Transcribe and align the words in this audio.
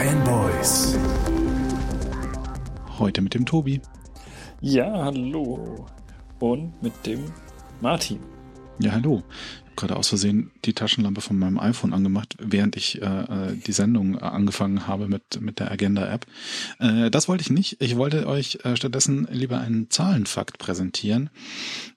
Fanboys. 0.00 0.96
Heute 2.98 3.20
mit 3.20 3.34
dem 3.34 3.44
Tobi. 3.44 3.82
Ja, 4.62 4.90
hallo. 5.04 5.84
Und 6.38 6.82
mit 6.82 6.94
dem 7.04 7.26
Martin. 7.82 8.18
Ja, 8.78 8.92
hallo. 8.92 9.22
Ich 9.28 9.66
habe 9.66 9.74
gerade 9.76 9.96
aus 9.96 10.08
Versehen 10.08 10.52
die 10.64 10.72
Taschenlampe 10.72 11.20
von 11.20 11.38
meinem 11.38 11.58
iPhone 11.58 11.92
angemacht, 11.92 12.34
während 12.40 12.76
ich 12.76 13.02
äh, 13.02 13.04
äh 13.04 13.56
die 13.56 13.72
Sendung 13.72 14.14
äh, 14.14 14.20
angefangen 14.20 14.86
habe 14.86 15.06
mit, 15.06 15.38
mit 15.42 15.60
der 15.60 15.70
Agenda-App. 15.70 16.24
Äh, 16.78 17.10
das 17.10 17.28
wollte 17.28 17.42
ich 17.42 17.50
nicht. 17.50 17.76
Ich 17.82 17.98
wollte 17.98 18.26
euch 18.26 18.60
äh, 18.64 18.76
stattdessen 18.76 19.28
lieber 19.30 19.60
einen 19.60 19.90
Zahlenfakt 19.90 20.56
präsentieren. 20.58 21.28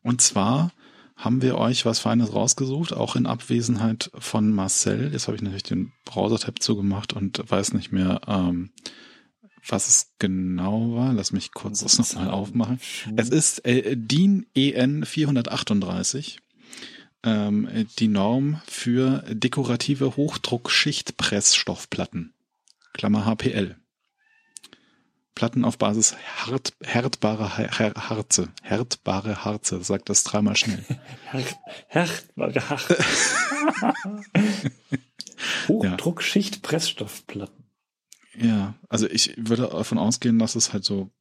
Und 0.01 0.19
zwar 0.19 0.73
haben 1.15 1.41
wir 1.41 1.57
euch 1.57 1.85
was 1.85 1.99
Feines 1.99 2.33
rausgesucht, 2.33 2.93
auch 2.93 3.15
in 3.15 3.25
Abwesenheit 3.25 4.11
von 4.17 4.51
Marcel. 4.51 5.11
Jetzt 5.11 5.27
habe 5.27 5.35
ich 5.35 5.41
natürlich 5.41 5.63
den 5.63 5.91
Browser-Tab 6.05 6.61
zugemacht 6.61 7.13
und 7.13 7.43
weiß 7.49 7.73
nicht 7.73 7.91
mehr, 7.91 8.21
ähm, 8.27 8.69
was 9.67 9.87
es 9.87 10.13
genau 10.19 10.93
war. 10.95 11.13
Lass 11.13 11.31
mich 11.31 11.53
kurz 11.53 11.79
das 11.81 11.97
nochmal 11.97 12.29
aufmachen. 12.29 12.79
Es 13.15 13.29
ist 13.29 13.65
äh, 13.65 13.95
DIN 13.95 14.45
EN 14.53 15.05
438, 15.05 16.39
ähm, 17.23 17.87
die 17.99 18.07
Norm 18.07 18.61
für 18.65 19.23
dekorative 19.29 20.17
Hochdruckschichtpressstoffplatten. 20.17 22.33
Klammer 22.93 23.25
HPL. 23.25 23.77
Platten 25.35 25.65
auf 25.65 25.77
Basis 25.77 26.15
hart, 26.37 26.73
härtbarer 26.81 27.57
Harze. 27.57 28.49
Härtbare 28.61 29.43
Harze, 29.43 29.83
sagt 29.83 30.09
das 30.09 30.23
dreimal 30.23 30.55
schnell. 30.55 30.85
härtbare 31.87 32.69
Harze. 32.69 32.97
Hochdruckschicht-Pressstoffplatten. 35.67 37.63
Ja, 38.35 38.75
also 38.89 39.07
ich 39.07 39.35
würde 39.37 39.69
davon 39.71 39.97
ausgehen, 39.97 40.39
dass 40.39 40.55
es 40.55 40.73
halt 40.73 40.85
so 40.85 41.11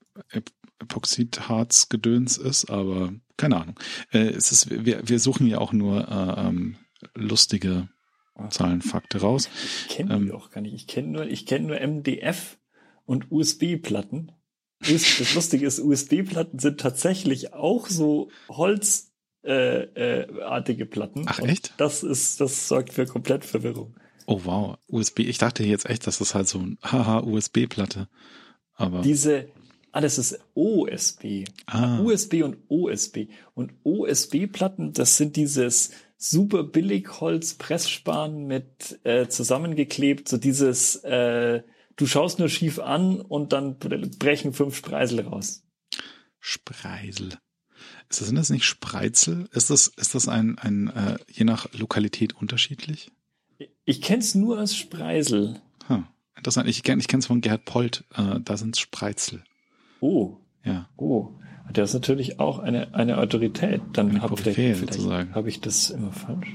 Epoxidharz-Gedöns 0.79 2.39
ist, 2.39 2.71
aber 2.71 3.13
keine 3.37 3.57
Ahnung. 3.57 3.79
Äh, 4.13 4.29
es 4.29 4.53
ist, 4.53 4.71
wir, 4.71 5.09
wir 5.09 5.19
suchen 5.19 5.47
ja 5.47 5.59
auch 5.59 5.73
nur 5.73 6.09
äh, 6.09 6.49
ähm, 6.49 6.77
lustige 7.15 7.89
Zahlenfakte 8.51 9.21
raus. 9.21 9.49
Ich 9.89 9.97
kenne 9.97 10.21
die 10.21 10.29
ähm, 10.29 10.35
auch 10.35 10.51
gar 10.51 10.61
nicht. 10.61 10.75
Ich 10.75 10.87
kenne 10.87 11.09
nur, 11.09 11.27
ich 11.27 11.47
kenne 11.47 11.67
nur 11.67 11.81
MDF 11.81 12.59
und 13.05 13.31
USB-Platten. 13.31 14.33
Das 14.81 15.35
Lustige 15.35 15.67
ist, 15.67 15.79
USB-Platten 15.81 16.59
sind 16.59 16.81
tatsächlich 16.81 17.55
auch 17.55 17.87
so 17.89 18.31
holzartige 18.49 19.13
äh, 19.45 20.83
äh, 20.83 20.87
Platten. 20.87 21.25
Ach 21.27 21.39
echt? 21.39 21.75
das 21.77 22.03
ist, 22.03 22.41
das 22.41 22.69
sorgt 22.69 22.93
für 22.93 23.07
komplett 23.07 23.45
Verwirrung. 23.45 23.95
Oh 24.27 24.41
wow, 24.45 24.77
USB. 24.89 25.21
Ich 25.21 25.39
dachte 25.39 25.65
jetzt 25.65 25.89
echt, 25.89 26.07
dass 26.07 26.19
das 26.19 26.35
halt 26.35 26.49
so 26.49 26.59
ein 26.59 26.79
haha 26.83 27.21
USB-Platte. 27.21 28.09
Aber 28.75 29.03
diese, 29.03 29.49
das 29.93 30.19
ist 30.19 30.41
OSB. 30.55 31.45
Ah. 31.67 32.01
USB 32.01 32.43
und 32.43 32.57
OSB. 32.69 33.29
Und 33.55 33.73
OSB-Platten, 33.85 34.93
das 34.93 35.17
sind 35.17 35.37
dieses 35.37 35.91
super 36.17 36.63
billig 36.63 37.21
Holz 37.21 37.55
Pressspan 37.55 38.47
mit 38.47 39.01
äh, 39.05 39.29
zusammengeklebt, 39.29 40.29
so 40.29 40.37
dieses 40.37 40.97
äh, 41.05 41.63
du 41.97 42.07
schaust 42.07 42.39
nur 42.39 42.49
schief 42.49 42.79
an 42.79 43.21
und 43.21 43.53
dann 43.53 43.79
brechen 43.79 44.53
fünf 44.53 44.77
Spreisel 44.77 45.21
raus. 45.21 45.65
Spreisel. 46.39 47.39
Ist 48.09 48.21
das, 48.21 48.29
sind 48.29 48.37
das 48.37 48.51
nicht 48.51 48.65
Spreizel? 48.65 49.49
Ist 49.53 49.71
das, 49.71 49.87
ist 49.89 50.15
das 50.15 50.29
ein, 50.29 50.59
ein 50.59 50.89
äh, 50.89 51.17
je 51.31 51.45
nach 51.45 51.73
Lokalität 51.73 52.35
unterschiedlich? 52.35 53.11
Ich 53.85 54.03
kenn's 54.03 54.35
nur 54.35 54.59
als 54.59 54.77
Spreisel. 54.77 55.61
Huh. 55.89 56.03
Interessant. 56.37 56.69
Ich 56.69 56.83
kenne 56.83 57.01
ich 57.01 57.09
kenn's 57.09 57.27
von 57.27 57.41
Gerhard 57.41 57.65
Polt, 57.65 58.05
äh, 58.15 58.41
da 58.41 58.57
sind's 58.57 58.81
Spreizel. 58.81 59.45
Oh. 60.01 60.37
Ja. 60.65 60.89
Oh. 60.97 61.31
Der 61.71 61.85
ist 61.85 61.95
natürlich 61.95 62.41
auch 62.41 62.59
eine, 62.59 62.95
eine 62.95 63.19
Autorität. 63.19 63.81
Dann 63.93 64.21
habe 64.21 64.35
ich, 64.35 64.77
hab 65.33 65.47
ich 65.47 65.61
das 65.61 65.91
immer 65.91 66.13
falsch. 66.13 66.49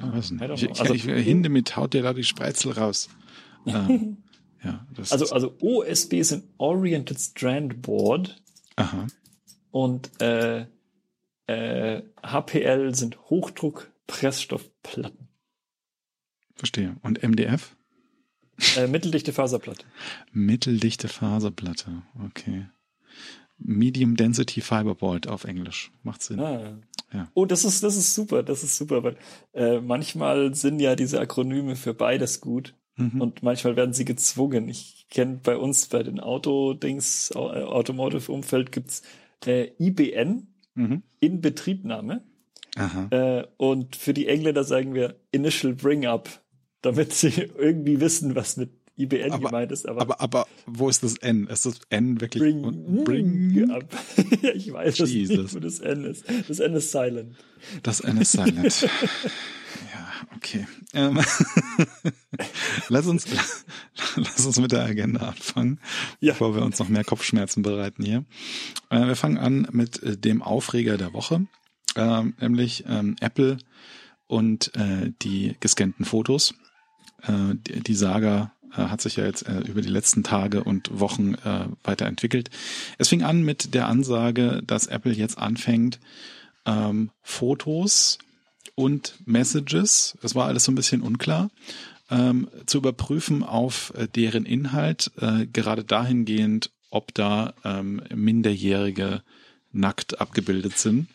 Ja, 0.00 0.12
weiß 0.12 0.30
nicht. 0.30 0.50
Ich, 0.50 0.62
ich, 0.62 0.80
also, 0.80 0.94
ich, 0.94 1.04
Hinde 1.04 1.48
mit 1.48 1.76
haut 1.76 1.92
der 1.92 2.02
da 2.02 2.14
die 2.14 2.24
Spreizel 2.24 2.72
raus. 2.72 3.08
ähm, 3.66 4.18
Ja, 4.64 4.86
also, 5.10 5.32
also 5.32 5.54
OSB 5.60 6.22
sind 6.22 6.44
Oriented 6.58 7.18
Strand 7.18 7.82
Board. 7.82 8.42
Aha. 8.76 9.06
Und 9.70 10.20
äh, 10.20 10.66
äh, 11.46 12.02
HPL 12.22 12.94
sind 12.94 13.18
Hochdruck-Pressstoffplatten. 13.30 15.28
Verstehe. 16.54 16.96
Und 17.02 17.22
MDF? 17.22 17.76
Äh, 18.76 18.88
mitteldichte 18.88 19.32
Faserplatte. 19.32 19.86
mitteldichte 20.32 21.06
Faserplatte, 21.08 22.02
okay. 22.24 22.66
Medium 23.58 24.16
Density 24.16 24.60
Fiberboard 24.60 25.28
auf 25.28 25.44
Englisch. 25.44 25.90
Macht 26.02 26.22
Sinn. 26.22 26.40
Ah, 26.40 26.78
ja. 27.12 27.28
Oh, 27.34 27.44
das 27.44 27.64
ist, 27.64 27.82
das 27.82 27.96
ist 27.96 28.14
super, 28.14 28.42
das 28.42 28.62
ist 28.62 28.76
super, 28.76 29.02
weil 29.02 29.16
äh, 29.52 29.80
manchmal 29.80 30.54
sind 30.54 30.80
ja 30.80 30.94
diese 30.94 31.20
Akronyme 31.20 31.74
für 31.76 31.94
beides 31.94 32.40
gut. 32.40 32.74
Mhm. 32.98 33.20
Und 33.20 33.42
manchmal 33.42 33.76
werden 33.76 33.94
sie 33.94 34.04
gezwungen. 34.04 34.68
Ich 34.68 35.06
kenne 35.08 35.40
bei 35.42 35.56
uns 35.56 35.86
bei 35.86 36.02
den 36.02 36.20
Autodings, 36.20 37.30
äh, 37.34 37.38
Automotive-Umfeld 37.38 38.72
gibt's 38.72 39.02
äh, 39.46 39.70
IBN, 39.78 40.48
mhm. 40.74 41.02
Inbetriebnahme. 41.20 42.22
Äh, 43.10 43.44
und 43.56 43.96
für 43.96 44.14
die 44.14 44.28
Engländer 44.28 44.62
sagen 44.62 44.94
wir 44.94 45.16
Initial 45.32 45.74
Bring 45.74 46.06
Up, 46.06 46.28
damit 46.82 47.12
sie 47.12 47.50
irgendwie 47.58 48.00
wissen, 48.00 48.36
was 48.36 48.56
mit 48.56 48.70
IBN 48.96 49.32
aber, 49.32 49.46
gemeint 49.46 49.72
ist. 49.72 49.88
Aber, 49.88 50.02
aber, 50.02 50.20
aber 50.20 50.46
wo 50.66 50.88
ist 50.88 51.02
das 51.04 51.16
N? 51.18 51.46
Ist 51.46 51.66
das 51.66 51.80
N 51.88 52.20
wirklich? 52.20 52.42
Bring, 52.42 53.04
bring 53.04 53.70
up. 53.70 53.84
ich 54.54 54.72
weiß 54.72 54.98
Jesus. 54.98 55.36
nicht, 55.36 55.54
wo 55.54 55.60
das 55.60 55.78
N 55.78 56.04
ist. 56.04 56.24
Das 56.48 56.58
N 56.58 56.74
ist 56.74 56.90
silent. 56.90 57.36
Das 57.82 58.00
N 58.00 58.16
ist 58.18 58.32
silent. 58.32 58.88
Okay. 60.38 60.68
Ähm, 60.94 61.18
lass 62.88 63.08
uns 63.08 63.26
lass 64.14 64.46
uns 64.46 64.60
mit 64.60 64.70
der 64.70 64.84
Agenda 64.84 65.30
anfangen, 65.30 65.80
ja. 66.20 66.32
bevor 66.32 66.54
wir 66.54 66.62
uns 66.62 66.78
noch 66.78 66.88
mehr 66.88 67.02
Kopfschmerzen 67.02 67.62
bereiten 67.62 68.04
hier. 68.04 68.24
Äh, 68.88 69.08
wir 69.08 69.16
fangen 69.16 69.38
an 69.38 69.66
mit 69.72 70.00
äh, 70.00 70.16
dem 70.16 70.40
Aufreger 70.42 70.96
der 70.96 71.12
Woche, 71.12 71.48
äh, 71.96 72.22
nämlich 72.40 72.84
ähm, 72.86 73.16
Apple 73.20 73.58
und 74.28 74.72
äh, 74.76 75.10
die 75.22 75.56
gescannten 75.58 76.04
Fotos. 76.04 76.54
Äh, 77.22 77.56
die, 77.56 77.80
die 77.80 77.96
Saga 77.96 78.52
äh, 78.70 78.82
hat 78.82 79.00
sich 79.00 79.16
ja 79.16 79.24
jetzt 79.24 79.42
über 79.42 79.82
die 79.82 79.88
letzten 79.88 80.22
Tage 80.22 80.62
und 80.62 81.00
Wochen 81.00 81.34
weiterentwickelt. 81.82 82.50
Es 82.98 83.08
fing 83.08 83.24
an 83.24 83.42
mit 83.42 83.74
der 83.74 83.88
Ansage, 83.88 84.62
dass 84.64 84.86
Apple 84.86 85.12
jetzt 85.12 85.36
anfängt, 85.36 85.98
ähm, 86.64 87.10
Fotos 87.22 88.18
und 88.74 89.14
Messages, 89.26 90.16
das 90.22 90.34
war 90.34 90.46
alles 90.46 90.64
so 90.64 90.72
ein 90.72 90.76
bisschen 90.76 91.02
unklar, 91.02 91.50
ähm, 92.10 92.48
zu 92.66 92.78
überprüfen 92.78 93.42
auf 93.42 93.92
äh, 93.96 94.08
deren 94.08 94.46
Inhalt, 94.46 95.10
äh, 95.20 95.46
gerade 95.46 95.84
dahingehend, 95.84 96.70
ob 96.90 97.12
da 97.14 97.54
ähm, 97.64 98.02
Minderjährige 98.14 99.22
nackt 99.72 100.20
abgebildet 100.20 100.78
sind. 100.78 101.08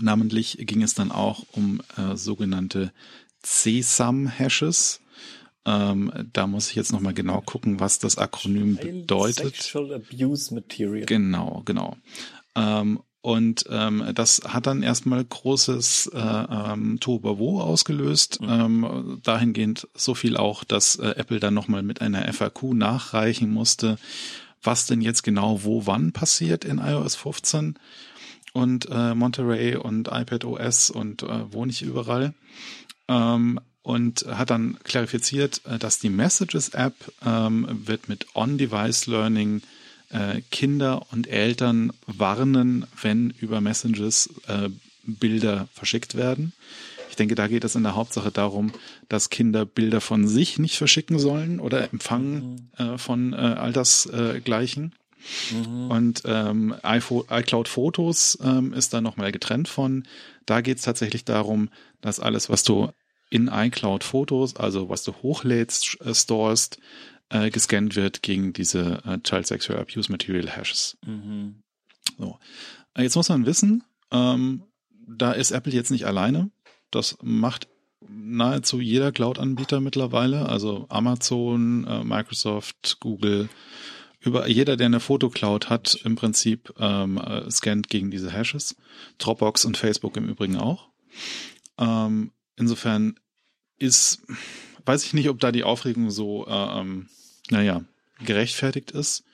Namentlich 0.00 0.58
ging 0.60 0.82
es 0.82 0.94
dann 0.94 1.10
auch 1.10 1.44
um 1.52 1.80
äh, 1.96 2.16
sogenannte 2.16 2.92
CSAM-Hashes. 3.42 5.00
Ähm, 5.66 6.12
da 6.32 6.46
muss 6.46 6.68
ich 6.68 6.76
jetzt 6.76 6.92
nochmal 6.92 7.14
genau 7.14 7.40
gucken, 7.40 7.80
was 7.80 7.98
das 7.98 8.18
Akronym 8.18 8.76
bedeutet. 8.76 9.56
Sexual 9.56 9.94
Abuse 9.94 10.54
Material. 10.54 11.06
Genau, 11.06 11.62
genau. 11.64 11.96
Ähm, 12.54 13.00
und 13.24 13.64
ähm, 13.70 14.04
das 14.14 14.42
hat 14.46 14.66
dann 14.66 14.82
erstmal 14.82 15.24
großes 15.24 16.10
äh, 16.12 16.18
ähm, 16.18 17.00
Tohuwabohu 17.00 17.58
ausgelöst. 17.58 18.42
Mhm. 18.42 18.48
Ähm, 18.50 19.20
dahingehend 19.22 19.88
so 19.94 20.14
viel 20.14 20.36
auch, 20.36 20.62
dass 20.62 20.96
äh, 20.96 21.14
Apple 21.16 21.40
dann 21.40 21.54
nochmal 21.54 21.82
mit 21.82 22.02
einer 22.02 22.30
FAQ 22.30 22.74
nachreichen 22.74 23.50
musste, 23.50 23.96
was 24.62 24.84
denn 24.84 25.00
jetzt 25.00 25.22
genau 25.22 25.64
wo 25.64 25.86
wann 25.86 26.12
passiert 26.12 26.66
in 26.66 26.76
iOS 26.76 27.14
15 27.14 27.78
und 28.52 28.90
äh, 28.90 29.14
Monterey 29.14 29.76
und 29.76 30.08
iPad 30.08 30.44
OS 30.44 30.90
und 30.90 31.22
äh, 31.22 31.50
wo 31.50 31.64
nicht 31.64 31.80
überall. 31.80 32.34
Ähm, 33.08 33.58
und 33.80 34.26
hat 34.26 34.50
dann 34.50 34.78
klarifiziert, 34.84 35.62
äh, 35.64 35.78
dass 35.78 35.98
die 35.98 36.10
Messages-App 36.10 36.94
ähm, 37.24 37.66
wird 37.86 38.10
mit 38.10 38.26
On-Device 38.34 39.06
Learning 39.06 39.62
äh, 40.10 40.40
Kinder 40.50 41.06
und 41.10 41.26
Eltern 41.26 41.92
warnen, 42.06 42.86
wenn 43.00 43.30
über 43.30 43.60
Messages 43.60 44.30
äh, 44.46 44.68
Bilder 45.06 45.68
verschickt 45.72 46.14
werden. 46.14 46.52
Ich 47.10 47.16
denke, 47.16 47.36
da 47.36 47.46
geht 47.46 47.62
es 47.62 47.76
in 47.76 47.84
der 47.84 47.94
Hauptsache 47.94 48.32
darum, 48.32 48.72
dass 49.08 49.30
Kinder 49.30 49.64
Bilder 49.64 50.00
von 50.00 50.26
sich 50.26 50.58
nicht 50.58 50.76
verschicken 50.76 51.18
sollen 51.18 51.60
oder 51.60 51.92
empfangen 51.92 52.70
mhm. 52.76 52.84
äh, 52.84 52.98
von 52.98 53.32
äh, 53.32 53.36
Altersgleichen. 53.36 54.94
Mhm. 55.52 55.90
Und 55.90 56.22
ähm, 56.24 56.74
iCloud 56.84 57.68
Fotos 57.68 58.38
ähm, 58.42 58.72
ist 58.72 58.92
da 58.92 59.00
nochmal 59.00 59.32
getrennt 59.32 59.68
von. 59.68 60.04
Da 60.44 60.60
geht 60.60 60.78
es 60.78 60.84
tatsächlich 60.84 61.24
darum, 61.24 61.70
dass 62.00 62.20
alles, 62.20 62.50
was 62.50 62.64
du 62.64 62.90
in 63.30 63.48
iCloud 63.52 64.04
Fotos, 64.04 64.56
also 64.56 64.88
was 64.88 65.02
du 65.04 65.12
hochlädst, 65.22 65.98
äh, 66.04 66.14
storest, 66.14 66.78
äh, 67.30 67.50
gescannt 67.50 67.96
wird 67.96 68.22
gegen 68.22 68.52
diese 68.52 69.02
äh, 69.04 69.18
Child 69.22 69.46
Sexual 69.46 69.80
Abuse 69.80 70.10
Material 70.10 70.48
Hashes. 70.48 70.96
Mhm. 71.06 71.62
So. 72.18 72.38
Äh, 72.94 73.02
jetzt 73.02 73.16
muss 73.16 73.28
man 73.28 73.46
wissen, 73.46 73.84
ähm, 74.10 74.64
da 75.06 75.32
ist 75.32 75.50
Apple 75.50 75.72
jetzt 75.72 75.90
nicht 75.90 76.06
alleine. 76.06 76.50
Das 76.90 77.18
macht 77.22 77.68
nahezu 78.08 78.80
jeder 78.80 79.12
Cloud-Anbieter 79.12 79.80
mittlerweile, 79.80 80.48
also 80.48 80.86
Amazon, 80.88 81.84
äh, 81.86 82.04
Microsoft, 82.04 82.98
Google, 83.00 83.48
über 84.20 84.48
jeder, 84.48 84.76
der 84.76 84.86
eine 84.86 85.00
Fotocloud 85.00 85.68
hat, 85.68 86.00
im 86.04 86.16
Prinzip 86.16 86.72
ähm, 86.78 87.18
äh, 87.18 87.50
scannt 87.50 87.88
gegen 87.88 88.10
diese 88.10 88.32
Hashes. 88.32 88.76
Dropbox 89.18 89.64
und 89.64 89.76
Facebook 89.76 90.16
im 90.16 90.28
Übrigen 90.28 90.56
auch. 90.56 90.88
Ähm, 91.78 92.32
insofern 92.56 93.18
ist, 93.78 94.22
weiß 94.84 95.04
ich 95.04 95.14
nicht, 95.14 95.28
ob 95.28 95.40
da 95.40 95.52
die 95.52 95.64
Aufregung 95.64 96.10
so, 96.10 96.46
äh, 96.46 96.80
ähm, 96.80 97.08
naja, 97.50 97.82
gerechtfertigt 98.24 98.90
ist. 98.90 99.24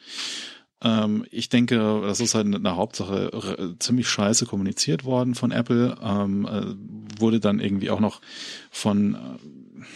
Ähm, 0.83 1.27
ich 1.31 1.49
denke, 1.49 2.03
das 2.03 2.21
ist 2.21 2.35
halt 2.35 2.47
in 2.47 2.63
der 2.63 2.77
Hauptsache 2.77 3.77
ziemlich 3.79 4.09
scheiße 4.09 4.47
kommuniziert 4.47 5.05
worden 5.05 5.35
von 5.35 5.51
Apple. 5.51 5.97
Ähm, 6.03 6.47
äh, 6.47 7.21
wurde 7.21 7.41
dann 7.41 7.61
irgendwie 7.61 7.91
auch 7.91 8.01
noch 8.01 8.21
von 8.71 9.15
äh, 9.15 9.87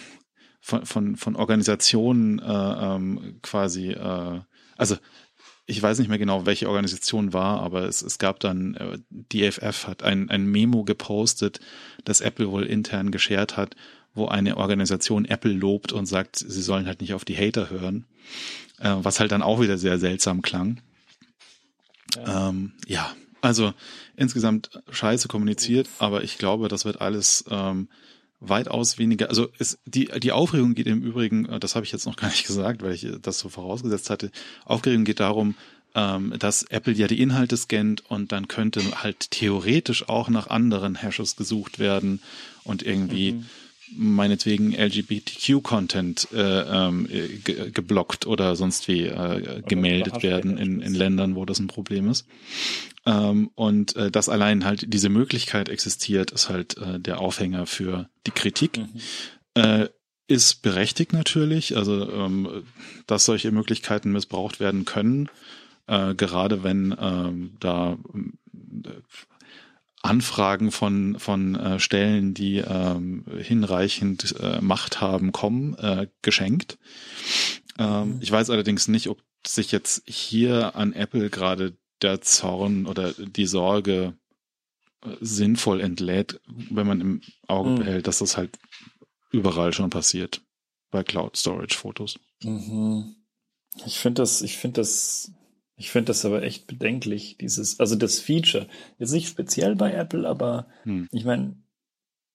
von, 0.65 0.87
von, 0.87 1.17
von 1.17 1.37
Organisationen 1.37 2.39
äh, 2.39 2.43
ähm, 2.45 3.39
quasi, 3.43 3.91
äh, 3.91 4.41
also 4.79 4.97
ich 5.67 5.83
weiß 5.83 5.99
nicht 5.99 6.09
mehr 6.09 6.19
genau, 6.19 6.47
welche 6.47 6.69
Organisation 6.69 7.35
war, 7.35 7.61
aber 7.61 7.83
es, 7.83 8.00
es 8.00 8.19
gab 8.19 8.41
dann, 8.41 8.75
äh, 8.75 8.99
die 9.11 9.45
EFF 9.45 9.87
hat 9.87 10.03
ein, 10.03 10.31
ein 10.31 10.47
Memo 10.47 10.85
gepostet, 10.85 11.61
das 12.05 12.23
Apple 12.23 12.50
wohl 12.50 12.65
intern 12.65 13.11
geshared 13.11 13.59
hat, 13.59 13.77
wo 14.14 14.26
eine 14.26 14.56
Organisation 14.56 15.25
Apple 15.25 15.52
lobt 15.52 15.93
und 15.93 16.06
sagt, 16.06 16.37
sie 16.37 16.62
sollen 16.62 16.87
halt 16.87 17.00
nicht 17.00 17.14
auf 17.14 17.25
die 17.25 17.37
Hater 17.37 17.70
hören 17.70 18.06
äh, 18.81 18.94
was 18.99 19.20
halt 19.20 19.32
dann 19.32 19.43
auch 19.43 19.61
wieder 19.61 19.78
sehr 19.78 19.99
seltsam 19.99 20.43
klang. 20.43 20.81
Ja. 22.16 22.49
Ähm, 22.49 22.72
ja, 22.87 23.12
also 23.40 23.72
insgesamt 24.16 24.70
scheiße 24.90 25.28
kommuniziert, 25.28 25.88
aber 25.99 26.22
ich 26.22 26.38
glaube, 26.38 26.69
das 26.69 26.84
wird 26.84 27.00
alles 27.00 27.44
ähm, 27.50 27.88
weitaus 28.40 28.99
weniger, 28.99 29.28
also 29.28 29.49
es, 29.58 29.78
die, 29.84 30.06
die 30.06 30.32
Aufregung 30.32 30.75
geht 30.75 30.87
im 30.87 31.02
Übrigen, 31.02 31.46
äh, 31.46 31.61
das 31.61 31.75
habe 31.75 31.84
ich 31.84 31.93
jetzt 31.93 32.06
noch 32.06 32.16
gar 32.16 32.28
nicht 32.28 32.46
gesagt, 32.46 32.82
weil 32.82 32.93
ich 32.93 33.06
das 33.20 33.38
so 33.38 33.49
vorausgesetzt 33.49 34.11
hatte, 34.11 34.31
Aufregung 34.64 35.05
geht 35.05 35.20
darum, 35.20 35.56
ähm, 35.96 36.34
dass 36.38 36.64
Apple 36.64 36.93
ja 36.94 37.06
die 37.06 37.20
Inhalte 37.20 37.56
scannt 37.56 38.08
und 38.08 38.32
dann 38.32 38.49
könnte 38.49 39.02
halt 39.02 39.31
theoretisch 39.31 40.08
auch 40.08 40.28
nach 40.28 40.49
anderen 40.49 40.96
Hashes 40.96 41.37
gesucht 41.37 41.78
werden 41.78 42.20
und 42.64 42.82
irgendwie 42.82 43.32
mhm 43.32 43.46
meinetwegen 43.96 44.75
LGBTQ-Content 44.75 46.29
äh, 46.32 46.61
ähm, 46.61 47.08
ge 47.08 47.70
geblockt 47.70 48.26
oder 48.26 48.56
sonst 48.56 48.88
wie 48.88 49.06
äh, 49.06 49.62
gemeldet 49.67 50.23
werden 50.23 50.58
in, 50.58 50.81
in 50.81 50.94
Ländern, 50.94 51.37
wo 51.37 51.44
das 51.44 51.58
ein 51.58 51.67
Problem 51.67 52.08
ist. 52.08 52.26
Ähm, 53.06 53.50
und 53.55 53.96
äh, 53.96 54.11
dass 54.11 54.29
allein 54.29 54.64
halt 54.64 54.93
diese 54.93 55.08
Möglichkeit 55.08 55.69
existiert, 55.69 56.31
ist 56.31 56.49
halt 56.49 56.76
äh, 56.79 56.99
der 56.99 57.20
Aufhänger 57.20 57.67
für 57.67 58.08
die 58.26 58.32
Kritik. 58.32 58.79
Mhm. 58.79 59.00
Äh, 59.55 59.88
ist 60.26 60.62
berechtigt 60.62 61.12
natürlich, 61.12 61.76
also 61.76 62.11
ähm, 62.11 62.64
dass 63.06 63.26
solche 63.26 63.52
Möglichkeiten 63.52 64.11
missbraucht 64.11 64.58
werden 64.58 64.87
können, 64.87 65.29
äh, 65.87 66.14
gerade 66.14 66.62
wenn 66.62 66.97
ähm, 66.99 67.56
da 67.61 67.99
äh, 68.14 68.90
Anfragen 70.05 70.71
von, 70.71 71.19
von 71.19 71.55
äh, 71.55 71.81
Stellen, 71.81 72.35
die 72.35 72.59
ähm, 72.59 73.25
hinreichend 73.39 74.35
äh, 74.39 74.61
Macht 74.61 75.01
haben, 75.01 75.33
kommen, 75.33 75.75
äh, 75.79 76.09
geschenkt. 76.21 76.79
Ähm, 77.79 78.17
mhm. 78.17 78.19
Ich 78.21 78.31
weiß 78.31 78.51
allerdings 78.51 78.87
nicht, 78.87 79.09
ob 79.09 79.23
sich 79.47 79.73
jetzt 79.73 80.03
hier 80.06 80.77
an 80.77 80.93
Apple 80.93 81.31
gerade 81.31 81.77
der 82.03 82.21
Zorn 82.21 82.85
oder 82.85 83.15
die 83.15 83.47
Sorge 83.47 84.15
äh, 85.03 85.17
sinnvoll 85.23 85.81
entlädt, 85.81 86.39
wenn 86.47 86.87
man 86.87 87.00
im 87.00 87.21
Auge 87.49 87.71
mhm. 87.71 87.77
behält, 87.77 88.07
dass 88.07 88.19
das 88.19 88.37
halt 88.37 88.59
überall 89.33 89.73
schon 89.73 89.89
passiert 89.89 90.43
bei 90.91 91.03
Cloud 91.03 91.37
Storage 91.39 91.79
Fotos. 91.79 92.19
Mhm. 92.43 93.17
Ich 93.87 93.99
finde 93.99 94.21
das, 94.21 94.43
ich 94.43 94.59
finde 94.59 94.83
das 94.83 95.33
ich 95.76 95.91
finde 95.91 96.06
das 96.06 96.25
aber 96.25 96.43
echt 96.43 96.67
bedenklich, 96.67 97.37
dieses, 97.38 97.81
also 97.81 97.97
das 97.97 98.21
Feature. 98.21 98.69
Jetzt 98.99 99.12
nicht 99.12 99.29
speziell 99.29 99.75
bei 99.75 99.93
Apple, 99.93 100.29
aber 100.29 100.69
hm. 100.85 101.09
ich 101.11 101.25
meine, 101.25 101.56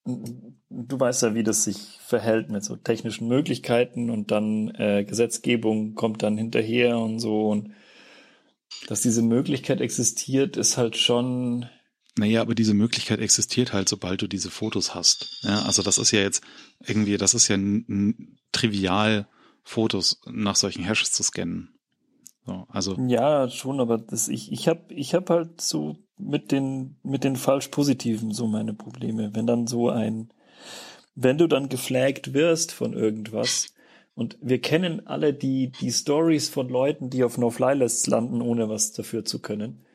du 0.06 1.00
weißt 1.00 1.24
ja, 1.24 1.36
wie 1.36 1.44
das 1.44 1.64
sich 1.64 2.00
verhält 2.02 2.50
mit 2.50 2.64
so 2.64 2.76
technischen 2.76 3.28
Möglichkeiten 3.28 4.10
und 4.10 4.32
dann 4.32 4.70
äh, 4.76 5.06
Gesetzgebung 5.06 5.96
kommt 5.96 6.24
dann 6.24 6.38
hinterher 6.38 6.98
und 6.98 7.20
so 7.20 7.50
und 7.50 7.72
dass 8.88 9.02
diese 9.02 9.22
Möglichkeit 9.22 9.82
existiert, 9.82 10.58
ist 10.58 10.78
halt 10.78 10.96
schon. 10.98 11.68
Naja, 12.18 12.42
aber 12.42 12.56
diese 12.56 12.74
Möglichkeit 12.74 13.20
existiert 13.20 13.74
halt, 13.74 13.88
sobald 13.90 14.22
du 14.22 14.28
diese 14.28 14.52
Fotos 14.52 14.94
hast. 14.94 15.40
Ja, 15.44 15.64
also 15.64 15.82
das 15.82 15.98
ist 15.98 16.12
ja 16.12 16.20
jetzt 16.20 16.44
irgendwie, 16.86 17.18
das 17.18 17.34
ist 17.34 17.48
ja 17.48 17.58
trivial, 18.52 19.28
Fotos 19.64 20.22
nach 20.26 20.56
solchen 20.56 20.84
Hashes 20.84 21.12
zu 21.12 21.24
scannen. 21.24 21.79
So, 22.50 22.66
also 22.68 22.96
ja, 23.08 23.48
schon, 23.48 23.80
aber 23.80 24.00
das, 24.00 24.28
ich, 24.28 24.52
ich 24.52 24.68
habe 24.68 24.92
ich 24.94 25.14
hab 25.14 25.30
halt 25.30 25.62
so 25.62 25.98
mit 26.18 26.52
den, 26.52 26.98
mit 27.04 27.24
den 27.24 27.36
falsch 27.36 27.68
Positiven 27.68 28.32
so 28.32 28.48
meine 28.48 28.74
Probleme. 28.74 29.36
Wenn 29.36 29.46
dann 29.46 29.68
so 29.68 29.90
ein, 29.90 30.34
wenn 31.14 31.38
du 31.38 31.48
dann 31.48 31.70
geflaggt 31.70 32.34
wirst 32.34 32.72
von 32.72 32.94
irgendwas, 32.94 33.74
und 34.16 34.38
wir 34.42 34.60
kennen 34.60 35.06
alle 35.08 35.34
die, 35.34 35.72
die 35.72 35.92
Stories 35.92 36.50
von 36.50 36.68
Leuten, 36.68 37.10
die 37.10 37.24
auf 37.24 37.38
No-Fly-Lists 37.38 38.08
landen, 38.08 38.42
ohne 38.42 38.68
was 38.68 38.92
dafür 38.92 39.24
zu 39.24 39.42
können. 39.42 39.86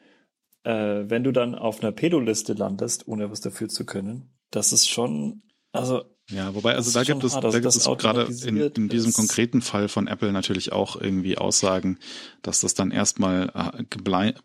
Äh, 0.63 1.05
wenn 1.11 1.25
du 1.25 1.33
dann 1.33 1.55
auf 1.55 1.83
einer 1.83 1.93
Pedoliste 1.93 2.55
landest, 2.55 3.07
ohne 3.09 3.31
was 3.31 3.41
dafür 3.41 3.69
zu 3.69 3.85
können, 3.85 4.33
das 4.51 4.73
ist 4.73 4.89
schon, 4.89 5.43
also 5.73 6.05
ja, 6.31 6.55
wobei, 6.55 6.75
also 6.75 6.91
da 6.91 7.05
gibt 7.05 7.23
es, 7.23 7.35
hart, 7.35 7.45
da 7.45 7.51
gibt 7.51 7.67
es 7.67 7.85
gerade 7.85 8.27
in, 8.47 8.57
in 8.57 8.89
diesem 8.89 9.13
konkreten 9.13 9.61
Fall 9.61 9.89
von 9.89 10.07
Apple 10.07 10.33
natürlich 10.33 10.73
auch 10.73 10.99
irgendwie 10.99 11.37
Aussagen, 11.37 11.99
dass 12.41 12.61
das 12.61 12.73
dann 12.73 12.91
erstmal 12.91 13.53
äh, 13.55 13.85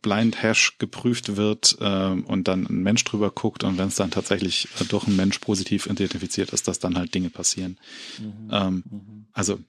blind 0.02 0.44
Hash 0.44 0.78
geprüft 0.78 1.38
wird 1.38 1.78
äh, 1.80 2.10
und 2.10 2.50
dann 2.50 2.66
ein 2.66 2.84
Mensch 2.84 3.06
drüber 3.06 3.31
guckt 3.31 3.64
und 3.64 3.78
wenn 3.78 3.88
es 3.88 3.96
dann 3.96 4.12
tatsächlich 4.12 4.68
äh, 4.81 4.84
durch 4.86 5.08
einen 5.08 5.16
Mensch 5.16 5.40
positiv 5.40 5.86
identifiziert 5.86 6.52
ist, 6.52 6.68
dass 6.68 6.80
dann 6.80 6.98
halt 6.98 7.13
Dinge 7.13 7.30
passieren. 7.30 7.77
Mhm. 8.20 8.50
Ähm, 8.51 8.84
mhm. 8.89 9.25
Also 9.32 9.60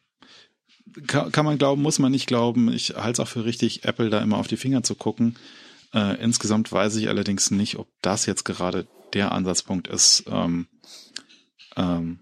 kann, 1.07 1.31
kann 1.31 1.45
man 1.45 1.59
glauben, 1.59 1.81
muss 1.81 2.01
man 2.01 2.11
nicht 2.11 2.27
glauben. 2.27 2.73
Ich 2.73 2.97
halte 2.97 3.13
es 3.13 3.21
auch 3.21 3.31
für 3.31 3.45
richtig, 3.45 3.85
Apple 3.85 4.11
da 4.11 4.21
immer 4.21 4.39
auf 4.39 4.49
die 4.49 4.57
Finger 4.57 4.83
zu 4.83 4.97
gucken. 4.97 5.37
Äh, 5.95 6.21
insgesamt 6.21 6.73
weiß 6.73 6.97
ich 6.97 7.09
allerdings 7.09 7.53
nicht, 7.53 7.77
ob 7.77 7.89
das 8.03 8.27
jetzt 8.27 8.45
gerade 8.45 8.89
der 9.13 9.33
Ansatzpunkt 9.33 9.89
ist. 9.89 10.25
Ähm, 10.29 10.67
ähm, 11.77 12.21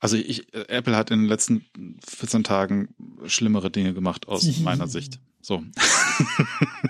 also 0.00 0.16
ich, 0.16 0.54
Apple 0.54 0.96
hat 0.96 1.10
in 1.10 1.20
den 1.20 1.28
letzten 1.28 1.64
14 2.06 2.44
Tagen 2.44 2.94
schlimmere 3.26 3.70
Dinge 3.70 3.94
gemacht 3.94 4.28
aus 4.28 4.58
meiner 4.60 4.86
Sicht. 4.86 5.20
So. 5.40 5.62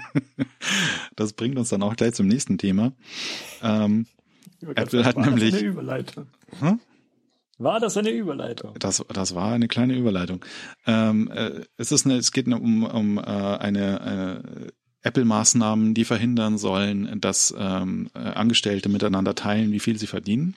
das 1.16 1.32
bringt 1.32 1.58
uns 1.58 1.68
dann 1.70 1.82
auch 1.82 1.96
gleich 1.96 2.14
zum 2.14 2.26
nächsten 2.26 2.58
Thema. 2.58 2.92
Ähm, 3.62 4.06
Apple 4.74 5.04
hat 5.04 5.16
nämlich. 5.16 5.52
Das 5.52 5.60
eine 5.60 5.68
Überleitung? 5.68 6.26
Hm? 6.58 6.80
War 7.58 7.80
das 7.80 7.96
eine 7.96 8.10
Überleitung? 8.10 8.74
Das, 8.78 9.04
das 9.08 9.34
war 9.34 9.52
eine 9.52 9.68
kleine 9.68 9.96
Überleitung. 9.96 10.44
Ähm, 10.86 11.30
äh, 11.30 11.64
es 11.76 11.90
ist 11.92 12.06
eine, 12.06 12.16
es 12.16 12.30
geht 12.30 12.46
um, 12.46 12.84
um 12.84 13.18
äh, 13.18 13.22
eine, 13.22 14.00
eine 14.00 14.72
Apple-Maßnahmen, 15.02 15.94
die 15.94 16.04
verhindern 16.04 16.58
sollen, 16.58 17.20
dass 17.20 17.54
ähm, 17.56 18.10
äh, 18.14 18.18
Angestellte 18.18 18.88
miteinander 18.88 19.34
teilen, 19.34 19.72
wie 19.72 19.80
viel 19.80 19.98
sie 19.98 20.06
verdienen. 20.06 20.54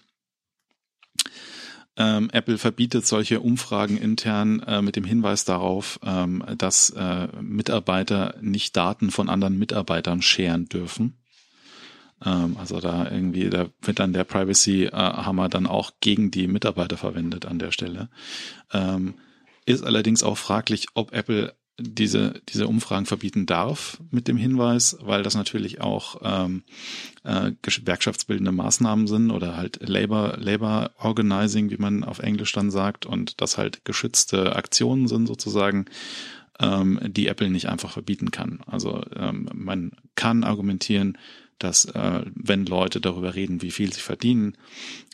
Ähm, 1.98 2.30
Apple 2.32 2.58
verbietet 2.58 3.06
solche 3.06 3.42
Umfragen 3.42 3.98
intern 3.98 4.62
äh, 4.62 4.82
mit 4.82 4.96
dem 4.96 5.04
Hinweis 5.04 5.44
darauf, 5.44 6.00
ähm, 6.04 6.44
dass 6.58 6.90
äh, 6.92 7.28
Mitarbeiter 7.42 8.36
nicht 8.42 8.78
Daten 8.78 9.12
von 9.12 9.30
anderen 9.30 9.58
Mitarbeitern 9.60 10.22
scheren 10.22 10.68
dürfen. 10.70 11.18
Ähm, 12.24 12.56
also 12.58 12.80
da 12.80 13.10
irgendwie, 13.12 13.50
da 13.50 13.68
wird 13.82 14.00
dann 14.00 14.14
der 14.14 14.24
Privacy-Hammer 14.24 15.50
dann 15.50 15.68
auch 15.68 15.92
gegen 16.00 16.32
die 16.32 16.48
Mitarbeiter 16.48 16.98
verwendet 16.98 17.46
an 17.46 17.60
der 17.60 17.72
Stelle. 17.72 18.10
Ähm, 18.72 19.16
ist 19.66 19.84
allerdings 19.84 20.24
auch 20.24 20.38
fraglich, 20.38 20.88
ob 20.94 21.14
Apple 21.14 21.54
diese, 21.82 22.42
diese 22.50 22.68
Umfragen 22.68 23.06
verbieten 23.06 23.46
darf 23.46 24.00
mit 24.12 24.28
dem 24.28 24.38
Hinweis, 24.38 24.98
weil 25.02 25.24
das 25.24 25.36
natürlich 25.36 25.82
auch 25.82 26.22
ähm, 26.24 26.64
äh, 27.24 27.52
gewerkschaftsbildende 27.62 28.52
Maßnahmen 28.52 29.08
sind 29.08 29.32
oder 29.32 29.58
halt 29.58 29.80
Labor, 29.88 30.38
Labor 30.38 30.92
Organizing, 30.98 31.70
wie 31.70 31.78
man 31.78 32.04
auf 32.04 32.20
Englisch 32.20 32.52
dann 32.54 32.72
sagt, 32.72 33.06
und 33.06 33.42
das 33.42 33.58
halt 33.58 33.86
geschützte 33.86 34.56
Aktionen 34.56 35.08
sind 35.08 35.28
sozusagen, 35.28 35.86
ähm, 36.60 37.00
die 37.04 37.28
Apple 37.28 37.50
nicht 37.50 37.68
einfach 37.68 37.92
verbieten 37.92 38.32
kann. 38.32 38.62
Also 38.66 39.04
ähm, 39.16 39.50
man 39.54 39.92
kann 40.16 40.44
argumentieren, 40.44 41.18
dass 41.60 41.86
äh, 41.86 42.24
wenn 42.34 42.66
Leute 42.66 43.02
darüber 43.02 43.36
reden, 43.36 43.62
wie 43.62 43.72
viel 43.72 43.94
sie 43.94 44.02
verdienen, 44.02 44.58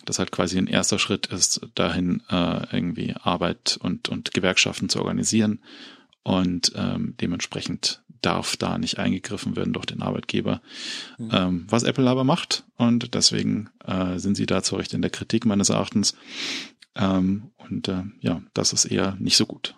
das 0.06 0.20
halt 0.20 0.32
quasi 0.32 0.58
ein 0.58 0.68
erster 0.68 1.00
Schritt 1.00 1.28
ist, 1.28 1.62
dahin 1.76 2.24
äh, 2.30 2.76
irgendwie 2.76 3.14
Arbeit 3.22 3.78
und, 3.82 4.10
und 4.10 4.34
Gewerkschaften 4.34 4.90
zu 4.90 5.00
organisieren. 5.00 5.60
Und 6.28 6.74
ähm, 6.76 7.16
dementsprechend 7.22 8.04
darf 8.22 8.58
da 8.58 8.78
nicht 8.78 9.00
eingegriffen 9.00 9.56
werden 9.56 9.72
durch 9.72 9.86
den 9.86 10.02
Arbeitgeber, 10.02 10.62
mhm. 11.18 11.30
ähm, 11.32 11.66
was 11.70 11.84
Apple 11.84 12.10
aber 12.10 12.26
macht. 12.26 12.66
Und 12.76 13.14
deswegen 13.14 13.70
äh, 13.86 14.20
sind 14.20 14.36
sie 14.36 14.46
da 14.46 14.62
zu 14.62 14.76
Recht 14.76 14.94
in 14.94 15.02
der 15.02 15.10
Kritik 15.10 15.46
meines 15.46 15.70
Erachtens. 15.70 16.18
Ähm, 16.98 17.52
und 17.56 17.88
äh, 17.88 18.04
ja, 18.20 18.42
das 18.54 18.74
ist 18.74 18.84
eher 18.84 19.16
nicht 19.22 19.38
so 19.38 19.46
gut. 19.46 19.76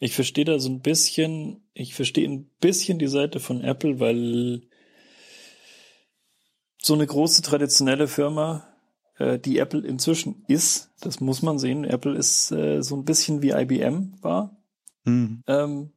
Ich 0.00 0.12
verstehe 0.16 0.44
da 0.44 0.58
so 0.58 0.70
ein 0.70 0.80
bisschen, 0.80 1.62
ich 1.72 1.94
verstehe 1.94 2.28
ein 2.28 2.50
bisschen 2.58 2.98
die 2.98 3.06
Seite 3.06 3.38
von 3.38 3.60
Apple, 3.60 4.00
weil 4.00 4.62
so 6.82 6.94
eine 6.94 7.06
große 7.06 7.42
traditionelle 7.42 8.08
Firma, 8.08 8.66
äh, 9.18 9.38
die 9.38 9.58
Apple 9.58 9.86
inzwischen 9.86 10.42
ist, 10.48 10.90
das 11.00 11.20
muss 11.20 11.42
man 11.42 11.60
sehen. 11.60 11.84
Apple 11.84 12.16
ist 12.16 12.50
äh, 12.50 12.82
so 12.82 12.96
ein 12.96 13.04
bisschen 13.04 13.40
wie 13.40 13.50
IBM 13.50 14.14
war. 14.20 14.56
Mhm. 15.04 15.42
Ähm, 15.46 15.92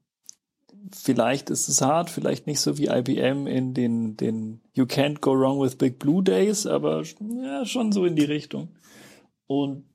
vielleicht 0.93 1.49
ist 1.49 1.67
es 1.67 1.81
hart, 1.81 2.09
vielleicht 2.09 2.47
nicht 2.47 2.59
so 2.59 2.77
wie 2.77 2.87
IBM 2.87 3.47
in 3.47 3.73
den, 3.73 4.17
den 4.17 4.61
You 4.73 4.85
Can't 4.85 5.19
Go 5.19 5.31
Wrong 5.31 5.61
with 5.61 5.75
Big 5.75 5.99
Blue 5.99 6.23
Days, 6.23 6.65
aber 6.65 7.03
ja, 7.43 7.65
schon 7.65 7.91
so 7.91 8.05
in 8.05 8.15
die 8.15 8.25
Richtung. 8.25 8.69
Und 9.47 9.85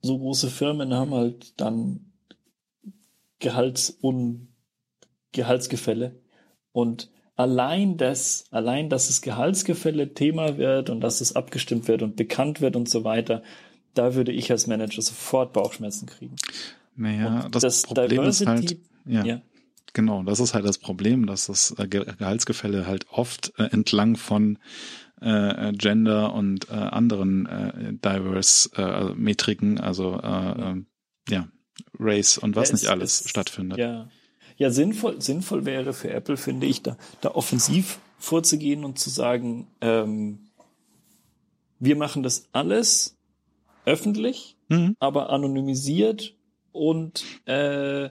so 0.00 0.18
große 0.18 0.50
Firmen 0.50 0.92
haben 0.94 1.14
halt 1.14 1.60
dann 1.60 2.12
Gehalts- 3.38 3.90
und 3.90 4.48
Gehaltsgefälle. 5.32 6.20
Und 6.72 7.10
allein 7.36 7.96
das, 7.96 8.44
allein, 8.50 8.88
dass 8.88 9.08
das 9.08 9.22
Gehaltsgefälle 9.22 10.14
Thema 10.14 10.58
wird 10.58 10.90
und 10.90 11.00
dass 11.00 11.20
es 11.20 11.36
abgestimmt 11.36 11.88
wird 11.88 12.02
und 12.02 12.16
bekannt 12.16 12.60
wird 12.60 12.76
und 12.76 12.88
so 12.88 13.04
weiter, 13.04 13.42
da 13.94 14.14
würde 14.14 14.32
ich 14.32 14.50
als 14.50 14.66
Manager 14.66 15.02
sofort 15.02 15.52
Bauchschmerzen 15.52 16.06
kriegen. 16.06 16.36
Naja, 16.96 17.48
das, 17.50 17.62
das, 17.62 17.82
Problem 17.82 18.08
Diversity, 18.08 18.42
ist 18.42 18.48
halt, 18.48 18.78
ja. 19.06 19.24
ja. 19.24 19.42
Genau, 19.94 20.22
das 20.22 20.40
ist 20.40 20.54
halt 20.54 20.64
das 20.64 20.78
Problem, 20.78 21.26
dass 21.26 21.46
das 21.46 21.74
äh, 21.78 21.86
Gehaltsgefälle 21.86 22.86
halt 22.86 23.06
oft 23.10 23.52
äh, 23.58 23.64
entlang 23.64 24.16
von 24.16 24.58
äh, 25.20 25.72
Gender 25.72 26.34
und 26.34 26.70
äh, 26.70 26.74
anderen 26.74 27.46
äh, 27.46 27.92
diverse 27.92 28.70
äh, 28.76 29.14
Metriken, 29.14 29.78
also 29.78 30.18
äh, 30.20 30.72
äh, 30.72 30.82
ja, 31.28 31.48
Race 31.98 32.38
und 32.38 32.56
was 32.56 32.70
ja, 32.70 32.74
nicht 32.74 32.88
alles 32.88 33.20
es, 33.20 33.28
stattfindet. 33.28 33.78
Ja, 33.78 34.08
ja, 34.56 34.70
sinnvoll, 34.70 35.20
sinnvoll 35.20 35.64
wäre 35.64 35.92
für 35.92 36.10
Apple, 36.10 36.36
finde 36.36 36.66
ich, 36.66 36.82
da, 36.82 36.96
da 37.20 37.30
offensiv 37.32 37.98
vorzugehen 38.18 38.84
und 38.84 38.98
zu 38.98 39.10
sagen, 39.10 39.68
ähm, 39.80 40.50
wir 41.78 41.96
machen 41.96 42.22
das 42.22 42.48
alles 42.52 43.18
öffentlich, 43.84 44.56
mhm. 44.68 44.96
aber 45.00 45.30
anonymisiert 45.30 46.36
und 46.72 47.24
äh, 47.46 48.08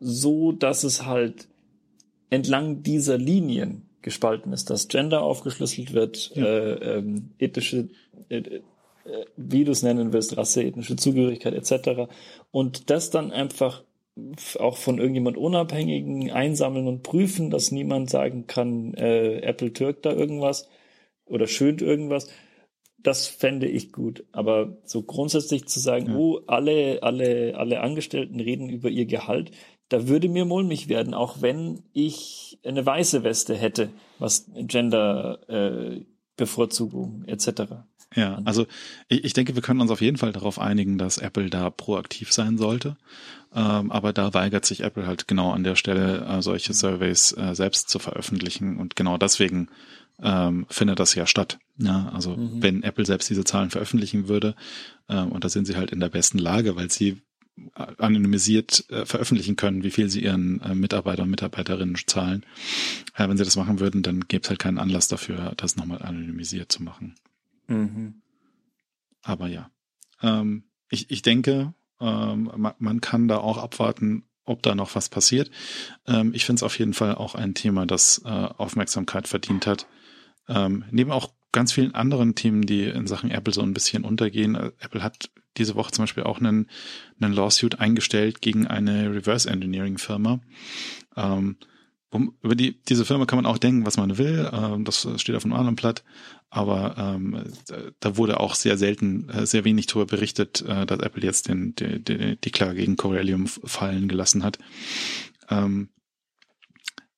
so, 0.00 0.52
dass 0.52 0.84
es 0.84 1.06
halt 1.06 1.48
entlang 2.30 2.82
dieser 2.82 3.18
Linien 3.18 3.88
gespalten 4.02 4.52
ist, 4.52 4.70
dass 4.70 4.88
Gender 4.88 5.22
aufgeschlüsselt 5.22 5.92
wird, 5.92 6.32
ja. 6.34 6.44
äh, 6.44 6.98
ähm, 6.98 7.30
ethische, 7.38 7.88
äh, 8.28 8.38
äh, 8.38 8.60
wie 9.36 9.64
du 9.64 9.72
es 9.72 9.82
nennen 9.82 10.12
willst, 10.12 10.36
Rasse, 10.36 10.62
ethnische 10.62 10.96
Zugehörigkeit 10.96 11.54
etc. 11.54 12.10
Und 12.50 12.90
das 12.90 13.10
dann 13.10 13.30
einfach 13.30 13.84
auch 14.58 14.76
von 14.76 14.98
irgendjemand 14.98 15.36
Unabhängigen 15.36 16.30
einsammeln 16.30 16.86
und 16.86 17.02
prüfen, 17.02 17.50
dass 17.50 17.70
niemand 17.70 18.10
sagen 18.10 18.46
kann, 18.46 18.92
äh, 18.94 19.38
Apple 19.38 19.72
türkt 19.72 20.04
da 20.04 20.12
irgendwas 20.12 20.68
oder 21.24 21.46
schönt 21.46 21.80
irgendwas. 21.80 22.28
Das 23.02 23.26
fände 23.26 23.66
ich 23.66 23.92
gut. 23.92 24.24
Aber 24.32 24.76
so 24.84 25.02
grundsätzlich 25.02 25.66
zu 25.66 25.80
sagen, 25.80 26.08
ja. 26.08 26.16
oh, 26.16 26.40
alle, 26.46 27.02
alle, 27.02 27.54
alle 27.56 27.80
Angestellten 27.80 28.40
reden 28.40 28.68
über 28.68 28.88
ihr 28.88 29.06
Gehalt, 29.06 29.50
da 29.88 30.08
würde 30.08 30.28
mir 30.28 30.44
mulmig 30.44 30.88
werden, 30.88 31.12
auch 31.12 31.42
wenn 31.42 31.82
ich 31.92 32.58
eine 32.64 32.84
weiße 32.84 33.24
Weste 33.24 33.54
hätte, 33.54 33.90
was 34.18 34.50
Gender 34.54 35.40
äh, 35.48 36.04
Bevorzugung 36.36 37.24
etc. 37.26 37.84
Ja, 38.14 38.40
also 38.44 38.66
ich, 39.08 39.24
ich 39.24 39.32
denke, 39.32 39.54
wir 39.54 39.62
können 39.62 39.80
uns 39.80 39.90
auf 39.90 40.00
jeden 40.00 40.16
Fall 40.16 40.32
darauf 40.32 40.58
einigen, 40.58 40.98
dass 40.98 41.18
Apple 41.18 41.50
da 41.50 41.70
proaktiv 41.70 42.32
sein 42.32 42.58
sollte. 42.58 42.96
Ähm, 43.54 43.90
aber 43.90 44.12
da 44.12 44.32
weigert 44.34 44.64
sich 44.64 44.82
Apple 44.82 45.06
halt 45.06 45.28
genau 45.28 45.52
an 45.52 45.64
der 45.64 45.76
Stelle, 45.76 46.26
äh, 46.26 46.42
solche 46.42 46.72
Surveys 46.72 47.32
äh, 47.32 47.54
selbst 47.54 47.88
zu 47.88 47.98
veröffentlichen. 47.98 48.78
Und 48.78 48.96
genau 48.96 49.18
deswegen 49.18 49.68
ähm, 50.22 50.66
findet 50.68 51.00
das 51.00 51.14
ja 51.14 51.26
statt. 51.26 51.58
Ja, 51.78 52.10
also 52.10 52.36
mhm. 52.36 52.62
wenn 52.62 52.82
Apple 52.82 53.06
selbst 53.06 53.30
diese 53.30 53.44
Zahlen 53.44 53.70
veröffentlichen 53.70 54.28
würde, 54.28 54.54
ähm, 55.08 55.32
und 55.32 55.44
da 55.44 55.48
sind 55.48 55.66
sie 55.66 55.76
halt 55.76 55.90
in 55.90 56.00
der 56.00 56.10
besten 56.10 56.38
Lage, 56.38 56.76
weil 56.76 56.90
sie 56.90 57.22
anonymisiert 57.74 58.88
äh, 58.90 59.04
veröffentlichen 59.04 59.56
können, 59.56 59.82
wie 59.82 59.90
viel 59.90 60.08
sie 60.08 60.24
ihren 60.24 60.60
äh, 60.62 60.74
Mitarbeiter 60.74 61.22
und 61.22 61.30
Mitarbeiterinnen 61.30 61.96
zahlen. 62.06 62.46
Äh, 63.14 63.28
wenn 63.28 63.36
sie 63.36 63.44
das 63.44 63.56
machen 63.56 63.78
würden, 63.78 64.02
dann 64.02 64.26
gäbe 64.26 64.42
es 64.42 64.48
halt 64.48 64.58
keinen 64.58 64.78
Anlass 64.78 65.08
dafür, 65.08 65.52
das 65.56 65.76
nochmal 65.76 66.02
anonymisiert 66.02 66.72
zu 66.72 66.82
machen. 66.82 67.14
Mhm. 67.68 68.22
Aber 69.22 69.48
ja, 69.48 69.70
ähm, 70.22 70.64
ich, 70.88 71.10
ich 71.10 71.22
denke, 71.22 71.74
ähm, 72.00 72.50
man, 72.56 72.74
man 72.78 73.00
kann 73.00 73.28
da 73.28 73.38
auch 73.38 73.58
abwarten, 73.58 74.24
ob 74.44 74.62
da 74.62 74.74
noch 74.74 74.94
was 74.94 75.08
passiert. 75.08 75.50
Ähm, 76.06 76.32
ich 76.34 76.44
finde 76.44 76.60
es 76.60 76.62
auf 76.62 76.78
jeden 76.78 76.94
Fall 76.94 77.14
auch 77.14 77.34
ein 77.34 77.54
Thema, 77.54 77.86
das 77.86 78.22
äh, 78.24 78.28
Aufmerksamkeit 78.28 79.28
verdient 79.28 79.66
hat. 79.66 79.86
Ähm, 80.48 80.84
neben 80.90 81.12
auch 81.12 81.32
ganz 81.52 81.72
vielen 81.72 81.94
anderen 81.94 82.34
Themen, 82.34 82.62
die 82.62 82.84
in 82.84 83.06
Sachen 83.06 83.30
Apple 83.30 83.52
so 83.52 83.62
ein 83.62 83.74
bisschen 83.74 84.04
untergehen. 84.04 84.56
Apple 84.80 85.02
hat 85.02 85.30
diese 85.56 85.74
Woche 85.74 85.92
zum 85.92 86.04
Beispiel 86.04 86.24
auch 86.24 86.38
einen, 86.38 86.68
einen 87.20 87.34
Lawsuit 87.34 87.78
eingestellt 87.78 88.40
gegen 88.40 88.66
eine 88.66 89.14
Reverse 89.14 89.48
Engineering 89.48 89.98
Firma. 89.98 90.40
Ähm, 91.16 91.56
um, 92.10 92.34
über 92.42 92.54
die, 92.54 92.82
diese 92.82 93.06
Firma 93.06 93.24
kann 93.24 93.38
man 93.38 93.46
auch 93.46 93.56
denken, 93.56 93.86
was 93.86 93.96
man 93.96 94.18
will. 94.18 94.50
Ähm, 94.52 94.84
das 94.84 95.08
steht 95.16 95.34
auf 95.34 95.44
einem 95.44 95.54
anderen 95.54 95.76
Blatt. 95.76 96.04
Aber 96.50 96.94
ähm, 96.98 97.44
da 98.00 98.16
wurde 98.18 98.38
auch 98.38 98.54
sehr 98.54 98.76
selten, 98.76 99.30
äh, 99.30 99.46
sehr 99.46 99.64
wenig 99.64 99.86
darüber 99.86 100.04
berichtet, 100.04 100.62
äh, 100.62 100.84
dass 100.84 101.00
Apple 101.00 101.22
jetzt 101.22 101.48
den, 101.48 101.74
die, 101.74 102.04
die, 102.04 102.36
die 102.36 102.50
Klage 102.50 102.80
gegen 102.80 102.96
Corellium 102.96 103.46
fallen 103.46 104.08
gelassen 104.08 104.44
hat. 104.44 104.58
Ähm, 105.48 105.88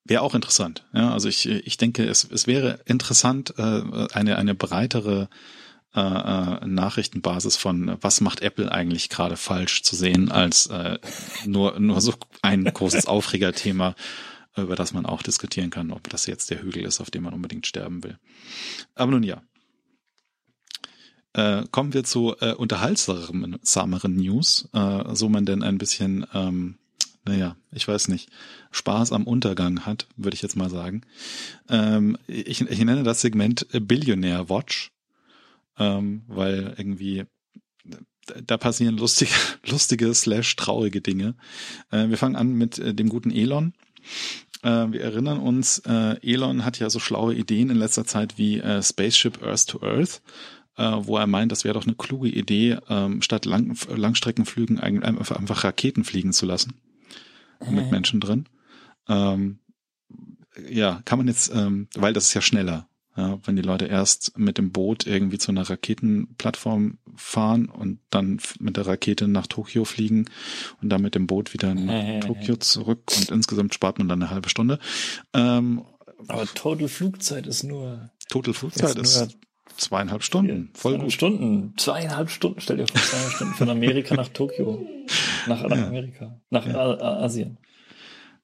Wäre 0.05 0.23
auch 0.23 0.35
interessant. 0.35 0.85
Ja, 0.93 1.13
also 1.13 1.29
ich, 1.29 1.49
ich 1.49 1.77
denke, 1.79 2.05
es, 2.05 2.25
es 2.25 2.47
wäre 2.47 2.81
interessant, 2.85 3.55
äh, 3.57 3.83
eine, 4.13 4.37
eine 4.37 4.55
breitere 4.55 5.29
äh, 5.95 6.01
äh, 6.01 6.67
Nachrichtenbasis 6.67 7.57
von 7.57 7.97
was 8.01 8.21
macht 8.21 8.43
Apple 8.43 8.71
eigentlich 8.71 9.09
gerade 9.09 9.37
falsch 9.37 9.83
zu 9.83 9.97
sehen, 9.97 10.31
als 10.31 10.67
äh, 10.67 10.99
nur, 11.47 11.79
nur 11.79 12.01
so 12.01 12.13
ein 12.43 12.65
großes 12.65 13.07
Aufregerthema, 13.07 13.95
über 14.57 14.77
das 14.77 14.93
man 14.93 15.07
auch 15.07 15.23
diskutieren 15.23 15.71
kann, 15.71 15.91
ob 15.91 16.09
das 16.11 16.27
jetzt 16.27 16.51
der 16.51 16.63
Hügel 16.63 16.85
ist, 16.85 17.01
auf 17.01 17.11
dem 17.11 17.23
man 17.23 17.33
unbedingt 17.33 17.67
sterben 17.67 18.03
will. 18.05 18.19
Aber 18.95 19.11
nun 19.11 19.23
ja. 19.23 19.43
Äh, 21.33 21.65
kommen 21.71 21.95
wir 21.95 22.05
zu 22.05 22.37
äh, 22.41 22.55
unterhaltsameren 22.55 24.17
News, 24.17 24.69
äh, 24.73 25.15
so 25.15 25.29
man 25.29 25.47
denn 25.47 25.63
ein 25.65 25.79
bisschen, 25.79 26.27
ähm, 26.33 26.79
naja, 27.25 27.57
ich 27.73 27.89
weiß 27.89 28.09
nicht, 28.09 28.31
Spaß 28.71 29.13
am 29.13 29.25
Untergang 29.25 29.87
hat, 29.87 30.07
würde 30.17 30.35
ich 30.35 30.43
jetzt 30.43 30.57
mal 30.57 30.71
sagen. 30.71 31.03
Ähm, 31.69 32.19
ich, 32.27 32.61
ich 32.61 32.79
nenne 32.79 33.03
das 33.03 33.21
Segment 33.21 33.67
Billionaire 33.73 34.49
Watch 34.49 34.95
ähm, 35.79 36.23
weil 36.27 36.75
irgendwie 36.77 37.25
da 38.47 38.57
passieren 38.57 38.97
lustige, 38.97 39.33
lustige 39.67 40.15
slash 40.15 40.57
traurige 40.57 41.01
Dinge. 41.01 41.35
Äh, 41.91 42.09
wir 42.09 42.19
fangen 42.19 42.37
an 42.37 42.55
mit 42.55 42.79
äh, 42.79 42.95
dem 42.95 43.09
guten 43.09 43.31
Elon. 43.31 43.75
Äh, 44.63 44.93
wir 44.93 45.03
erinnern 45.03 45.39
uns, 45.39 45.81
äh, 45.81 46.17
Elon 46.23 46.65
hat 46.65 46.79
ja 46.79 46.89
so 46.91 46.99
schlaue 46.99 47.35
Ideen 47.35 47.71
in 47.71 47.77
letzter 47.77 48.07
Zeit 48.07 48.39
wie 48.39 48.61
äh, 48.61 48.83
Spaceship 48.83 49.43
Earth 49.43 49.69
to 49.69 49.83
Earth, 49.83 50.23
äh, 50.77 50.93
wo 51.01 51.19
er 51.19 51.27
meint, 51.27 51.53
das 51.53 51.65
wäre 51.65 51.75
doch 51.75 51.87
eine 51.87 51.97
kluge 51.97 52.29
Idee, 52.29 52.79
ähm, 52.89 53.21
statt 53.21 53.45
Lang 53.45 53.77
Langstreckenflügen 53.95 54.81
einfach, 54.81 55.37
einfach 55.37 55.65
Raketen 55.65 56.05
fliegen 56.05 56.33
zu 56.33 56.47
lassen. 56.47 56.75
Mit 57.71 57.91
Menschen 57.91 58.21
drin. 58.21 58.49
Ähm, 59.09 59.59
ja, 60.69 61.03
kann 61.05 61.19
man 61.19 61.29
jetzt, 61.29 61.53
ähm, 61.55 61.89
weil 61.95 62.13
das 62.13 62.27
ist 62.27 62.35
ja 62.35 62.41
schneller. 62.41 62.89
Ja, 63.17 63.39
wenn 63.45 63.55
die 63.55 63.63
Leute 63.63 63.85
erst 63.87 64.37
mit 64.37 64.59
dem 64.59 64.73
Boot 64.73 65.07
irgendwie 65.07 65.39
zu 65.39 65.53
einer 65.53 65.71
Raketenplattform 65.71 66.99
fahren 67.15 67.67
und 67.67 68.01
dann 68.11 68.41
mit 68.59 68.77
der 68.77 68.89
Rakete 68.89 69.29
nach 69.29 69.47
Tokio 69.47 69.85
fliegen 69.85 70.25
und 70.83 70.89
dann 70.89 71.01
mit 71.01 71.15
dem 71.15 71.29
Boot 71.29 71.55
wieder 71.55 71.75
nach 71.77 72.27
Tokio 72.27 72.57
zurück 72.57 73.03
und 73.17 73.31
insgesamt 73.31 73.73
spart 73.73 73.99
man 73.99 74.09
dann 74.09 74.21
eine 74.21 74.31
halbe 74.33 74.49
Stunde. 74.49 74.81
Ähm, 75.33 75.85
Aber 76.27 76.45
Total 76.47 76.89
Flugzeit 76.89 77.47
ist 77.47 77.63
nur. 77.63 78.11
Total 78.29 78.53
Flugzeit 78.53 78.99
ist, 78.99 79.17
ist 79.17 79.39
zweieinhalb 79.77 80.23
Stunden. 80.23 80.71
Voll 80.75 80.93
zweieinhalb 80.93 81.03
gut. 81.03 81.13
Stunden. 81.13 81.75
Zweieinhalb 81.77 82.31
Stunden. 82.31 82.61
Stell 82.61 82.77
dir 82.79 82.87
vor, 82.87 83.01
zweieinhalb 83.01 83.33
Stunden 83.33 83.55
von 83.55 83.71
Amerika 83.71 84.15
nach 84.15 84.29
Tokio. 84.29 84.87
Nach, 85.47 85.63
nach 85.63 85.77
ja. 85.77 85.87
Amerika. 85.87 86.41
Nach 86.51 86.67
ja. 86.67 87.01
Asien. 87.01 87.59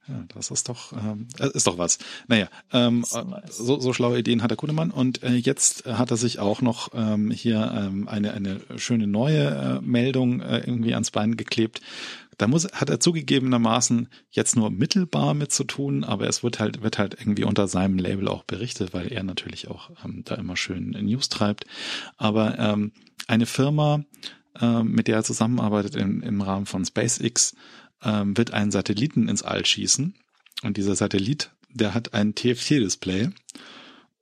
Ja, 0.08 0.24
das 0.34 0.50
ist 0.50 0.68
doch, 0.68 0.92
ähm, 0.92 1.28
äh, 1.38 1.50
ist 1.54 1.66
doch 1.66 1.78
was. 1.78 1.98
Naja, 2.26 2.48
ähm, 2.72 3.00
nice. 3.00 3.56
so, 3.56 3.78
so 3.78 3.92
schlaue 3.92 4.18
Ideen 4.18 4.42
hat 4.42 4.50
der 4.50 4.56
Kudemann 4.56 4.90
und 4.90 5.22
äh, 5.22 5.34
jetzt 5.34 5.84
hat 5.84 6.10
er 6.10 6.16
sich 6.16 6.38
auch 6.38 6.62
noch 6.62 6.88
ähm, 6.94 7.30
hier 7.30 7.72
ähm, 7.76 8.08
eine, 8.08 8.32
eine 8.32 8.60
schöne 8.76 9.06
neue 9.06 9.46
äh, 9.46 9.80
Meldung 9.80 10.40
äh, 10.40 10.58
irgendwie 10.58 10.94
ans 10.94 11.10
Bein 11.10 11.36
geklebt. 11.36 11.80
Da 12.40 12.48
muss, 12.48 12.64
hat 12.72 12.88
er 12.88 13.00
zugegebenermaßen 13.00 14.08
jetzt 14.30 14.56
nur 14.56 14.70
mittelbar 14.70 15.34
mit 15.34 15.52
zu 15.52 15.62
tun, 15.62 16.04
aber 16.04 16.26
es 16.26 16.42
wird 16.42 16.58
halt, 16.58 16.82
wird 16.82 16.98
halt 16.98 17.12
irgendwie 17.20 17.44
unter 17.44 17.68
seinem 17.68 17.98
Label 17.98 18.28
auch 18.28 18.44
berichtet, 18.44 18.94
weil 18.94 19.12
er 19.12 19.22
natürlich 19.24 19.68
auch 19.68 19.90
ähm, 20.02 20.22
da 20.24 20.36
immer 20.36 20.56
schön 20.56 20.92
News 20.92 21.28
treibt. 21.28 21.66
Aber 22.16 22.58
ähm, 22.58 22.92
eine 23.26 23.44
Firma, 23.44 24.04
ähm, 24.58 24.92
mit 24.92 25.06
der 25.06 25.16
er 25.16 25.22
zusammenarbeitet 25.22 25.96
im, 25.96 26.22
im 26.22 26.40
Rahmen 26.40 26.64
von 26.64 26.82
SpaceX, 26.82 27.56
ähm, 28.02 28.34
wird 28.38 28.54
einen 28.54 28.70
Satelliten 28.70 29.28
ins 29.28 29.42
All 29.42 29.66
schießen. 29.66 30.14
Und 30.62 30.78
dieser 30.78 30.96
Satellit, 30.96 31.50
der 31.68 31.92
hat 31.92 32.14
ein 32.14 32.34
TFT-Display. 32.34 33.32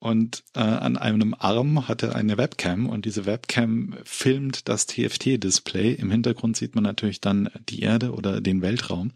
Und 0.00 0.44
äh, 0.54 0.60
an 0.60 0.96
einem 0.96 1.34
Arm 1.36 1.88
hat 1.88 2.04
er 2.04 2.14
eine 2.14 2.38
Webcam 2.38 2.88
und 2.88 3.04
diese 3.04 3.26
Webcam 3.26 3.96
filmt 4.04 4.68
das 4.68 4.86
TFT-Display. 4.86 5.94
Im 5.94 6.10
Hintergrund 6.10 6.56
sieht 6.56 6.76
man 6.76 6.84
natürlich 6.84 7.20
dann 7.20 7.50
die 7.68 7.80
Erde 7.80 8.12
oder 8.12 8.40
den 8.40 8.62
Weltraum. 8.62 9.12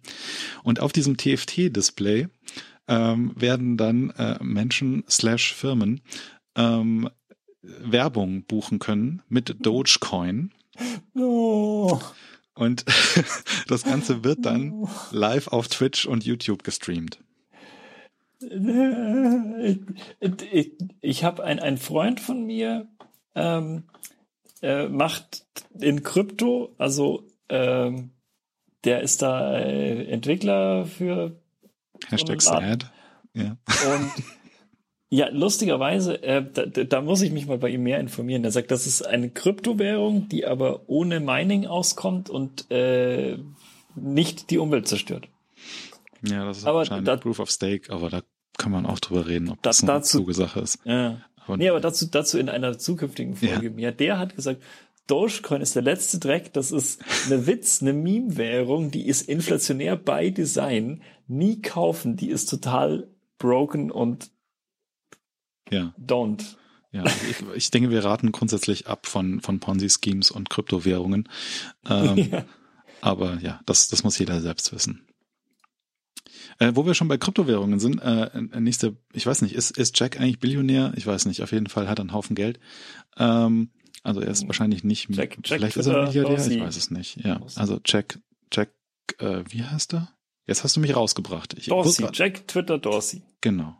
Und 0.64 0.80
auf 0.80 0.92
diesem 0.92 1.16
TFT-Display 1.16 2.26
ähm, 2.88 3.32
werden 3.36 3.76
dann 3.76 4.10
äh, 4.10 4.42
Menschen 4.42 5.04
slash 5.08 5.54
Firmen 5.54 6.00
ähm, 6.56 7.08
Werbung 7.62 8.44
buchen 8.44 8.80
können 8.80 9.22
mit 9.28 9.64
Dogecoin. 9.64 10.50
Oh. 11.14 12.00
Und 12.54 12.84
das 13.68 13.84
Ganze 13.84 14.24
wird 14.24 14.44
dann 14.44 14.88
live 15.12 15.48
auf 15.48 15.68
Twitch 15.68 16.06
und 16.06 16.24
YouTube 16.24 16.64
gestreamt. 16.64 17.20
Ich, 20.50 20.72
ich 21.00 21.24
habe 21.24 21.44
ein, 21.44 21.58
ein 21.58 21.78
Freund 21.78 22.20
von 22.20 22.44
mir, 22.44 22.88
ähm, 23.34 23.84
äh, 24.62 24.88
macht 24.88 25.44
in 25.78 26.02
Krypto, 26.02 26.74
also 26.78 27.26
ähm, 27.48 28.10
der 28.84 29.02
ist 29.02 29.22
da 29.22 29.58
äh, 29.58 30.04
Entwickler 30.04 30.86
für 30.86 31.40
Hashtag 32.08 32.42
sad. 32.42 32.90
Ja. 33.34 33.56
Und 33.94 34.12
ja, 35.08 35.28
lustigerweise, 35.30 36.22
äh, 36.22 36.44
da, 36.52 36.66
da 36.66 37.00
muss 37.00 37.22
ich 37.22 37.32
mich 37.32 37.46
mal 37.46 37.58
bei 37.58 37.68
ihm 37.70 37.82
mehr 37.82 38.00
informieren. 38.00 38.44
Er 38.44 38.50
sagt, 38.50 38.70
das 38.70 38.86
ist 38.86 39.02
eine 39.02 39.30
Kryptowährung, 39.30 40.28
die 40.28 40.46
aber 40.46 40.88
ohne 40.88 41.20
Mining 41.20 41.66
auskommt 41.66 42.30
und 42.30 42.70
äh, 42.70 43.38
nicht 43.94 44.50
die 44.50 44.58
Umwelt 44.58 44.88
zerstört. 44.88 45.28
Ja, 46.22 46.44
das 46.44 46.58
ist 46.58 46.66
aber 46.66 46.84
da, 46.84 47.16
Proof 47.16 47.40
of 47.40 47.50
Stake, 47.50 47.92
aber 47.92 48.10
da 48.10 48.22
kann 48.58 48.72
man 48.72 48.86
auch 48.86 49.00
drüber 49.00 49.26
reden, 49.26 49.48
ob 49.48 49.62
das, 49.62 49.78
das 49.78 49.88
eine 49.88 49.98
dazu, 49.98 50.18
kluge 50.18 50.34
Sache 50.34 50.60
ist. 50.60 50.78
Ja. 50.84 51.20
Aber, 51.44 51.56
nee, 51.56 51.68
aber 51.68 51.80
dazu, 51.80 52.06
dazu 52.06 52.38
in 52.38 52.48
einer 52.48 52.78
zukünftigen 52.78 53.34
Folge 53.34 53.66
ja. 53.66 53.70
mehr. 53.70 53.92
Der 53.92 54.18
hat 54.18 54.36
gesagt, 54.36 54.62
Dogecoin 55.08 55.60
ist 55.60 55.74
der 55.74 55.82
letzte 55.82 56.18
Dreck, 56.18 56.52
das 56.52 56.70
ist 56.70 57.02
eine 57.26 57.46
Witz, 57.46 57.82
eine 57.82 57.92
Meme-Währung, 57.92 58.90
die 58.90 59.06
ist 59.06 59.28
inflationär 59.28 59.96
by 59.96 60.32
Design, 60.32 61.02
nie 61.26 61.60
kaufen, 61.60 62.16
die 62.16 62.30
ist 62.30 62.48
total 62.48 63.08
broken 63.38 63.90
und 63.90 64.30
ja. 65.70 65.94
Don't. 65.98 66.56
Ja, 66.92 67.04
ich, 67.06 67.42
ich 67.54 67.70
denke, 67.70 67.90
wir 67.90 68.04
raten 68.04 68.32
grundsätzlich 68.32 68.86
ab 68.86 69.06
von, 69.06 69.40
von 69.40 69.60
Ponzi-Schemes 69.60 70.30
und 70.30 70.50
Kryptowährungen. 70.50 71.28
Ähm, 71.88 72.16
ja. 72.32 72.44
Aber 73.00 73.38
ja, 73.40 73.60
das, 73.64 73.88
das 73.88 74.04
muss 74.04 74.18
jeder 74.18 74.40
selbst 74.42 74.72
wissen. 74.74 75.06
Äh, 76.58 76.72
wo 76.74 76.86
wir 76.86 76.94
schon 76.94 77.08
bei 77.08 77.18
Kryptowährungen 77.18 77.78
sind, 77.78 78.00
äh, 78.00 78.30
nächste, 78.60 78.96
ich 79.12 79.26
weiß 79.26 79.42
nicht, 79.42 79.54
ist, 79.54 79.76
ist 79.76 79.98
Jack 79.98 80.20
eigentlich 80.20 80.40
Billionär? 80.40 80.92
Ich 80.96 81.06
weiß 81.06 81.26
nicht, 81.26 81.42
auf 81.42 81.52
jeden 81.52 81.68
Fall 81.68 81.88
hat 81.88 81.98
er 81.98 82.02
einen 82.02 82.12
Haufen 82.12 82.36
Geld. 82.36 82.58
Ähm, 83.16 83.70
also 84.02 84.20
er 84.20 84.28
ist 84.28 84.46
wahrscheinlich 84.46 84.84
nicht, 84.84 85.08
Jack, 85.10 85.38
Jack 85.44 85.58
vielleicht 85.58 85.76
ist 85.76 85.86
er 85.86 86.04
Milliardär, 86.04 86.46
ich 86.46 86.60
weiß 86.60 86.76
es 86.76 86.90
nicht. 86.90 87.24
Ja, 87.24 87.40
also 87.56 87.80
Jack, 87.84 88.18
Jack, 88.52 88.70
äh, 89.18 89.44
wie 89.48 89.64
heißt 89.64 89.94
er? 89.94 90.12
Jetzt 90.46 90.64
hast 90.64 90.76
du 90.76 90.80
mich 90.80 90.96
rausgebracht. 90.96 91.54
Ich, 91.54 91.66
Dorsey, 91.66 92.06
Jack 92.12 92.48
Twitter 92.48 92.78
Dorsey. 92.78 93.22
Genau. 93.40 93.76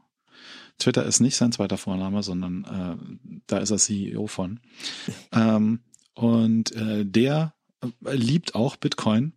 Twitter 0.78 1.04
ist 1.04 1.20
nicht 1.20 1.36
sein 1.36 1.52
zweiter 1.52 1.76
Vorname, 1.76 2.22
sondern 2.22 2.64
äh, 2.64 3.40
da 3.46 3.58
ist 3.58 3.70
er 3.70 3.78
CEO 3.78 4.26
von. 4.26 4.60
ähm, 5.32 5.80
und 6.14 6.72
äh, 6.72 7.04
der 7.04 7.54
äh, 7.80 8.14
liebt 8.14 8.54
auch 8.54 8.76
Bitcoin 8.76 9.32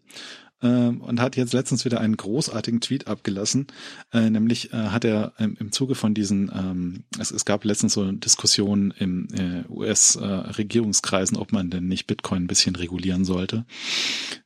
ähm, 0.62 1.02
und 1.02 1.20
hat 1.20 1.36
jetzt 1.36 1.54
letztens 1.54 1.86
wieder 1.86 2.00
einen 2.00 2.18
großartigen 2.18 2.82
Tweet 2.82 3.08
abgelassen. 3.08 3.68
Äh, 4.14 4.30
nämlich 4.30 4.74
äh, 4.74 4.78
hat 4.78 5.06
er 5.06 5.34
im, 5.38 5.58
im 5.60 5.72
Zuge 5.72 5.96
von 5.96 6.14
diesen, 6.14 6.52
ähm, 6.54 7.04
es, 7.20 7.32
es 7.32 7.46
gab 7.46 7.64
letztens 7.66 7.94
so 7.94 8.12
Diskussionen 8.12 8.92
im 8.92 9.28
äh, 9.34 9.64
US-Regierungskreisen, 9.70 11.38
ob 11.38 11.52
man 11.52 11.70
denn 11.70 11.88
nicht 11.88 12.08
Bitcoin 12.08 12.44
ein 12.44 12.48
bisschen 12.48 12.76
regulieren 12.76 13.26
sollte. 13.26 13.66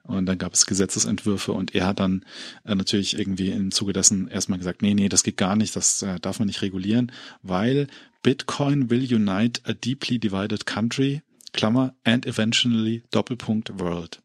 Und 0.04 0.26
dann 0.26 0.39
gab 0.39 0.54
es 0.54 0.65
Gesetzesentwürfe 0.65 1.52
und 1.52 1.76
er 1.76 1.88
hat 1.88 2.00
dann 2.00 2.26
äh, 2.65 2.74
natürlich 2.74 3.17
irgendwie 3.17 3.50
im 3.50 3.72
Zuge 3.72 3.93
dessen 3.93 4.28
erstmal 4.28 4.58
gesagt, 4.58 4.82
nee, 4.82 4.95
nee, 4.95 5.10
das 5.10 5.24
geht 5.24 5.38
gar 5.38 5.56
nicht, 5.56 5.76
das 5.76 6.02
äh, 6.02 6.19
darf 6.19 6.39
man 6.39 6.48
nicht 6.48 6.63
regulieren, 6.63 7.12
weil 7.43 7.88
Bitcoin 8.24 8.89
will 8.89 9.02
unite 9.13 9.62
a 9.65 9.74
deeply 9.74 10.19
divided 10.19 10.65
country, 10.65 11.22
Klammer, 11.54 11.93
and 12.04 12.26
eventually 12.26 13.04
Doppelpunkt 13.12 13.80
World. 13.80 14.19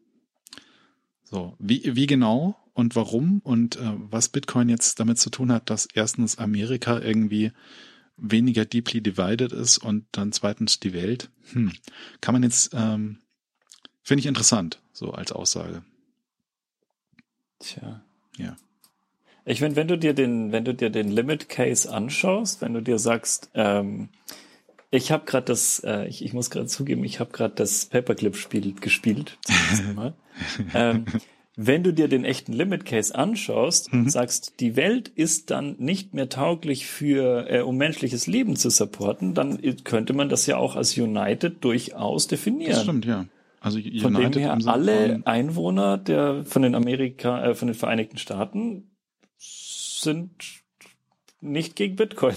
So, 1.35 1.53
wie, 1.59 1.97
wie 1.97 2.07
genau 2.07 2.55
und 2.73 2.95
warum 2.95 3.41
und 3.43 3.75
äh, 3.75 3.91
was 4.09 4.29
Bitcoin 4.29 4.69
jetzt 4.69 5.01
damit 5.01 5.19
zu 5.19 5.29
tun 5.29 5.51
hat, 5.51 5.69
dass 5.69 5.85
erstens 5.85 6.37
Amerika 6.37 7.01
irgendwie 7.01 7.51
weniger 8.15 8.63
deeply 8.63 9.01
divided 9.01 9.51
ist 9.51 9.77
und 9.77 10.05
dann 10.13 10.31
zweitens 10.31 10.79
die 10.79 10.93
Welt, 10.93 11.29
hm, 11.51 11.73
kann 12.21 12.31
man 12.31 12.43
jetzt, 12.43 12.73
ähm, 12.73 13.17
finde 14.01 14.21
ich 14.21 14.27
interessant, 14.27 14.79
so 14.93 15.11
als 15.11 15.33
Aussage. 15.33 15.83
Tja. 17.59 18.01
Ja. 18.37 18.55
Ich 19.43 19.59
finde, 19.59 19.75
wenn 19.75 19.89
du 19.89 19.97
dir 19.97 20.13
den, 20.13 20.53
wenn 20.53 20.63
du 20.63 20.73
dir 20.73 20.89
den 20.89 21.09
Limit 21.09 21.49
Case 21.49 21.93
anschaust, 21.93 22.61
wenn 22.61 22.73
du 22.73 22.81
dir 22.81 22.97
sagst, 22.97 23.49
ähm, 23.55 24.07
ich 24.95 25.11
habe 25.11 25.25
gerade 25.25 25.45
das, 25.45 25.79
äh, 25.79 26.07
ich, 26.07 26.23
ich 26.23 26.33
muss 26.33 26.49
gerade 26.49 26.67
zugeben, 26.67 27.03
ich 27.03 27.19
habe 27.19 27.31
gerade 27.31 27.53
das 27.55 27.85
Paperclip-Spiel 27.85 28.73
gespielt. 28.75 29.37
ähm, 30.73 31.05
wenn 31.57 31.83
du 31.83 31.93
dir 31.93 32.07
den 32.07 32.25
echten 32.25 32.51
Limit 32.51 32.85
Case 32.85 33.15
anschaust 33.15 33.93
mhm. 33.93 34.01
und 34.01 34.09
sagst, 34.09 34.59
die 34.59 34.75
Welt 34.75 35.07
ist 35.07 35.51
dann 35.51 35.75
nicht 35.77 36.13
mehr 36.13 36.29
tauglich 36.29 36.85
für, 36.85 37.49
äh, 37.49 37.61
um 37.61 37.77
menschliches 37.77 38.27
Leben 38.27 38.55
zu 38.55 38.69
supporten, 38.69 39.33
dann 39.33 39.59
könnte 39.83 40.13
man 40.13 40.29
das 40.29 40.45
ja 40.45 40.57
auch 40.57 40.75
als 40.75 40.97
United 40.97 41.63
durchaus 41.63 42.27
definieren. 42.27 42.73
Das 42.73 42.83
stimmt, 42.83 43.05
ja. 43.05 43.25
Also 43.61 43.79
United 43.79 44.01
von 44.01 44.13
dem 44.13 44.33
her 44.33 44.57
alle 44.65 45.21
Einwohner 45.25 45.97
der 45.97 46.45
von 46.45 46.61
den 46.61 46.75
Amerika, 46.75 47.43
äh, 47.43 47.55
von 47.55 47.67
den 47.67 47.75
Vereinigten 47.75 48.17
Staaten 48.17 48.91
sind 49.37 50.61
nicht 51.41 51.75
gegen 51.75 51.95
Bitcoin. 51.95 52.35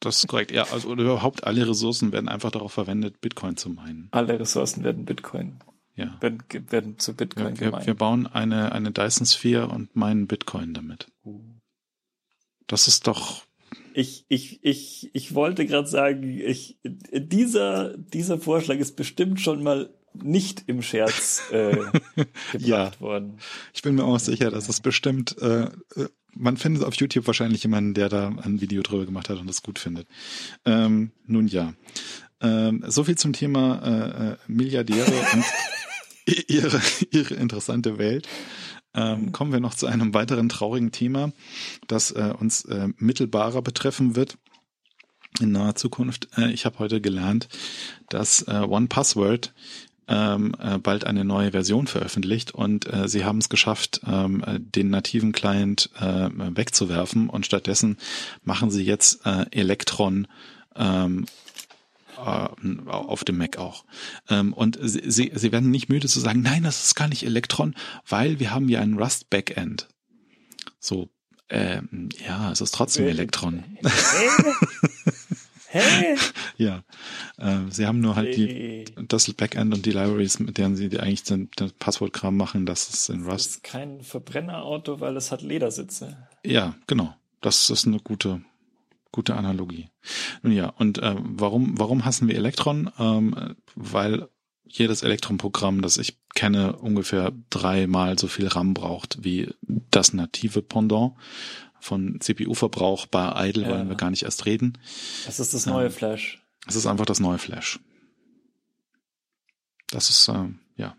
Das 0.00 0.18
ist 0.18 0.28
korrekt. 0.28 0.52
Ja, 0.52 0.64
also 0.70 0.88
oder 0.88 1.02
überhaupt 1.02 1.44
alle 1.44 1.68
Ressourcen 1.68 2.12
werden 2.12 2.28
einfach 2.28 2.50
darauf 2.50 2.72
verwendet, 2.72 3.20
Bitcoin 3.20 3.56
zu 3.56 3.70
meinen. 3.70 4.08
Alle 4.12 4.38
Ressourcen 4.38 4.84
werden 4.84 5.04
Bitcoin. 5.04 5.58
Ja. 5.96 6.16
Werden, 6.20 6.44
werden 6.70 6.98
zu 6.98 7.14
Bitcoin 7.14 7.58
wir, 7.58 7.72
wir, 7.72 7.86
wir 7.86 7.94
bauen 7.94 8.28
eine, 8.28 8.70
eine 8.70 8.92
Dyson 8.92 9.26
Sphere 9.26 9.68
und 9.68 9.96
meinen 9.96 10.28
Bitcoin 10.28 10.72
damit. 10.72 11.08
Uh. 11.24 11.40
Das 12.68 12.86
ist 12.86 13.08
doch. 13.08 13.42
Ich, 13.94 14.24
ich, 14.28 14.60
ich, 14.62 15.10
ich 15.12 15.34
wollte 15.34 15.66
gerade 15.66 15.88
sagen, 15.88 16.22
ich, 16.22 16.78
dieser, 16.84 17.98
dieser 17.98 18.38
Vorschlag 18.38 18.76
ist 18.76 18.94
bestimmt 18.94 19.40
schon 19.40 19.64
mal 19.64 19.90
nicht 20.14 20.64
im 20.68 20.82
Scherz 20.82 21.42
äh, 21.50 21.72
gebracht 22.52 22.58
ja. 22.58 23.00
worden. 23.00 23.38
Ich 23.74 23.82
bin 23.82 23.96
mir 23.96 24.04
auch 24.04 24.20
sicher, 24.20 24.50
dass 24.50 24.68
es 24.68 24.80
bestimmt 24.80 25.36
äh, 25.40 25.64
äh 25.96 26.08
man 26.38 26.56
findet 26.56 26.84
auf 26.84 26.94
YouTube 26.94 27.26
wahrscheinlich 27.26 27.62
jemanden, 27.62 27.94
der 27.94 28.08
da 28.08 28.28
ein 28.28 28.60
Video 28.60 28.82
drüber 28.82 29.04
gemacht 29.04 29.28
hat 29.28 29.38
und 29.38 29.46
das 29.46 29.62
gut 29.62 29.78
findet. 29.78 30.06
Ähm, 30.64 31.12
nun 31.26 31.48
ja. 31.48 31.74
Ähm, 32.40 32.84
so 32.86 33.04
viel 33.04 33.18
zum 33.18 33.32
Thema 33.32 33.82
äh, 33.82 34.32
äh 34.32 34.36
Milliardäre 34.46 35.12
und 35.32 35.44
ihre, 36.48 36.80
ihre 37.10 37.34
interessante 37.34 37.98
Welt. 37.98 38.28
Ähm, 38.94 39.32
kommen 39.32 39.52
wir 39.52 39.60
noch 39.60 39.74
zu 39.74 39.86
einem 39.86 40.14
weiteren 40.14 40.48
traurigen 40.48 40.92
Thema, 40.92 41.32
das 41.88 42.10
äh, 42.12 42.32
uns 42.38 42.64
äh, 42.64 42.88
mittelbarer 42.96 43.60
betreffen 43.60 44.16
wird 44.16 44.38
in 45.40 45.52
naher 45.52 45.74
Zukunft. 45.74 46.28
Äh, 46.36 46.52
ich 46.52 46.64
habe 46.64 46.78
heute 46.78 47.00
gelernt, 47.00 47.48
dass 48.08 48.42
äh, 48.42 48.64
One 48.66 48.88
Password 48.88 49.52
ähm, 50.08 50.54
äh, 50.58 50.78
bald 50.78 51.04
eine 51.04 51.24
neue 51.24 51.52
Version 51.52 51.86
veröffentlicht 51.86 52.52
und 52.52 52.92
äh, 52.92 53.08
sie 53.08 53.24
haben 53.24 53.38
es 53.38 53.48
geschafft, 53.48 54.00
ähm, 54.06 54.42
den 54.58 54.90
nativen 54.90 55.32
Client 55.32 55.90
äh, 56.00 56.28
wegzuwerfen 56.32 57.28
und 57.28 57.46
stattdessen 57.46 57.98
machen 58.42 58.70
sie 58.70 58.84
jetzt 58.84 59.24
äh, 59.26 59.46
Electron 59.50 60.26
ähm, 60.74 61.26
äh, 62.16 62.48
auf 62.88 63.24
dem 63.24 63.38
Mac 63.38 63.58
auch. 63.58 63.84
Ähm, 64.28 64.52
und 64.52 64.78
sie, 64.80 65.30
sie, 65.34 65.52
werden 65.52 65.70
nicht 65.70 65.88
müde 65.88 66.08
zu 66.08 66.20
sagen, 66.20 66.42
nein, 66.42 66.62
das 66.62 66.84
ist 66.84 66.94
gar 66.94 67.08
nicht 67.08 67.24
Electron, 67.24 67.74
weil 68.08 68.40
wir 68.40 68.52
haben 68.52 68.68
ja 68.68 68.80
ein 68.80 68.98
Rust 68.98 69.30
Backend. 69.30 69.88
So, 70.80 71.10
Ähm, 71.50 72.08
ja, 72.26 72.52
es 72.52 72.60
ist 72.60 72.74
trotzdem 72.74 73.06
äh, 73.06 73.10
Elektron. 73.10 73.64
Hä? 75.70 76.16
Ja. 76.56 76.82
Äh, 77.36 77.70
sie 77.70 77.86
haben 77.86 78.00
nur 78.00 78.16
halt 78.16 78.36
die, 78.36 78.84
das 79.06 79.32
Backend 79.32 79.72
und 79.72 79.86
die 79.86 79.92
Libraries, 79.92 80.40
mit 80.40 80.58
denen 80.58 80.74
sie 80.74 80.88
die 80.88 80.98
eigentlich 80.98 81.22
den, 81.22 81.50
den 81.58 81.70
Passwortkram 81.78 82.36
machen, 82.36 82.66
das 82.66 82.88
ist 82.88 83.08
in 83.10 83.24
Rust. 83.24 83.30
Das 83.30 83.46
ist 83.46 83.62
kein 83.62 84.02
Verbrennerauto, 84.02 84.98
weil 85.00 85.16
es 85.16 85.30
hat 85.30 85.42
Ledersitze. 85.42 86.16
Ja, 86.44 86.74
genau. 86.88 87.14
Das 87.40 87.70
ist 87.70 87.86
eine 87.86 88.00
gute, 88.00 88.42
gute 89.12 89.36
Analogie. 89.36 89.88
Nun 90.42 90.52
ja, 90.52 90.70
und 90.70 90.98
äh, 90.98 91.14
warum, 91.16 91.78
warum 91.78 92.04
hassen 92.04 92.26
wir 92.26 92.34
Elektron? 92.34 92.90
Ähm, 92.98 93.54
weil 93.76 94.28
jedes 94.64 95.02
Elektron-Programm, 95.02 95.80
das 95.82 95.96
ich 95.96 96.18
kenne, 96.34 96.76
ungefähr 96.76 97.32
dreimal 97.50 98.18
so 98.18 98.28
viel 98.28 98.48
RAM 98.48 98.74
braucht 98.74 99.24
wie 99.24 99.48
das 99.90 100.12
native 100.12 100.62
Pendant. 100.62 101.14
Von 101.80 102.20
CPU-Verbrauch 102.20 103.06
bei 103.06 103.48
Idle 103.48 103.64
ja. 103.64 103.70
wollen 103.70 103.88
wir 103.88 103.96
gar 103.96 104.10
nicht 104.10 104.22
erst 104.22 104.46
reden. 104.46 104.78
Das 105.26 105.40
ist 105.40 105.54
das 105.54 105.66
neue 105.66 105.86
ähm, 105.86 105.92
Flash. 105.92 106.42
Es 106.66 106.76
ist 106.76 106.86
einfach 106.86 107.06
das 107.06 107.20
neue 107.20 107.38
Flash. 107.38 107.80
Das 109.90 110.10
ist, 110.10 110.28
äh, 110.28 110.48
ja. 110.76 110.94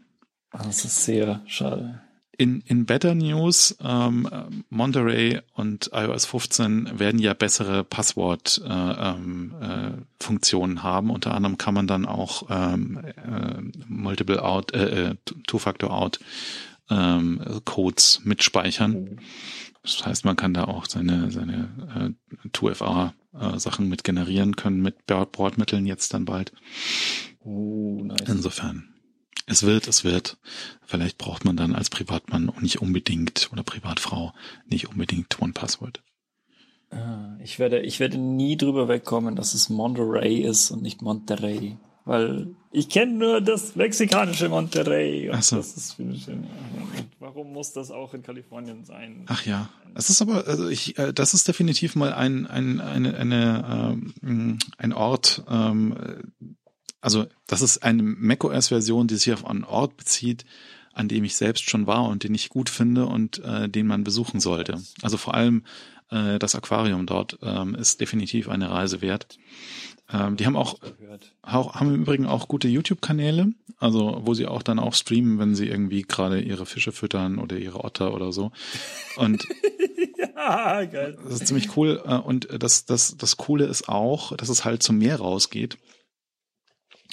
Das 0.51 0.83
ist 0.83 1.05
sehr 1.05 1.41
schade. 1.45 2.01
In, 2.39 2.61
in 2.61 2.85
Better 2.85 3.13
News, 3.15 3.75
ähm, 3.83 4.29
Monterey 4.69 5.41
und 5.55 5.91
iOS 5.93 6.25
15 6.25 6.97
werden 6.97 7.19
ja 7.19 7.33
bessere 7.33 7.83
Passwort-Funktionen 7.83 10.71
äh, 10.71 10.73
ähm, 10.73 10.77
äh, 10.77 10.81
haben. 10.81 11.09
Unter 11.09 11.35
anderem 11.35 11.57
kann 11.57 11.73
man 11.73 11.85
dann 11.85 12.05
auch 12.05 12.43
ähm, 12.49 13.01
äh, 13.03 13.61
Multiple 13.89 14.41
Out, 14.41 14.73
äh, 14.73 15.09
äh 15.09 15.15
Two-Factor 15.47 15.91
Out 15.91 16.21
ähm, 16.89 17.41
Codes 17.65 18.21
mitspeichern. 18.23 19.19
Das 19.83 20.05
heißt, 20.05 20.25
man 20.25 20.35
kann 20.35 20.53
da 20.53 20.65
auch 20.65 20.85
seine, 20.85 21.31
seine 21.31 22.15
äh, 22.43 22.47
2FA 22.49 23.13
äh, 23.33 23.59
Sachen 23.59 23.87
mit 23.87 24.03
generieren 24.03 24.55
können 24.55 24.81
mit 24.81 25.05
Bordmitteln 25.05 25.85
jetzt 25.85 26.13
dann 26.13 26.25
bald. 26.25 26.51
Oh, 27.39 28.01
nice. 28.03 28.27
Insofern. 28.27 28.93
Es 29.45 29.63
wird, 29.63 29.87
es 29.87 30.03
wird. 30.03 30.37
Vielleicht 30.85 31.17
braucht 31.17 31.43
man 31.43 31.57
dann 31.57 31.73
als 31.73 31.89
Privatmann 31.89 32.51
nicht 32.59 32.81
unbedingt 32.81 33.49
oder 33.51 33.63
Privatfrau 33.63 34.33
nicht 34.67 34.89
unbedingt 34.89 35.41
One 35.41 35.53
Password. 35.53 36.03
Ah, 36.91 37.37
ich 37.43 37.57
werde, 37.57 37.81
ich 37.81 37.99
werde 37.99 38.17
nie 38.17 38.57
drüber 38.57 38.87
wegkommen, 38.87 39.35
dass 39.35 39.53
es 39.53 39.69
Monterey 39.69 40.41
ist 40.41 40.71
und 40.71 40.81
nicht 40.81 41.01
Monterey. 41.01 41.77
Weil 42.05 42.55
ich 42.71 42.89
kenne 42.89 43.13
nur 43.13 43.41
das 43.41 43.75
mexikanische 43.75 44.49
Monterey. 44.49 45.29
Ach 45.31 45.41
so. 45.41 45.57
das 45.57 45.75
ist, 45.75 45.97
warum 47.19 47.53
muss 47.53 47.73
das 47.73 47.91
auch 47.91 48.13
in 48.13 48.23
Kalifornien 48.23 48.85
sein? 48.85 49.25
Ach 49.27 49.45
ja. 49.45 49.69
Es 49.95 50.09
ist 50.09 50.21
aber, 50.21 50.47
also 50.47 50.69
ich, 50.69 50.97
äh, 50.97 51.13
das 51.13 51.33
ist 51.33 51.47
definitiv 51.47 51.95
mal 51.95 52.13
ein, 52.13 52.47
ein, 52.47 52.79
eine, 52.79 53.15
eine, 53.15 54.03
ähm, 54.23 54.59
ein 54.77 54.93
Ort, 54.93 55.43
ähm, 55.49 55.95
also 57.01 57.27
das 57.47 57.61
ist 57.61 57.83
eine 57.83 58.03
macOS-Version, 58.03 59.07
die 59.07 59.15
sich 59.15 59.33
auf 59.33 59.45
einen 59.45 59.63
Ort 59.63 59.97
bezieht, 59.97 60.45
an 60.93 61.07
dem 61.07 61.23
ich 61.23 61.35
selbst 61.35 61.69
schon 61.69 61.87
war 61.87 62.05
und 62.05 62.23
den 62.23 62.35
ich 62.35 62.49
gut 62.49 62.69
finde 62.69 63.05
und 63.05 63.39
äh, 63.39 63.69
den 63.69 63.87
man 63.87 64.03
besuchen 64.03 64.39
sollte. 64.39 64.81
Also 65.01 65.17
vor 65.17 65.33
allem 65.33 65.63
äh, 66.11 66.39
das 66.39 66.55
Aquarium 66.55 67.05
dort 67.05 67.39
ähm, 67.41 67.75
ist 67.75 68.01
definitiv 68.01 68.49
eine 68.49 68.69
Reise 68.69 69.01
wert. 69.01 69.37
Ähm, 70.11 70.37
die 70.37 70.45
haben 70.45 70.55
auch, 70.55 70.79
auch 71.41 71.75
haben 71.75 71.93
im 71.93 72.01
Übrigen 72.01 72.25
auch 72.25 72.47
gute 72.47 72.67
YouTube-Kanäle, 72.67 73.51
also 73.77 74.21
wo 74.23 74.33
sie 74.33 74.47
auch 74.47 74.63
dann 74.63 74.79
auch 74.79 74.93
streamen, 74.93 75.37
wenn 75.39 75.55
sie 75.55 75.67
irgendwie 75.67 76.01
gerade 76.01 76.41
ihre 76.41 76.65
Fische 76.65 76.91
füttern 76.91 77.37
oder 77.37 77.57
ihre 77.57 77.83
Otter 77.83 78.13
oder 78.13 78.31
so. 78.31 78.51
Und 79.17 79.47
ja, 80.35 80.83
geil. 80.85 81.17
das 81.23 81.41
ist 81.41 81.47
ziemlich 81.47 81.77
cool. 81.77 82.01
Äh, 82.05 82.15
und 82.15 82.47
das, 82.59 82.85
das, 82.85 83.17
das 83.17 83.37
Coole 83.37 83.65
ist 83.65 83.87
auch, 83.87 84.35
dass 84.35 84.49
es 84.49 84.65
halt 84.65 84.81
zum 84.81 84.97
Meer 84.97 85.17
rausgeht 85.17 85.77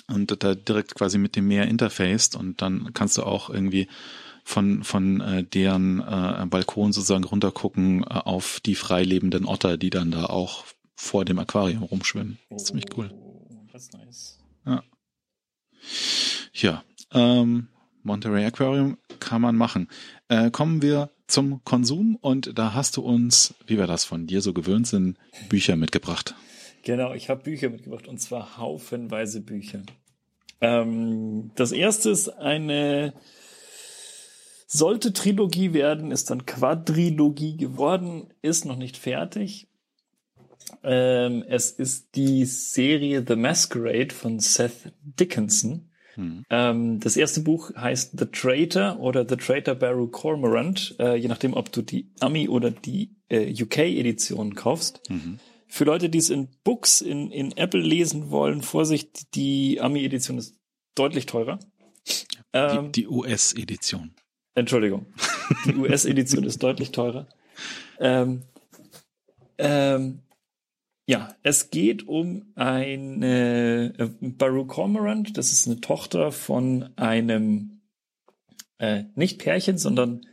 und 0.09 0.42
da 0.42 0.54
direkt 0.54 0.94
quasi 0.94 1.18
mit 1.18 1.37
dem 1.37 1.48
Meer 1.48 1.66
interfaced 1.68 2.37
und 2.37 2.62
dann 2.62 2.94
kannst 2.94 3.18
du 3.18 3.24
auch 3.24 3.50
irgendwie 3.50 3.88
von 4.44 4.85
von 4.85 5.20
äh, 5.20 5.42
deren 5.42 6.00
äh, 6.00 6.46
Balkon 6.46 6.92
sozusagen 6.92 7.24
runtergucken 7.24 8.04
äh, 8.04 8.06
auf 8.06 8.61
die 8.64 8.76
freilebenden 8.76 9.44
Otter, 9.44 9.76
die 9.76 9.90
dann 9.90 10.12
da 10.12 10.26
auch 10.26 10.64
vor 10.96 11.24
dem 11.24 11.38
Aquarium 11.38 11.85
rumschwimmen. 11.85 12.38
Das 12.50 12.62
ist 12.62 12.68
ziemlich 12.68 12.87
cool. 12.96 13.11
Oh, 13.12 13.66
das 13.72 13.85
ist 13.85 13.92
nice. 13.94 14.38
Ja. 14.64 14.82
Ja, 16.52 16.82
ähm, 17.12 17.68
Monterey 18.02 18.44
Aquarium 18.44 18.96
kann 19.20 19.42
man 19.42 19.56
machen. 19.56 19.88
Äh, 20.28 20.50
kommen 20.50 20.82
wir 20.82 21.11
zum 21.26 21.62
Konsum 21.64 22.16
und 22.20 22.59
da 22.59 22.72
hast 22.72 22.96
du 22.96 23.02
uns, 23.02 23.54
wie 23.66 23.78
wir 23.78 23.87
das 23.87 24.04
von 24.04 24.26
dir 24.26 24.40
so 24.40 24.52
gewöhnt 24.52 24.87
sind, 24.87 25.18
Bücher 25.48 25.76
mitgebracht. 25.76 26.35
Genau, 26.82 27.12
ich 27.14 27.28
habe 27.28 27.42
Bücher 27.42 27.68
mitgebracht 27.68 28.09
und 28.09 28.18
zwar 28.18 28.56
haufenweise 28.59 29.40
Bücher. 29.40 29.82
Ähm, 30.61 31.50
das 31.56 31.72
erste 31.72 32.11
ist 32.11 32.28
eine 32.28 33.12
sollte 34.66 35.12
Trilogie 35.12 35.72
werden, 35.72 36.11
ist 36.11 36.30
dann 36.30 36.46
Quadrilogie 36.46 37.56
geworden, 37.56 38.28
ist 38.42 38.64
noch 38.64 38.76
nicht 38.76 38.96
fertig. 38.96 39.68
Ähm, 40.83 41.45
es 41.49 41.71
ist 41.71 42.14
die 42.14 42.45
Serie 42.45 43.25
The 43.27 43.37
Masquerade 43.37 44.14
von 44.14 44.38
Seth 44.40 44.92
Dickinson. 45.03 45.90
Hm. 46.14 46.45
Ähm, 46.49 47.01
das 47.01 47.16
erste 47.16 47.40
Buch 47.40 47.75
heißt 47.75 48.19
The 48.19 48.27
Traitor 48.27 48.99
oder 48.99 49.29
The 49.29 49.37
Traitor 49.37 49.75
Baru 49.75 50.09
Cormorant, 50.09 50.97
äh, 50.99 51.16
je 51.16 51.29
nachdem, 51.29 51.55
ob 51.55 51.71
du 51.73 51.83
die 51.83 52.11
Ami 52.21 52.49
oder 52.49 52.71
die 52.71 53.11
äh, 53.29 53.53
UK-Edition 53.53 54.55
kaufst. 54.55 55.03
Mhm. 55.11 55.38
Für 55.69 55.85
Leute, 55.85 56.09
die 56.09 56.19
es 56.19 56.31
in 56.31 56.49
Books 56.64 57.01
in, 57.01 57.31
in 57.31 57.57
Apple 57.57 57.81
lesen 57.81 58.31
wollen, 58.31 58.62
Vorsicht, 58.62 59.35
die 59.35 59.81
Ami-Edition 59.81 60.38
ist 60.38 60.57
deutlich 60.95 61.27
teurer. 61.27 61.59
Ähm, 62.53 62.92
die, 62.92 63.03
die 63.03 63.09
US-Edition. 63.09 64.14
Entschuldigung. 64.55 65.07
Die 65.66 65.75
US-Edition 65.75 66.45
ist 66.45 66.62
deutlich 66.62 66.92
teurer. 66.92 67.27
Ähm, 67.99 68.42
ähm, 69.57 70.21
ja, 71.07 71.35
es 71.42 71.71
geht 71.71 72.07
um 72.09 72.53
eine 72.55 73.95
äh, 73.99 74.09
Baru 74.21 74.66
Cormorant, 74.66 75.37
das 75.38 75.53
ist 75.53 75.66
eine 75.66 75.81
Tochter 75.81 76.33
von 76.33 76.90
einem 76.97 77.81
äh, 78.79 79.05
nicht 79.14 79.38
Pärchen, 79.38 79.79
sondern 79.79 80.27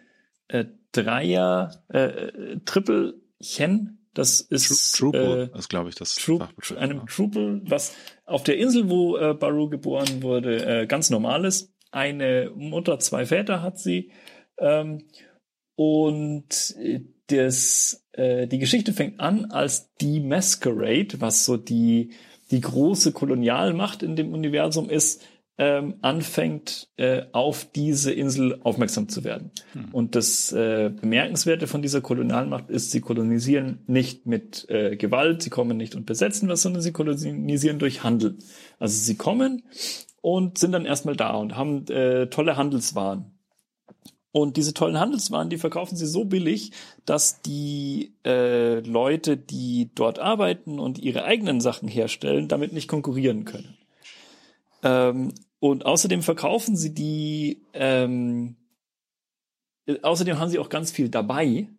äh, 0.48 0.66
Dreier 0.92 1.84
äh, 1.90 2.60
Trippelchen 2.66 4.04
das 4.14 4.42
ist 4.42 4.96
Troople, 4.96 5.52
äh, 5.54 5.58
ist 5.58 5.70
glaube 5.70 5.90
ich 5.90 5.96
das 5.96 6.16
Troop, 6.16 6.48
einem 6.78 7.06
Troople, 7.08 7.62
was 7.66 7.96
auf 8.26 8.44
der 8.44 8.58
Insel, 8.58 8.90
wo 8.90 9.18
äh, 9.18 9.34
Baru 9.34 9.70
geboren 9.70 10.22
wurde, 10.22 10.82
äh, 10.82 10.86
ganz 10.86 11.10
normal 11.10 11.46
ist. 11.46 11.74
Eine 11.92 12.52
Mutter, 12.56 13.00
zwei 13.00 13.26
Väter 13.26 13.62
hat 13.62 13.80
sie. 13.80 14.12
Ähm, 14.58 15.08
und 15.76 16.76
äh, 16.80 17.02
das, 17.28 18.06
äh, 18.14 18.48
die 18.48 18.60
Geschichte 18.60 18.94
fängt 18.94 19.20
an 19.20 19.46
als 19.46 19.94
die 20.02 20.20
Masquerade, 20.20 21.20
was 21.20 21.46
so 21.46 21.58
die, 21.58 22.12
die 22.52 22.62
große 22.62 23.12
Kolonialmacht 23.12 24.04
in 24.04 24.16
dem 24.16 24.34
Universum 24.34 24.90
ist, 24.90 25.22
ähm, 25.58 25.96
anfängt, 26.02 26.90
äh, 26.98 27.24
auf 27.32 27.66
diese 27.72 28.12
Insel 28.12 28.60
aufmerksam 28.64 29.08
zu 29.08 29.24
werden. 29.24 29.52
Hm. 29.74 29.86
Und 29.92 30.16
das 30.16 30.52
äh, 30.52 30.90
Bemerkenswerte 30.90 31.68
von 31.68 31.84
dieser 31.84 32.02
Kolonialmacht 32.02 32.70
ist, 32.72 32.92
sie 32.92 33.02
kolonisieren 33.02 33.80
nicht 33.86 34.26
mit 34.26 34.68
äh, 34.70 34.96
Gewalt, 34.96 35.44
sie 35.44 35.52
kommen 35.52 35.78
nicht 35.78 35.94
und 35.94 36.08
besetzen 36.08 36.50
was, 36.50 36.64
sondern 36.64 36.82
sie 36.82 36.92
kolonisieren 36.92 37.78
durch 37.78 38.04
Handel. 38.04 38.38
Also 38.80 39.00
sie 39.00 39.16
kommen 39.16 39.64
und 40.22 40.58
sind 40.58 40.72
dann 40.72 40.86
erstmal 40.86 41.16
da 41.16 41.36
und 41.36 41.56
haben 41.56 41.86
äh, 41.88 42.28
tolle 42.28 42.58
Handelswaren. 42.58 43.33
Und 44.34 44.58
diese 44.58 44.74
tollen 44.74 45.00
Handelswaren, 45.00 45.52
die 45.52 45.60
verkaufen 45.60 45.96
sie 45.96 46.08
so 46.08 46.26
billig, 46.26 46.72
dass 47.06 47.43
die 47.43 48.15
äh, 48.26 48.80
Leute, 48.80 49.38
die 49.38 49.91
dort 49.93 50.17
arbeiten 50.17 50.80
und 50.80 50.98
ihre 50.98 51.24
eigenen 51.24 51.62
Sachen 51.62 51.88
herstellen, 51.88 52.48
damit 52.48 52.74
nicht 52.74 52.88
konkurrieren 52.88 53.46
können. 53.46 53.78
Ähm, 54.82 55.34
und 55.60 55.86
außerdem 55.86 56.24
verkaufen 56.24 56.76
sie 56.76 56.96
die, 56.96 57.62
ähm, 57.74 58.56
außerdem 60.02 60.39
haben 60.39 60.50
sie 60.50 60.58
auch 60.58 60.69
ganz 60.69 60.89
viel 60.89 61.10
dabei. 61.10 61.69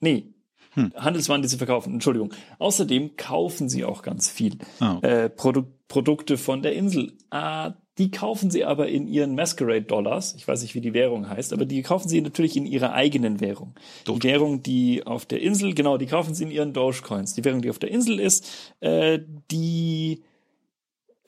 Nee, 0.00 0.34
hm. 0.74 0.92
Handelswaren, 0.96 1.42
die 1.42 1.48
sie 1.48 1.58
verkaufen, 1.58 1.92
Entschuldigung. 1.92 2.34
Außerdem 2.58 3.16
kaufen 3.16 3.68
sie 3.68 3.84
auch 3.84 4.02
ganz 4.02 4.28
viel 4.28 4.58
okay. 4.80 5.06
äh, 5.06 5.30
Produ 5.30 5.64
Produkte 5.86 6.38
von 6.38 6.62
der 6.62 6.72
Insel. 6.72 7.12
Ah, 7.30 7.74
die 7.98 8.10
kaufen 8.10 8.50
sie 8.50 8.64
aber 8.64 8.88
in 8.88 9.06
ihren 9.06 9.34
Masquerade 9.34 9.82
Dollars. 9.82 10.34
Ich 10.36 10.48
weiß 10.48 10.62
nicht, 10.62 10.74
wie 10.74 10.80
die 10.80 10.94
Währung 10.94 11.28
heißt, 11.28 11.52
aber 11.52 11.66
die 11.66 11.82
kaufen 11.82 12.08
sie 12.08 12.20
natürlich 12.20 12.56
in 12.56 12.64
ihrer 12.64 12.92
eigenen 12.94 13.40
Währung. 13.40 13.74
Doge. 14.04 14.20
Die 14.20 14.28
Währung, 14.28 14.62
die 14.62 15.06
auf 15.06 15.26
der 15.26 15.42
Insel, 15.42 15.74
genau, 15.74 15.98
die 15.98 16.06
kaufen 16.06 16.34
sie 16.34 16.44
in 16.44 16.50
ihren 16.50 16.72
Dogecoins. 16.72 17.34
Die 17.34 17.44
Währung, 17.44 17.60
die 17.60 17.70
auf 17.70 17.78
der 17.78 17.90
Insel 17.90 18.18
ist, 18.18 18.74
äh, 18.80 19.20
die 19.50 20.22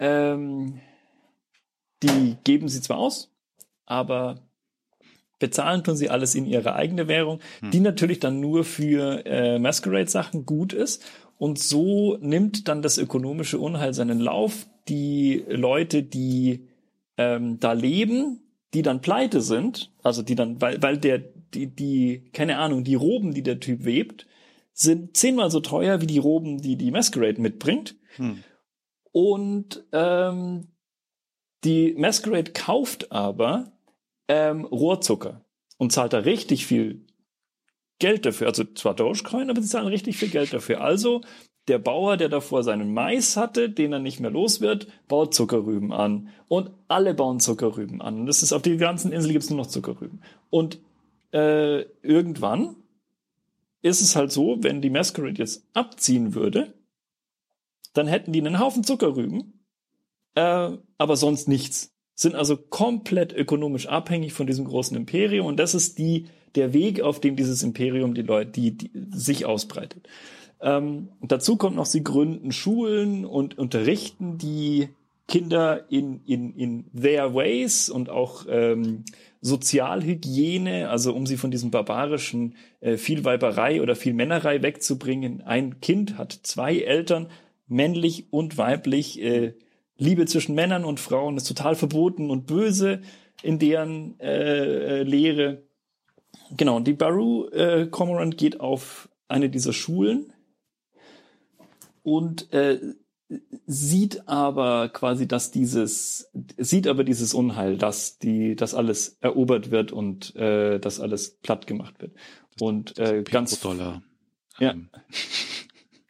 ähm, 0.00 0.80
die 2.02 2.36
geben 2.44 2.68
sie 2.68 2.80
zwar 2.80 2.98
aus, 2.98 3.30
aber 3.86 4.40
bezahlen 5.38 5.84
tun 5.84 5.96
sie 5.96 6.10
alles 6.10 6.34
in 6.34 6.46
ihre 6.46 6.74
eigene 6.74 7.08
Währung, 7.08 7.40
hm. 7.60 7.70
die 7.70 7.80
natürlich 7.80 8.20
dann 8.20 8.40
nur 8.40 8.64
für 8.64 9.24
äh, 9.26 9.58
Masquerade-Sachen 9.58 10.46
gut 10.46 10.72
ist. 10.72 11.04
Und 11.36 11.58
so 11.58 12.16
nimmt 12.20 12.68
dann 12.68 12.82
das 12.82 12.96
ökonomische 12.96 13.58
Unheil 13.58 13.92
seinen 13.92 14.20
Lauf. 14.20 14.66
Die 14.88 15.44
Leute, 15.48 16.02
die 16.02 16.68
ähm, 17.16 17.58
da 17.60 17.72
leben, 17.72 18.40
die 18.74 18.82
dann 18.82 19.00
pleite 19.00 19.40
sind, 19.40 19.92
also 20.02 20.22
die 20.22 20.34
dann, 20.34 20.60
weil, 20.60 20.82
weil 20.82 20.98
der, 20.98 21.18
die, 21.18 21.68
die, 21.68 22.30
keine 22.32 22.58
Ahnung, 22.58 22.84
die 22.84 22.96
Roben, 22.96 23.32
die 23.32 23.42
der 23.42 23.60
Typ 23.60 23.84
webt, 23.84 24.26
sind 24.72 25.16
zehnmal 25.16 25.50
so 25.50 25.60
teuer 25.60 26.00
wie 26.00 26.06
die 26.06 26.18
Roben, 26.18 26.60
die 26.60 26.76
die 26.76 26.90
Masquerade 26.90 27.40
mitbringt. 27.40 27.96
Hm. 28.16 28.42
Und 29.12 29.84
ähm, 29.92 30.68
die 31.62 31.94
Masquerade 31.94 32.52
kauft 32.52 33.12
aber 33.12 33.72
ähm, 34.26 34.64
Rohrzucker 34.64 35.44
und 35.78 35.92
zahlt 35.92 36.12
da 36.12 36.18
richtig 36.18 36.66
viel 36.66 37.06
Geld 38.00 38.26
dafür. 38.26 38.48
Also 38.48 38.64
zwar 38.64 38.94
Dogecoin, 38.94 39.50
aber 39.50 39.62
sie 39.62 39.68
zahlen 39.68 39.86
richtig 39.86 40.16
viel 40.16 40.28
Geld 40.28 40.52
dafür. 40.52 40.80
Also 40.80 41.20
der 41.68 41.78
Bauer, 41.78 42.16
der 42.16 42.28
davor 42.28 42.62
seinen 42.62 42.92
Mais 42.92 43.36
hatte, 43.36 43.70
den 43.70 43.92
er 43.92 43.98
nicht 43.98 44.20
mehr 44.20 44.30
los 44.30 44.60
wird, 44.60 44.86
baut 45.08 45.34
Zuckerrüben 45.34 45.92
an. 45.92 46.28
Und 46.48 46.70
alle 46.88 47.14
bauen 47.14 47.40
Zuckerrüben 47.40 48.02
an. 48.02 48.20
Und 48.20 48.26
das 48.26 48.42
ist 48.42 48.52
auf 48.52 48.62
der 48.62 48.76
ganzen 48.76 49.12
Insel 49.12 49.32
gibt 49.32 49.44
es 49.44 49.50
nur 49.50 49.58
noch 49.58 49.66
Zuckerrüben. 49.66 50.22
Und 50.50 50.78
äh, 51.32 51.82
irgendwann 52.02 52.76
ist 53.80 54.00
es 54.00 54.14
halt 54.14 54.30
so, 54.30 54.58
wenn 54.60 54.82
die 54.82 54.90
Masquerade 54.90 55.38
jetzt 55.38 55.66
abziehen 55.72 56.34
würde, 56.34 56.74
dann 57.92 58.06
hätten 58.06 58.32
die 58.32 58.40
einen 58.40 58.58
Haufen 58.58 58.84
Zuckerrüben, 58.84 59.64
äh, 60.34 60.70
aber 60.98 61.16
sonst 61.16 61.48
nichts. 61.48 61.92
Sind 62.16 62.34
also 62.34 62.56
komplett 62.56 63.32
ökonomisch 63.32 63.88
abhängig 63.88 64.34
von 64.34 64.46
diesem 64.46 64.66
großen 64.66 64.96
Imperium. 64.96 65.46
Und 65.46 65.58
das 65.58 65.74
ist 65.74 65.98
die 65.98 66.28
der 66.54 66.72
Weg, 66.72 67.00
auf 67.00 67.20
dem 67.20 67.36
dieses 67.36 67.62
Imperium 67.62 68.14
die 68.14 68.22
Leute, 68.22 68.52
die, 68.52 68.76
die 68.76 68.90
sich 69.10 69.44
ausbreitet. 69.44 70.06
Ähm, 70.60 71.08
dazu 71.20 71.56
kommt 71.56 71.76
noch, 71.76 71.86
sie 71.86 72.04
gründen 72.04 72.52
Schulen 72.52 73.24
und 73.24 73.58
unterrichten 73.58 74.38
die 74.38 74.88
Kinder 75.26 75.90
in, 75.90 76.20
in, 76.26 76.54
in 76.54 76.84
their 76.94 77.34
ways 77.34 77.88
und 77.88 78.10
auch 78.10 78.44
ähm, 78.48 79.04
Sozialhygiene, 79.40 80.90
also 80.90 81.14
um 81.14 81.26
sie 81.26 81.36
von 81.36 81.50
diesem 81.50 81.70
barbarischen 81.70 82.56
äh, 82.80 82.96
Vielweiberei 82.96 83.80
oder 83.80 83.96
Vielmännerei 83.96 84.62
wegzubringen. 84.62 85.42
Ein 85.42 85.80
Kind 85.80 86.18
hat 86.18 86.32
zwei 86.42 86.78
Eltern, 86.78 87.28
männlich 87.66 88.26
und 88.30 88.58
weiblich. 88.58 89.20
Äh, 89.22 89.54
Liebe 89.96 90.26
zwischen 90.26 90.54
Männern 90.54 90.84
und 90.84 91.00
Frauen 91.00 91.36
ist 91.36 91.48
total 91.48 91.74
verboten 91.74 92.30
und 92.30 92.46
böse 92.46 93.00
in 93.42 93.58
deren 93.58 94.18
äh, 94.20 95.00
äh 95.00 95.02
Lehre. 95.04 95.62
Genau, 96.56 96.80
die 96.80 96.92
Baru 96.92 97.48
äh, 97.48 97.86
Cormorant 97.90 98.36
geht 98.36 98.60
auf 98.60 99.08
eine 99.28 99.48
dieser 99.48 99.72
Schulen 99.72 100.33
und 102.04 102.52
äh, 102.52 102.78
sieht 103.66 104.28
aber 104.28 104.90
quasi, 104.90 105.26
dass 105.26 105.50
dieses, 105.50 106.30
sieht 106.56 106.86
aber 106.86 107.02
dieses 107.02 107.34
Unheil, 107.34 107.76
dass 107.76 108.18
die, 108.18 108.54
dass 108.54 108.74
alles 108.74 109.16
erobert 109.20 109.70
wird 109.72 109.90
und 109.90 110.36
äh, 110.36 110.78
dass 110.78 111.00
alles 111.00 111.38
platt 111.42 111.66
gemacht 111.66 112.00
wird. 112.00 112.12
Und 112.60 112.98
äh, 112.98 113.24
ganz 113.24 113.58
Dollar. 113.60 114.02
Ja. 114.60 114.72
Ähm. 114.72 114.88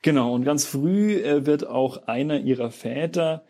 Genau, 0.03 0.35
und 0.35 0.45
ganz 0.45 0.67
früh 0.67 1.15
äh, 1.15 1.47
wird 1.47 1.67
auch 1.67 2.09
einer 2.09 2.41
ihrer 2.41 2.71
Väter 2.71 3.47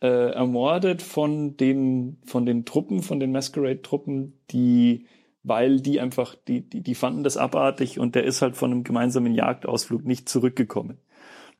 äh, 0.00 0.06
ermordet 0.32 1.02
von 1.02 1.58
den, 1.58 2.16
von 2.24 2.46
den 2.46 2.64
Truppen, 2.64 3.02
von 3.02 3.20
den 3.20 3.32
Masquerade-Truppen, 3.32 4.40
die 4.50 5.06
weil 5.42 5.80
die 5.80 6.00
einfach, 6.00 6.34
die, 6.34 6.68
die, 6.68 6.82
die 6.82 6.94
fanden 6.94 7.24
das 7.24 7.36
abartig 7.36 7.98
und 7.98 8.14
der 8.14 8.24
ist 8.24 8.42
halt 8.42 8.56
von 8.56 8.72
einem 8.72 8.84
gemeinsamen 8.84 9.34
Jagdausflug 9.34 10.04
nicht 10.04 10.28
zurückgekommen. 10.28 10.98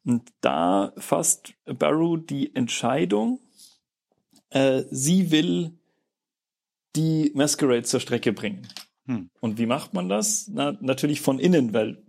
Und 0.08 0.32
da 0.40 0.94
fasst 0.96 1.52
Barrow 1.66 2.18
die 2.18 2.56
Entscheidung, 2.56 3.40
äh, 4.48 4.84
sie 4.90 5.30
will 5.30 5.74
die 6.96 7.30
Masquerade 7.34 7.82
zur 7.82 8.00
Strecke 8.00 8.32
bringen. 8.32 8.66
Hm. 9.04 9.28
Und 9.40 9.58
wie 9.58 9.66
macht 9.66 9.92
man 9.92 10.08
das? 10.08 10.48
Na, 10.48 10.78
natürlich 10.80 11.20
von 11.20 11.38
innen, 11.38 11.74
weil 11.74 12.02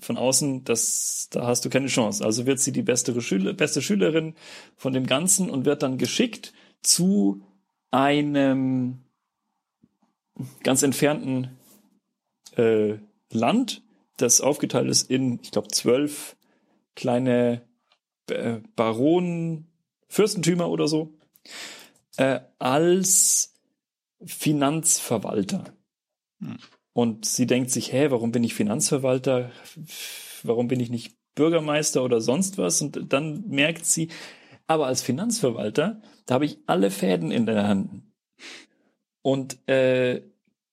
von 0.00 0.18
außen, 0.18 0.64
das, 0.64 1.28
da 1.30 1.46
hast 1.46 1.64
du 1.64 1.70
keine 1.70 1.86
Chance. 1.86 2.22
Also 2.22 2.44
wird 2.44 2.60
sie 2.60 2.72
die 2.72 2.82
beste, 2.82 3.18
Schüler, 3.22 3.54
beste 3.54 3.80
Schülerin 3.80 4.34
von 4.76 4.92
dem 4.92 5.06
Ganzen 5.06 5.48
und 5.48 5.64
wird 5.64 5.82
dann 5.82 5.96
geschickt 5.96 6.52
zu 6.82 7.40
einem 7.90 8.98
ganz 10.62 10.82
entfernten 10.82 11.56
äh, 12.58 12.98
Land, 13.30 13.82
das 14.18 14.42
aufgeteilt 14.42 14.90
ist 14.90 15.08
in, 15.10 15.40
ich 15.42 15.52
glaube, 15.52 15.68
zwölf 15.68 16.36
kleine 16.94 17.62
äh, 18.28 18.60
Baronen, 18.76 19.66
Fürstentümer 20.08 20.68
oder 20.68 20.88
so, 20.88 21.14
äh, 22.16 22.40
als 22.58 23.54
Finanzverwalter. 24.24 25.64
Hm. 26.40 26.58
Und 26.92 27.24
sie 27.24 27.46
denkt 27.46 27.70
sich, 27.70 27.92
hä, 27.92 28.10
warum 28.10 28.32
bin 28.32 28.44
ich 28.44 28.54
Finanzverwalter? 28.54 29.52
Warum 30.42 30.68
bin 30.68 30.80
ich 30.80 30.90
nicht 30.90 31.16
Bürgermeister 31.34 32.02
oder 32.02 32.20
sonst 32.20 32.58
was? 32.58 32.82
Und 32.82 33.12
dann 33.12 33.48
merkt 33.48 33.86
sie, 33.86 34.08
aber 34.66 34.86
als 34.86 35.02
Finanzverwalter, 35.02 36.02
da 36.26 36.34
habe 36.34 36.44
ich 36.44 36.58
alle 36.66 36.90
Fäden 36.90 37.30
in 37.30 37.46
der 37.46 37.66
Hand. 37.66 38.02
Und 39.22 39.66
äh, 39.68 40.22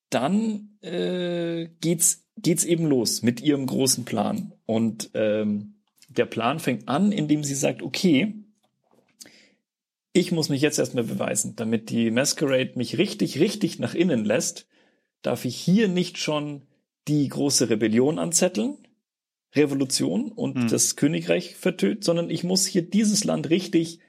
dann 0.09 0.77
äh, 0.81 1.69
geht's 1.81 2.27
geht's 2.37 2.63
eben 2.63 2.85
los 2.85 3.23
mit 3.23 3.41
ihrem 3.41 3.65
großen 3.65 4.05
Plan. 4.05 4.53
Und 4.65 5.09
ähm, 5.13 5.76
der 6.17 6.25
Plan 6.25 6.59
fängt 6.59 6.87
an, 6.87 7.11
indem 7.11 7.43
sie 7.43 7.55
sagt, 7.55 7.81
okay, 7.81 8.33
ich 10.13 10.31
muss 10.31 10.49
mich 10.49 10.61
jetzt 10.61 10.79
erstmal 10.79 11.03
beweisen, 11.03 11.55
damit 11.55 11.89
die 11.89 12.09
Masquerade 12.11 12.73
mich 12.75 12.97
richtig, 12.97 13.39
richtig 13.39 13.79
nach 13.79 13.93
innen 13.93 14.25
lässt, 14.25 14.67
darf 15.21 15.45
ich 15.45 15.55
hier 15.55 15.87
nicht 15.87 16.17
schon 16.17 16.63
die 17.07 17.27
große 17.27 17.69
Rebellion 17.69 18.19
anzetteln, 18.19 18.77
Revolution 19.55 20.31
und 20.31 20.57
hm. 20.57 20.67
das 20.67 20.95
Königreich 20.95 21.55
vertötet, 21.55 22.03
sondern 22.03 22.29
ich 22.29 22.43
muss 22.43 22.65
hier 22.65 22.81
dieses 22.81 23.23
Land 23.23 23.49
richtig 23.49 23.99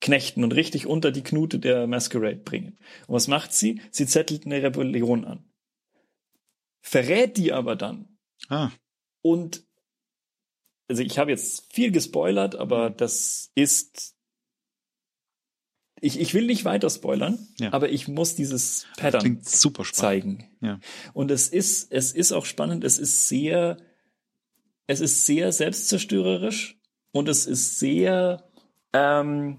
knechten 0.00 0.44
und 0.44 0.54
richtig 0.54 0.86
unter 0.86 1.10
die 1.10 1.22
Knute 1.22 1.58
der 1.58 1.86
Masquerade 1.86 2.36
bringen. 2.36 2.78
Und 3.06 3.14
was 3.14 3.28
macht 3.28 3.52
sie? 3.52 3.80
Sie 3.90 4.06
zettelt 4.06 4.46
eine 4.46 4.62
Rebellion 4.62 5.24
an. 5.24 5.44
Verrät 6.80 7.36
die 7.36 7.52
aber 7.52 7.76
dann. 7.76 8.16
Ah. 8.48 8.70
Und 9.20 9.67
also 10.88 11.02
ich 11.02 11.18
habe 11.18 11.30
jetzt 11.30 11.72
viel 11.72 11.92
gespoilert, 11.92 12.56
aber 12.56 12.90
mhm. 12.90 12.96
das 12.96 13.50
ist 13.54 14.14
ich, 16.00 16.20
ich 16.20 16.34
will 16.34 16.46
nicht 16.46 16.64
weiter 16.64 16.90
spoilern, 16.90 17.38
ja. 17.58 17.72
aber 17.72 17.90
ich 17.90 18.08
muss 18.08 18.34
dieses 18.36 18.86
Pattern 18.96 19.42
zeigen. 19.42 20.44
Ja. 20.60 20.78
Und 21.12 21.30
es 21.30 21.48
ist, 21.48 21.90
es 21.92 22.12
ist 22.12 22.32
auch 22.32 22.44
spannend, 22.44 22.84
es 22.84 22.98
ist 22.98 23.28
sehr, 23.28 23.78
es 24.86 25.00
ist 25.00 25.26
sehr 25.26 25.50
selbstzerstörerisch 25.52 26.78
und 27.10 27.28
es 27.28 27.46
ist 27.46 27.78
sehr 27.78 28.48
ähm, 28.92 29.58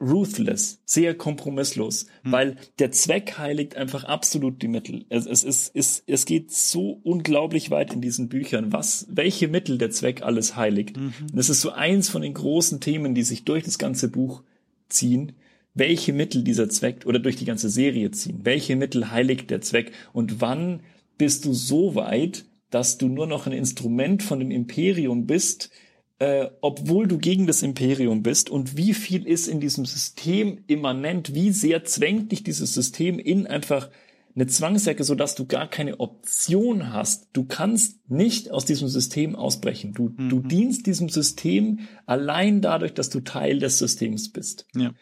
ruthless, 0.00 0.80
sehr 0.84 1.14
kompromisslos, 1.16 2.06
hm. 2.22 2.32
weil 2.32 2.56
der 2.78 2.92
Zweck 2.92 3.36
heiligt 3.38 3.76
einfach 3.76 4.04
absolut 4.04 4.62
die 4.62 4.68
Mittel. 4.68 5.04
Es, 5.08 5.26
es, 5.26 5.42
es, 5.42 5.70
es, 5.74 6.04
es 6.06 6.24
geht 6.24 6.52
so 6.52 7.00
unglaublich 7.02 7.70
weit 7.70 7.92
in 7.92 8.00
diesen 8.00 8.28
Büchern, 8.28 8.72
was, 8.72 9.06
welche 9.10 9.48
Mittel 9.48 9.76
der 9.78 9.90
Zweck 9.90 10.22
alles 10.22 10.56
heiligt. 10.56 10.96
Mhm. 10.96 11.12
Das 11.32 11.50
ist 11.50 11.60
so 11.60 11.70
eins 11.70 12.08
von 12.08 12.22
den 12.22 12.34
großen 12.34 12.80
Themen, 12.80 13.14
die 13.14 13.24
sich 13.24 13.44
durch 13.44 13.64
das 13.64 13.78
ganze 13.78 14.08
Buch 14.08 14.42
ziehen. 14.88 15.32
Welche 15.74 16.12
Mittel 16.12 16.42
dieser 16.44 16.68
Zweck 16.68 17.04
oder 17.06 17.18
durch 17.18 17.36
die 17.36 17.44
ganze 17.44 17.68
Serie 17.68 18.10
ziehen? 18.10 18.40
Welche 18.44 18.76
Mittel 18.76 19.10
heiligt 19.10 19.50
der 19.50 19.60
Zweck? 19.60 19.92
Und 20.12 20.40
wann 20.40 20.80
bist 21.18 21.44
du 21.44 21.52
so 21.52 21.94
weit, 21.94 22.46
dass 22.70 22.98
du 22.98 23.08
nur 23.08 23.26
noch 23.26 23.46
ein 23.46 23.52
Instrument 23.52 24.22
von 24.22 24.38
dem 24.38 24.50
Imperium 24.50 25.26
bist, 25.26 25.70
äh, 26.18 26.48
obwohl 26.60 27.06
du 27.06 27.18
gegen 27.18 27.46
das 27.46 27.62
Imperium 27.62 28.22
bist 28.22 28.50
und 28.50 28.76
wie 28.76 28.94
viel 28.94 29.26
ist 29.26 29.46
in 29.46 29.60
diesem 29.60 29.86
System 29.86 30.64
immanent, 30.66 31.34
wie 31.34 31.52
sehr 31.52 31.84
zwängt 31.84 32.32
dich 32.32 32.42
dieses 32.42 32.74
System 32.74 33.18
in 33.18 33.46
einfach 33.46 33.90
eine 34.34 34.46
Zwangsjacke, 34.46 35.02
sodass 35.04 35.34
du 35.34 35.46
gar 35.46 35.68
keine 35.68 36.00
Option 36.00 36.92
hast. 36.92 37.28
Du 37.32 37.44
kannst 37.44 38.08
nicht 38.08 38.50
aus 38.50 38.64
diesem 38.64 38.88
System 38.88 39.34
ausbrechen. 39.34 39.94
Du, 39.94 40.14
mhm. 40.16 40.28
du 40.28 40.40
dienst 40.40 40.86
diesem 40.86 41.08
System 41.08 41.80
allein 42.06 42.60
dadurch, 42.60 42.94
dass 42.94 43.10
du 43.10 43.20
Teil 43.20 43.58
des 43.58 43.78
Systems 43.78 44.32
bist. 44.32 44.66
Ja. 44.76 44.92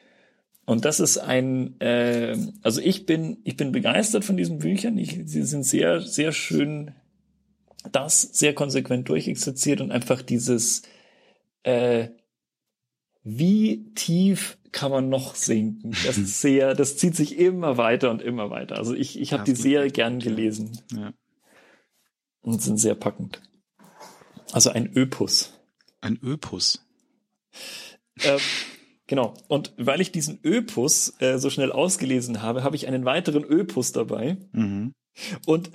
Und 0.64 0.84
das 0.84 1.00
ist 1.00 1.18
ein, 1.18 1.78
äh, 1.80 2.36
also 2.62 2.80
ich 2.80 3.06
bin, 3.06 3.38
ich 3.44 3.56
bin 3.56 3.72
begeistert 3.72 4.24
von 4.24 4.36
diesen 4.36 4.58
Büchern. 4.58 4.98
Ich, 4.98 5.18
sie 5.24 5.42
sind 5.42 5.64
sehr, 5.64 6.00
sehr 6.00 6.32
schön, 6.32 6.92
das 7.92 8.22
sehr 8.22 8.54
konsequent 8.54 9.08
durchexerziert 9.08 9.80
und 9.80 9.92
einfach 9.92 10.22
dieses, 10.22 10.82
äh, 11.66 12.10
wie 13.24 13.92
tief 13.94 14.56
kann 14.70 14.92
man 14.92 15.08
noch 15.08 15.34
sinken? 15.34 15.90
Das 16.04 16.16
ist 16.18 16.40
sehr, 16.40 16.74
das 16.74 16.96
zieht 16.96 17.16
sich 17.16 17.38
immer 17.38 17.76
weiter 17.76 18.10
und 18.10 18.22
immer 18.22 18.50
weiter. 18.50 18.76
Also 18.76 18.94
ich, 18.94 19.20
ich 19.20 19.32
habe 19.32 19.44
die 19.44 19.56
sehr 19.56 19.90
gern 19.90 20.20
gelesen. 20.20 20.80
Ja. 20.92 21.12
Und 22.40 22.62
sind 22.62 22.78
sehr 22.78 22.94
packend. 22.94 23.42
Also 24.52 24.70
ein 24.70 24.94
Öpus. 24.94 25.52
Ein 26.00 26.20
Öpus. 26.22 26.86
Ähm, 28.22 28.38
genau. 29.08 29.34
Und 29.48 29.72
weil 29.76 30.00
ich 30.00 30.12
diesen 30.12 30.38
Öpus 30.44 31.14
äh, 31.18 31.38
so 31.38 31.50
schnell 31.50 31.72
ausgelesen 31.72 32.42
habe, 32.42 32.62
habe 32.62 32.76
ich 32.76 32.86
einen 32.86 33.04
weiteren 33.04 33.42
Öpus 33.42 33.90
dabei. 33.90 34.36
Mhm. 34.52 34.92
Und 35.46 35.72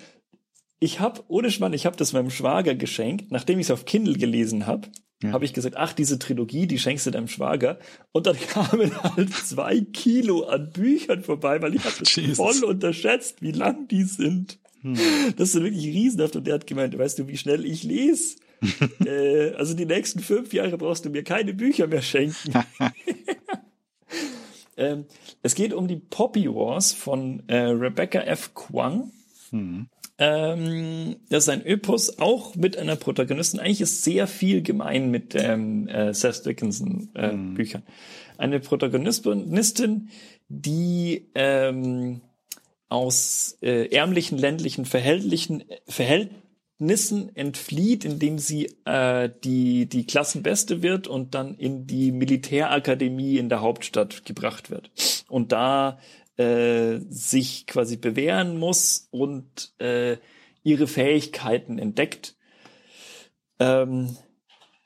ich 0.80 1.01
habe, 1.01 1.21
ohne 1.27 1.51
Schwann, 1.51 1.73
ich 1.73 1.86
habe 1.86 1.97
das 1.97 2.13
meinem 2.13 2.30
Schwager 2.30 2.75
geschenkt, 2.75 3.30
nachdem 3.30 3.60
ich 3.60 3.67
es 3.67 3.71
auf 3.71 3.84
Kindle 3.84 4.17
gelesen 4.17 4.67
habe. 4.67 4.88
Ja. 5.23 5.34
Habe 5.34 5.45
ich 5.45 5.53
gesagt, 5.53 5.77
ach, 5.77 5.93
diese 5.93 6.17
Trilogie, 6.17 6.65
die 6.67 6.79
schenkst 6.79 7.05
du 7.05 7.12
deinem 7.12 7.27
Schwager. 7.27 7.79
Und 8.12 8.27
dann 8.27 8.38
kamen 8.49 8.91
halt 9.03 9.34
zwei 9.34 9.81
Kilo 9.81 10.43
an 10.43 10.71
Büchern 10.71 11.23
vorbei, 11.23 11.62
weil 11.62 11.75
ich 11.75 11.84
habe 11.84 12.36
voll 12.36 12.63
unterschätzt, 12.63 13.41
wie 13.41 13.51
lang 13.51 13.88
die 13.88 14.03
sind. 14.03 14.60
Hm. 14.81 14.97
Das 15.38 15.51
sind 15.51 15.63
wirklich 15.63 15.86
riesenhaft. 15.86 16.36
Und 16.36 16.47
der 16.47 16.55
hat 16.55 16.67
gemeint, 16.67 16.97
weißt 16.97 17.19
du, 17.19 17.27
wie 17.27 17.38
schnell 17.38 17.65
ich 17.65 17.84
lese? 17.84 18.38
äh, 19.05 19.53
also 19.53 19.73
die 19.73 19.86
nächsten 19.86 20.19
fünf 20.19 20.53
Jahre 20.53 20.77
brauchst 20.77 21.05
du 21.05 21.10
mir 21.10 21.23
keine 21.23 21.53
Bücher 21.53 21.88
mehr 21.88 22.01
schenken. 22.01 22.53
ähm, 24.77 25.05
es 25.41 25.55
geht 25.55 25.73
um 25.73 25.88
die 25.88 25.97
Poppy 25.97 26.47
Wars 26.47 26.93
von 26.93 27.43
äh, 27.47 27.57
Rebecca 27.57 28.19
F. 28.19 28.53
Kwang. 28.53 29.12
Hm. 29.51 29.88
Ähm, 30.21 31.15
das 31.29 31.45
ist 31.45 31.49
ein 31.49 31.65
Öpos, 31.65 32.19
auch 32.19 32.55
mit 32.55 32.77
einer 32.77 32.95
Protagonistin. 32.95 33.60
Eigentlich 33.60 33.81
ist 33.81 34.03
sehr 34.03 34.27
viel 34.27 34.62
gemein 34.62 35.10
mit 35.10 35.34
ähm, 35.34 35.88
äh, 35.88 36.13
Seth 36.13 36.45
Dickinson 36.45 37.10
äh, 37.15 37.31
hm. 37.31 37.55
Büchern. 37.55 37.81
Eine 38.38 38.60
Protagonistin, 38.60 40.10
die 40.47 41.25
ähm, 41.34 42.21
aus 42.88 43.57
äh, 43.63 43.88
ärmlichen 43.88 44.38
ländlichen 44.38 44.86
Verhältnissen, 44.86 45.63
Verhältnissen 45.88 47.36
entflieht, 47.36 48.05
indem 48.05 48.38
sie 48.38 48.75
äh, 48.86 49.27
die, 49.43 49.88
die 49.88 50.05
Klassenbeste 50.05 50.84
wird 50.84 51.07
und 51.07 51.34
dann 51.34 51.55
in 51.55 51.88
die 51.88 52.12
Militärakademie 52.12 53.38
in 53.38 53.49
der 53.49 53.62
Hauptstadt 53.62 54.23
gebracht 54.25 54.69
wird. 54.69 54.91
Und 55.29 55.51
da 55.51 55.97
äh, 56.37 56.99
sich 57.09 57.67
quasi 57.67 57.97
bewähren 57.97 58.57
muss 58.57 59.07
und 59.11 59.73
äh, 59.79 60.17
ihre 60.63 60.87
Fähigkeiten 60.87 61.79
entdeckt. 61.79 62.35
Ähm, 63.59 64.17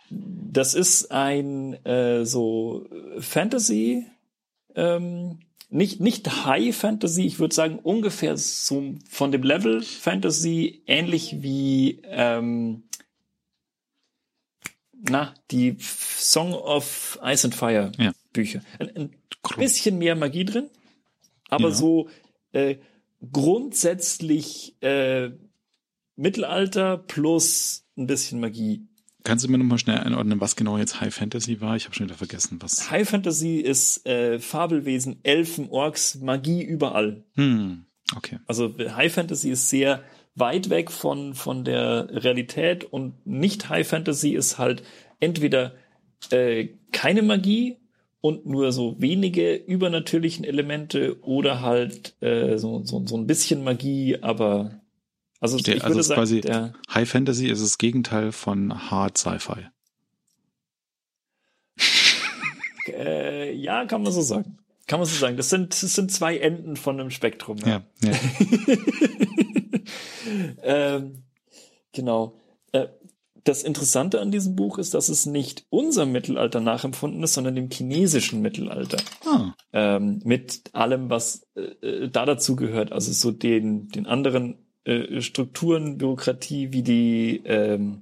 das 0.10 0.73
ist 0.73 1.12
ein 1.12 1.73
äh, 1.86 2.25
so 2.25 2.88
Fantasy 3.19 4.05
ähm, 4.75 5.39
nicht, 5.69 5.99
nicht 5.99 6.45
High 6.45 6.75
Fantasy, 6.75 7.23
ich 7.23 7.39
würde 7.39 7.55
sagen 7.55 7.79
ungefähr 7.79 8.38
so 8.38 8.95
von 9.10 9.31
dem 9.31 9.43
Level 9.43 9.81
Fantasy 9.81 10.84
ähnlich 10.86 11.41
wie 11.41 12.01
ähm, 12.05 12.84
na, 14.93 15.34
die 15.51 15.77
Song 15.79 16.53
of 16.53 17.19
Ice 17.23 17.45
and 17.45 17.55
Fire 17.55 17.91
ja. 17.97 18.13
Bücher. 18.31 18.62
Ein, 18.79 18.95
ein 18.95 19.12
bisschen 19.58 19.97
mehr 19.97 20.15
Magie 20.15 20.45
drin, 20.45 20.69
aber 21.49 21.69
ja. 21.69 21.73
so 21.75 22.10
äh, 22.51 22.77
grundsätzlich 23.31 24.75
äh, 24.81 25.31
Mittelalter 26.15 26.97
plus 26.97 27.86
ein 27.97 28.08
bisschen 28.08 28.39
Magie. 28.39 28.88
Kannst 29.23 29.43
du 29.43 29.49
mir 29.49 29.58
nochmal 29.58 29.79
schnell 29.79 29.97
einordnen, 29.97 30.39
was 30.39 30.55
genau 30.55 30.77
jetzt 30.77 31.01
High 31.01 31.13
Fantasy 31.13 31.60
war? 31.60 31.75
Ich 31.75 31.86
habe 31.86 31.95
schon 31.95 32.05
wieder 32.05 32.17
vergessen, 32.17 32.60
was. 32.62 32.91
High 32.91 33.10
Fantasy 33.10 33.58
ist 33.58 34.05
äh, 34.05 34.39
Fabelwesen, 34.39 35.19
Elfen, 35.23 35.69
Orks, 35.69 36.15
Magie 36.21 36.63
überall. 36.63 37.23
Hm, 37.34 37.86
okay. 38.15 38.39
Also 38.45 38.75
High 38.77 39.12
Fantasy 39.12 39.49
ist 39.49 39.69
sehr 39.69 40.03
weit 40.36 40.69
weg 40.69 40.91
von, 40.91 41.34
von 41.34 41.63
der 41.63 42.08
Realität 42.12 42.84
und 42.84 43.25
nicht 43.25 43.69
High 43.69 43.88
Fantasy 43.88 44.36
ist 44.36 44.60
halt 44.60 44.84
entweder 45.19 45.73
äh, 46.29 46.69
keine 46.91 47.23
Magie 47.23 47.77
und 48.21 48.45
nur 48.45 48.71
so 48.71 48.95
wenige 48.99 49.56
übernatürlichen 49.56 50.45
Elemente 50.45 51.21
oder 51.21 51.62
halt 51.62 52.15
äh, 52.21 52.58
so, 52.58 52.84
so, 52.84 53.06
so 53.06 53.17
ein 53.17 53.28
bisschen 53.28 53.63
Magie, 53.63 54.17
aber 54.21 54.82
also 55.39 55.58
der, 55.58 55.75
ich 55.75 55.84
also 55.84 55.95
würde 55.95 56.04
sagen, 56.04 56.19
quasi 56.19 56.41
der, 56.41 56.73
High 56.93 57.10
Fantasy 57.10 57.47
ist 57.47 57.62
das 57.62 57.78
Gegenteil 57.78 58.32
von 58.32 58.89
Hard 58.89 59.17
Sci-Fi. 59.17 59.67
äh, 62.88 63.54
ja, 63.54 63.86
kann 63.86 64.01
man 64.01 64.12
so 64.12 64.21
sagen. 64.21 64.58
Kann 64.88 64.99
man 64.99 65.08
so 65.08 65.15
sagen. 65.15 65.36
Das 65.38 65.49
sind, 65.49 65.71
das 65.71 65.95
sind 65.95 66.12
zwei 66.12 66.38
Enden 66.38 66.78
von 66.78 66.99
einem 66.99 67.10
Spektrum. 67.10 67.58
Ja, 67.58 67.84
ja. 68.01 68.12
ja. 68.12 68.17
ähm, 70.95 71.23
genau. 71.91 72.39
Äh, 72.71 72.88
das 73.45 73.62
Interessante 73.62 74.19
an 74.19 74.31
diesem 74.31 74.55
Buch 74.55 74.79
ist, 74.79 74.95
dass 74.95 75.08
es 75.08 75.27
nicht 75.27 75.65
unserem 75.69 76.12
Mittelalter 76.12 76.60
nachempfunden 76.60 77.23
ist, 77.23 77.36
sondern 77.36 77.55
dem 77.55 77.69
chinesischen 77.69 78.41
Mittelalter. 78.41 78.97
Ah. 79.23 79.53
Ähm, 79.71 80.19
mit 80.25 80.63
allem, 80.73 81.12
was 81.12 81.47
äh, 81.55 81.62
äh 81.62 82.10
da 82.10 82.25
dazu 82.25 82.55
gehört. 82.55 82.91
Also 82.91 83.13
so 83.13 83.31
den, 83.31 83.88
den 83.89 84.08
anderen 84.08 84.58
äh, 84.84 85.21
Strukturen, 85.21 85.99
Bürokratie, 85.99 86.73
wie 86.73 86.81
die 86.81 87.43
ähm, 87.45 88.01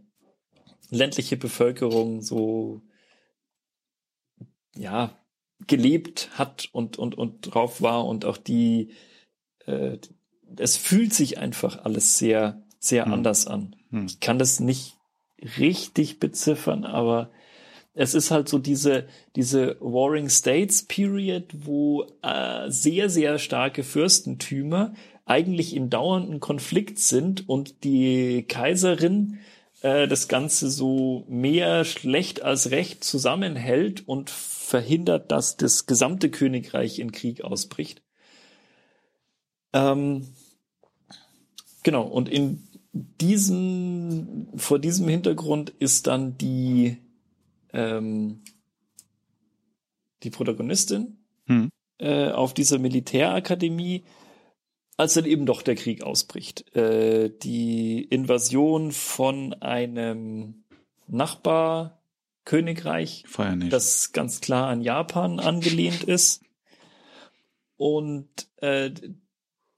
ländliche 0.89 1.36
Bevölkerung 1.36 2.21
so 2.21 2.82
ja 4.75 5.17
gelebt 5.67 6.29
hat 6.34 6.69
und 6.71 6.97
und 6.97 7.15
und 7.15 7.53
drauf 7.53 7.82
war 7.82 8.06
und 8.06 8.25
auch 8.25 8.38
die 8.38 8.91
äh, 9.65 9.97
es 10.58 10.77
fühlt 10.77 11.13
sich 11.13 11.38
einfach 11.38 11.84
alles 11.84 12.17
sehr 12.17 12.63
sehr 12.79 13.06
hm. 13.06 13.13
anders 13.13 13.45
an. 13.45 13.75
Hm. 13.89 14.06
Ich 14.06 14.19
kann 14.19 14.39
das 14.39 14.60
nicht 14.60 14.97
richtig 15.60 16.19
beziffern, 16.19 16.86
aber 16.86 17.32
es 17.93 18.13
ist 18.15 18.32
halt 18.32 18.50
so 18.50 18.58
diese, 18.58 19.08
diese 19.36 19.78
Warring 19.80 20.30
States 20.30 20.84
Period, 20.84 21.46
wo 21.54 22.08
äh, 22.22 22.69
sehr, 22.69 23.10
sehr 23.10 23.38
starke 23.38 23.84
Fürstentümer 23.84 24.93
eigentlich 25.26 25.76
in 25.76 25.89
dauernden 25.89 26.39
Konflikt 26.39 27.00
sind 27.00 27.48
und 27.48 27.84
die 27.84 28.43
Kaiserin 28.48 29.39
äh, 29.82 30.08
das 30.08 30.28
Ganze 30.28 30.69
so 30.69 31.24
mehr 31.28 31.86
schlecht 31.86 32.41
als 32.41 32.72
recht 32.72 33.04
zusammenhält 33.04 34.08
und 34.08 34.30
verhindert, 34.30 35.32
dass 35.32 35.56
das 35.56 35.86
gesamte 35.86 36.32
Königreich 36.32 37.00
in 37.00 37.12
Krieg 37.12 37.43
ausbricht. 37.43 38.02
Ähm, 39.72 40.28
genau, 41.84 42.04
und 42.04 42.28
in 42.28 42.67
diesem, 42.93 44.47
vor 44.56 44.79
diesem 44.79 45.08
Hintergrund 45.08 45.71
ist 45.79 46.08
dann 46.08 46.38
die, 46.38 46.97
ähm, 47.73 48.43
die 50.21 50.29
Protagonistin 50.29 51.17
hm. 51.47 51.69
äh, 51.97 52.29
auf 52.29 52.53
dieser 52.53 52.79
Militärakademie 52.79 54.03
als 54.97 55.13
dann 55.15 55.25
eben 55.25 55.45
doch 55.45 55.62
der 55.62 55.75
Krieg 55.75 56.03
ausbricht. 56.03 56.73
Äh, 56.75 57.29
die 57.29 58.03
Invasion 58.03 58.91
von 58.91 59.53
einem 59.56 60.63
Nachbarkönigreich, 61.08 63.25
das 63.69 64.12
ganz 64.12 64.41
klar 64.41 64.67
an 64.69 64.82
Japan 64.82 65.39
angelehnt 65.39 66.03
ist. 66.03 66.43
Und 67.75 68.27
äh, 68.58 68.91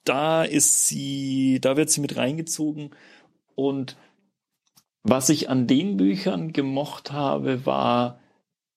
da 0.05 0.43
ist 0.43 0.87
sie, 0.87 1.59
da 1.61 1.75
wird 1.75 1.89
sie 1.89 2.01
mit 2.01 2.15
reingezogen. 2.15 2.91
Und 3.55 3.97
was 5.03 5.29
ich 5.29 5.49
an 5.49 5.67
den 5.67 5.97
Büchern 5.97 6.53
gemocht 6.53 7.11
habe, 7.11 7.65
war, 7.65 8.19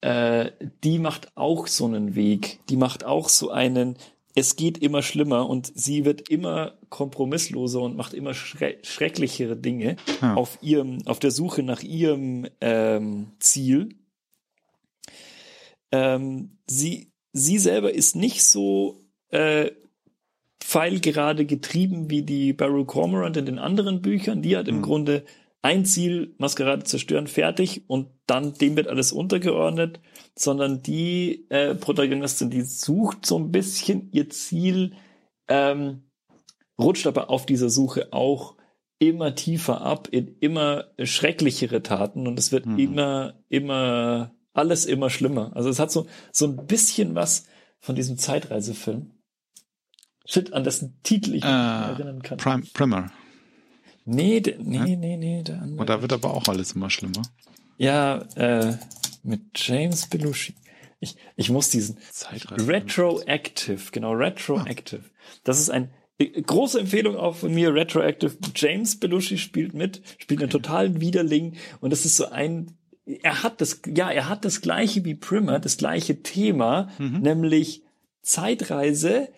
äh, 0.00 0.50
die 0.84 0.98
macht 0.98 1.36
auch 1.36 1.66
so 1.66 1.86
einen 1.86 2.14
Weg. 2.14 2.60
Die 2.68 2.76
macht 2.76 3.04
auch 3.04 3.28
so 3.28 3.50
einen, 3.50 3.96
es 4.34 4.56
geht 4.56 4.78
immer 4.78 5.02
schlimmer 5.02 5.48
und 5.48 5.72
sie 5.74 6.04
wird 6.04 6.28
immer 6.28 6.78
kompromissloser 6.88 7.80
und 7.80 7.96
macht 7.96 8.14
immer 8.14 8.34
schre 8.34 8.78
schrecklichere 8.82 9.56
Dinge 9.56 9.96
ja. 10.20 10.34
auf 10.34 10.58
ihrem, 10.62 11.06
auf 11.06 11.18
der 11.18 11.30
Suche 11.30 11.62
nach 11.62 11.82
ihrem 11.82 12.46
ähm, 12.60 13.32
Ziel. 13.38 13.96
Ähm, 15.90 16.58
sie, 16.66 17.12
sie 17.32 17.58
selber 17.58 17.92
ist 17.92 18.14
nicht 18.16 18.44
so 18.44 19.02
äh, 19.30 19.70
pfeilgerade 20.68 21.46
getrieben 21.46 22.10
wie 22.10 22.20
die 22.20 22.52
Barrow 22.52 22.86
Cormorant 22.86 23.38
in 23.38 23.46
den 23.46 23.58
anderen 23.58 24.02
Büchern. 24.02 24.42
Die 24.42 24.54
hat 24.54 24.68
im 24.68 24.78
mhm. 24.78 24.82
Grunde 24.82 25.24
ein 25.62 25.86
Ziel, 25.86 26.34
Maskerade 26.36 26.84
zerstören, 26.84 27.26
fertig 27.26 27.84
und 27.86 28.08
dann 28.26 28.52
dem 28.52 28.76
wird 28.76 28.86
alles 28.86 29.10
untergeordnet, 29.10 29.98
sondern 30.36 30.82
die 30.82 31.46
äh, 31.48 31.74
Protagonistin, 31.74 32.50
die 32.50 32.60
sucht 32.60 33.24
so 33.24 33.38
ein 33.38 33.50
bisschen 33.50 34.10
ihr 34.12 34.28
Ziel, 34.28 34.92
ähm, 35.48 36.02
rutscht 36.78 37.06
aber 37.06 37.30
auf 37.30 37.46
dieser 37.46 37.70
Suche 37.70 38.12
auch 38.12 38.54
immer 38.98 39.34
tiefer 39.34 39.80
ab 39.80 40.08
in 40.10 40.36
immer 40.40 40.88
schrecklichere 41.02 41.82
Taten 41.82 42.26
und 42.26 42.38
es 42.38 42.52
wird 42.52 42.66
mhm. 42.66 42.78
immer, 42.78 43.40
immer 43.48 44.34
alles 44.52 44.84
immer 44.84 45.08
schlimmer. 45.08 45.52
Also 45.56 45.70
es 45.70 45.78
hat 45.78 45.90
so, 45.90 46.06
so 46.30 46.46
ein 46.46 46.66
bisschen 46.66 47.14
was 47.14 47.46
von 47.80 47.94
diesem 47.94 48.18
Zeitreisefilm. 48.18 49.17
Shit, 50.28 50.52
an 50.52 50.62
dessen 50.62 50.98
Titel 51.02 51.34
ich 51.34 51.42
mich 51.42 51.44
äh, 51.44 51.92
erinnern 51.92 52.22
kann. 52.22 52.36
Prim 52.36 52.62
Primer. 52.74 53.10
Nee, 54.04 54.40
de, 54.40 54.56
nee, 54.58 54.96
nee, 54.96 55.16
nee, 55.16 55.42
der 55.42 55.62
andere. 55.62 55.80
Und 55.80 55.88
da 55.88 56.02
wird 56.02 56.12
aber 56.12 56.34
auch 56.34 56.48
alles 56.48 56.72
immer 56.72 56.90
schlimmer. 56.90 57.22
Ja, 57.78 58.18
äh, 58.36 58.76
mit 59.22 59.40
James 59.54 60.06
Belushi. 60.06 60.54
Ich, 61.00 61.16
ich 61.36 61.50
muss 61.50 61.70
diesen 61.70 61.98
Retroactive, 62.50 63.90
genau, 63.92 64.12
Retroactive. 64.12 65.02
Ah. 65.04 65.38
Das 65.44 65.60
ist 65.60 65.70
ein 65.70 65.90
äh, 66.18 66.42
große 66.42 66.80
Empfehlung 66.80 67.16
auch 67.16 67.36
von 67.36 67.54
mir, 67.54 67.72
Retroactive. 67.72 68.36
James 68.54 68.98
Belushi 68.98 69.38
spielt 69.38 69.74
mit, 69.74 70.02
spielt 70.18 70.40
okay. 70.40 70.44
einen 70.44 70.50
totalen 70.50 71.00
Widerling 71.00 71.56
und 71.80 71.90
das 71.90 72.04
ist 72.04 72.16
so 72.16 72.28
ein 72.28 72.74
er 73.22 73.42
hat 73.42 73.62
das, 73.62 73.80
ja, 73.86 74.10
er 74.10 74.28
hat 74.28 74.44
das 74.44 74.60
gleiche 74.60 75.02
wie 75.06 75.14
Primer, 75.14 75.60
das 75.60 75.78
gleiche 75.78 76.22
Thema, 76.22 76.90
mhm. 76.98 77.20
nämlich 77.20 77.82
Zeitreise, 78.20 79.30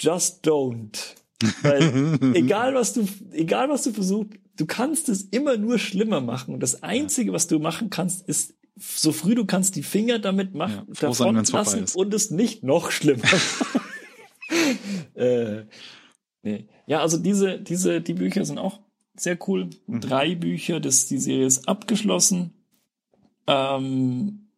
just 0.00 0.46
don't. 0.46 1.14
Weil 1.62 2.18
egal 2.34 2.74
was 2.74 2.92
du, 2.92 3.06
egal 3.32 3.68
was 3.68 3.82
du 3.82 3.92
versuchst, 3.92 4.38
du 4.56 4.66
kannst 4.66 5.08
es 5.08 5.22
immer 5.22 5.56
nur 5.56 5.78
schlimmer 5.78 6.20
machen. 6.20 6.54
Und 6.54 6.60
das 6.60 6.82
Einzige, 6.82 7.32
was 7.32 7.46
du 7.46 7.58
machen 7.58 7.90
kannst, 7.90 8.26
ist, 8.28 8.54
so 8.76 9.12
früh 9.12 9.34
du 9.34 9.44
kannst 9.44 9.76
die 9.76 9.82
Finger 9.82 10.18
damit 10.18 10.54
machen, 10.54 10.86
ja, 10.88 11.08
davon 11.08 11.36
lassen 11.36 11.86
und 11.94 12.12
es 12.12 12.30
nicht 12.30 12.64
noch 12.64 12.90
schlimmer. 12.90 13.22
äh, 15.14 15.62
nee. 16.42 16.66
Ja, 16.86 17.00
also 17.00 17.18
diese, 17.18 17.60
diese, 17.60 18.00
die 18.00 18.14
Bücher 18.14 18.44
sind 18.44 18.58
auch 18.58 18.80
sehr 19.16 19.38
cool. 19.48 19.70
Mhm. 19.86 20.00
Drei 20.00 20.34
Bücher, 20.34 20.80
das, 20.80 21.06
die 21.06 21.18
Serie 21.18 21.46
ist 21.46 21.68
abgeschlossen. 21.68 22.52
Ähm, 23.46 24.48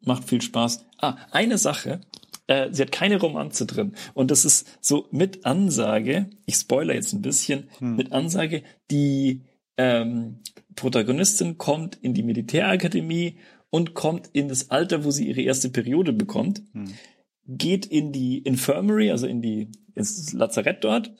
macht 0.00 0.24
viel 0.24 0.42
Spaß. 0.42 0.84
Ah, 0.98 1.16
eine 1.30 1.58
Sache. 1.58 2.00
Äh, 2.48 2.68
sie 2.72 2.82
hat 2.82 2.90
keine 2.90 3.20
Romanze 3.20 3.66
drin. 3.66 3.94
Und 4.14 4.30
das 4.30 4.44
ist 4.44 4.66
so 4.80 5.06
mit 5.12 5.46
Ansage, 5.46 6.28
ich 6.46 6.56
spoiler 6.56 6.94
jetzt 6.94 7.12
ein 7.12 7.22
bisschen, 7.22 7.68
mhm. 7.78 7.96
mit 7.96 8.12
Ansage, 8.12 8.64
die 8.90 9.42
ähm, 9.76 10.40
Protagonistin 10.74 11.58
kommt 11.58 11.96
in 12.02 12.14
die 12.14 12.24
Militärakademie 12.24 13.38
und 13.70 13.94
kommt 13.94 14.30
in 14.32 14.48
das 14.48 14.70
Alter, 14.70 15.04
wo 15.04 15.10
sie 15.10 15.28
ihre 15.28 15.42
erste 15.42 15.70
Periode 15.70 16.12
bekommt, 16.12 16.62
mhm. 16.72 16.94
geht 17.46 17.86
in 17.86 18.12
die 18.12 18.38
Infirmary, 18.38 19.10
also 19.10 19.26
in 19.26 19.40
die 19.40 19.70
ins 19.94 20.32
Lazarett 20.32 20.84
dort 20.84 21.12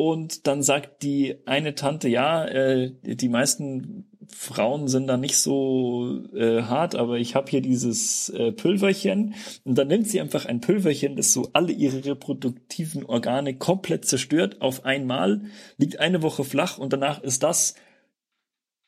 und 0.00 0.46
dann 0.46 0.62
sagt 0.62 1.02
die 1.02 1.36
eine 1.44 1.74
Tante, 1.74 2.08
ja, 2.08 2.46
äh, 2.46 2.90
die 3.02 3.28
meisten 3.28 4.09
Frauen 4.32 4.88
sind 4.88 5.06
da 5.06 5.16
nicht 5.16 5.36
so 5.36 6.22
äh, 6.34 6.62
hart, 6.62 6.94
aber 6.94 7.18
ich 7.18 7.34
habe 7.34 7.50
hier 7.50 7.60
dieses 7.60 8.28
äh, 8.30 8.52
Pülverchen. 8.52 9.34
Und 9.64 9.76
dann 9.76 9.88
nimmt 9.88 10.08
sie 10.08 10.20
einfach 10.20 10.46
ein 10.46 10.60
Pülverchen, 10.60 11.16
das 11.16 11.32
so 11.32 11.50
alle 11.52 11.72
ihre 11.72 12.04
reproduktiven 12.04 13.04
Organe 13.04 13.56
komplett 13.56 14.04
zerstört 14.04 14.60
auf 14.60 14.84
einmal, 14.84 15.42
liegt 15.76 16.00
eine 16.00 16.22
Woche 16.22 16.44
flach 16.44 16.78
und 16.78 16.92
danach 16.92 17.22
ist 17.22 17.42
das 17.42 17.74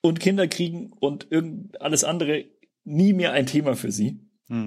und 0.00 0.20
Kinder 0.20 0.48
kriegen 0.48 0.92
und 0.98 1.28
irgend 1.30 1.80
alles 1.80 2.04
andere 2.04 2.44
nie 2.84 3.12
mehr 3.12 3.32
ein 3.32 3.46
Thema 3.46 3.74
für 3.74 3.92
sie. 3.92 4.20
Hm. 4.48 4.66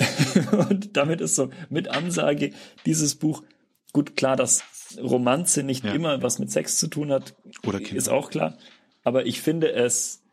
und 0.69 0.95
damit 0.97 1.21
ist 1.21 1.36
so 1.36 1.49
mit 1.69 1.89
Ansage 1.89 2.51
dieses 2.86 3.15
Buch 3.15 3.43
gut 3.91 4.15
klar, 4.15 4.36
dass 4.36 4.63
Romanze 5.01 5.63
nicht 5.63 5.86
ja. 5.86 5.93
immer 5.93 6.21
was 6.21 6.39
mit 6.39 6.51
Sex 6.51 6.78
zu 6.78 6.88
tun 6.88 7.11
hat, 7.11 7.36
Oder 7.63 7.80
Kinder. 7.80 7.95
ist 7.95 8.09
auch 8.09 8.30
klar. 8.30 8.57
Aber 9.03 9.26
ich 9.26 9.41
finde 9.41 9.71
es, 9.71 10.24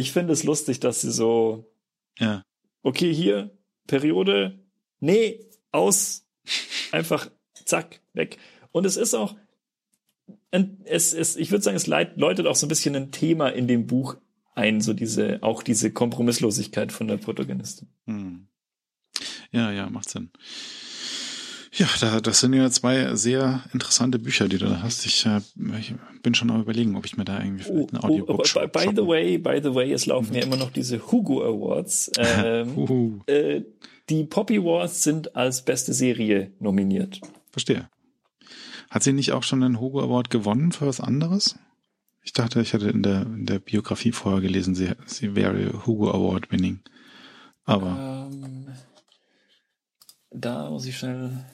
ich 0.00 0.12
finde 0.12 0.32
es 0.32 0.44
lustig, 0.44 0.80
dass 0.80 1.02
sie 1.02 1.10
so, 1.10 1.70
ja. 2.18 2.44
okay, 2.82 3.12
hier, 3.12 3.50
Periode, 3.86 4.58
nee, 4.98 5.40
aus, 5.70 6.26
einfach, 6.92 7.30
zack, 7.64 8.00
weg. 8.12 8.38
Und 8.72 8.86
es 8.86 8.96
ist 8.96 9.14
auch, 9.14 9.36
es, 10.50 11.12
es, 11.12 11.36
ich 11.36 11.50
würde 11.50 11.62
sagen, 11.62 11.76
es 11.76 11.86
läutet 11.86 12.46
auch 12.46 12.56
so 12.56 12.66
ein 12.66 12.68
bisschen 12.68 12.96
ein 12.96 13.12
Thema 13.12 13.48
in 13.48 13.68
dem 13.68 13.86
Buch 13.86 14.16
ein, 14.54 14.80
so 14.80 14.92
diese, 14.92 15.42
auch 15.42 15.62
diese 15.62 15.92
Kompromisslosigkeit 15.92 16.92
von 16.92 17.08
der 17.08 17.18
Protagonistin. 17.18 17.88
Hm. 18.06 18.48
Ja, 19.52 19.70
ja, 19.70 19.88
macht 19.90 20.10
Sinn. 20.10 20.30
Ja, 21.72 21.86
da, 22.00 22.20
das 22.20 22.40
sind 22.40 22.52
ja 22.52 22.68
zwei 22.70 23.14
sehr 23.14 23.62
interessante 23.72 24.18
Bücher, 24.18 24.48
die 24.48 24.58
du 24.58 24.66
da 24.66 24.82
hast. 24.82 25.06
Ich, 25.06 25.24
äh, 25.24 25.40
ich 25.78 25.94
bin 26.20 26.34
schon 26.34 26.50
am 26.50 26.60
überlegen, 26.60 26.96
ob 26.96 27.06
ich 27.06 27.16
mir 27.16 27.24
da 27.24 27.40
irgendwie 27.40 27.62
vielleicht 27.62 27.92
ein 27.92 27.98
Audiobook 27.98 28.40
oh, 28.40 28.60
by, 28.60 28.66
by 28.66 28.92
the 28.94 29.06
way, 29.06 29.38
by 29.38 29.60
the 29.62 29.72
way, 29.72 29.92
es 29.92 30.06
laufen 30.06 30.34
ja 30.34 30.42
immer 30.42 30.56
noch 30.56 30.72
diese 30.72 31.12
Hugo 31.12 31.44
Awards. 31.44 32.10
Ähm, 32.18 33.22
äh, 33.26 33.62
die 34.08 34.24
Poppy 34.24 34.58
Awards 34.58 35.04
sind 35.04 35.36
als 35.36 35.64
beste 35.64 35.94
Serie 35.94 36.52
nominiert. 36.58 37.20
Verstehe. 37.52 37.88
Hat 38.90 39.04
sie 39.04 39.12
nicht 39.12 39.30
auch 39.30 39.44
schon 39.44 39.62
einen 39.62 39.78
Hugo 39.80 40.00
Award 40.00 40.30
gewonnen 40.30 40.72
für 40.72 40.88
was 40.88 41.00
anderes? 41.00 41.56
Ich 42.22 42.32
dachte, 42.32 42.60
ich 42.60 42.74
hatte 42.74 42.88
in 42.88 43.04
der, 43.04 43.22
in 43.22 43.46
der 43.46 43.60
Biografie 43.60 44.10
vorher 44.10 44.40
gelesen, 44.40 44.74
sie, 44.74 44.90
sie 45.06 45.36
wäre 45.36 45.86
Hugo 45.86 46.10
Award 46.10 46.50
winning. 46.50 46.80
Aber. 47.64 48.28
Ähm, 48.32 48.66
da 50.32 50.68
muss 50.68 50.86
ich 50.86 50.98
schnell 50.98 51.44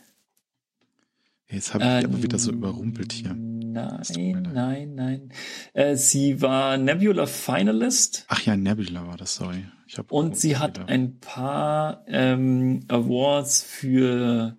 Jetzt 1.49 1.75
habe 1.75 1.85
ich 1.85 1.91
äh, 1.91 2.05
aber 2.05 2.23
wieder 2.23 2.39
so 2.39 2.51
überrumpelt 2.51 3.13
hier. 3.13 3.35
Nein, 3.35 4.49
nein, 4.53 4.95
nein. 4.95 5.33
Äh, 5.75 5.97
sie 5.97 6.41
war 6.41 6.77
Nebula 6.77 7.27
Finalist. 7.27 8.25
Ach 8.29 8.41
ja, 8.43 8.57
Nebula 8.57 9.07
war 9.07 9.17
das, 9.17 9.37
sorry. 9.37 9.65
Ich 9.87 9.99
hab 9.99 10.11
und 10.11 10.37
sie 10.37 10.57
hat 10.57 10.79
wieder. 10.79 10.89
ein 10.89 11.21
paar 11.21 12.05
ähm, 12.09 12.85
Awards 12.89 13.63
für 13.63 14.57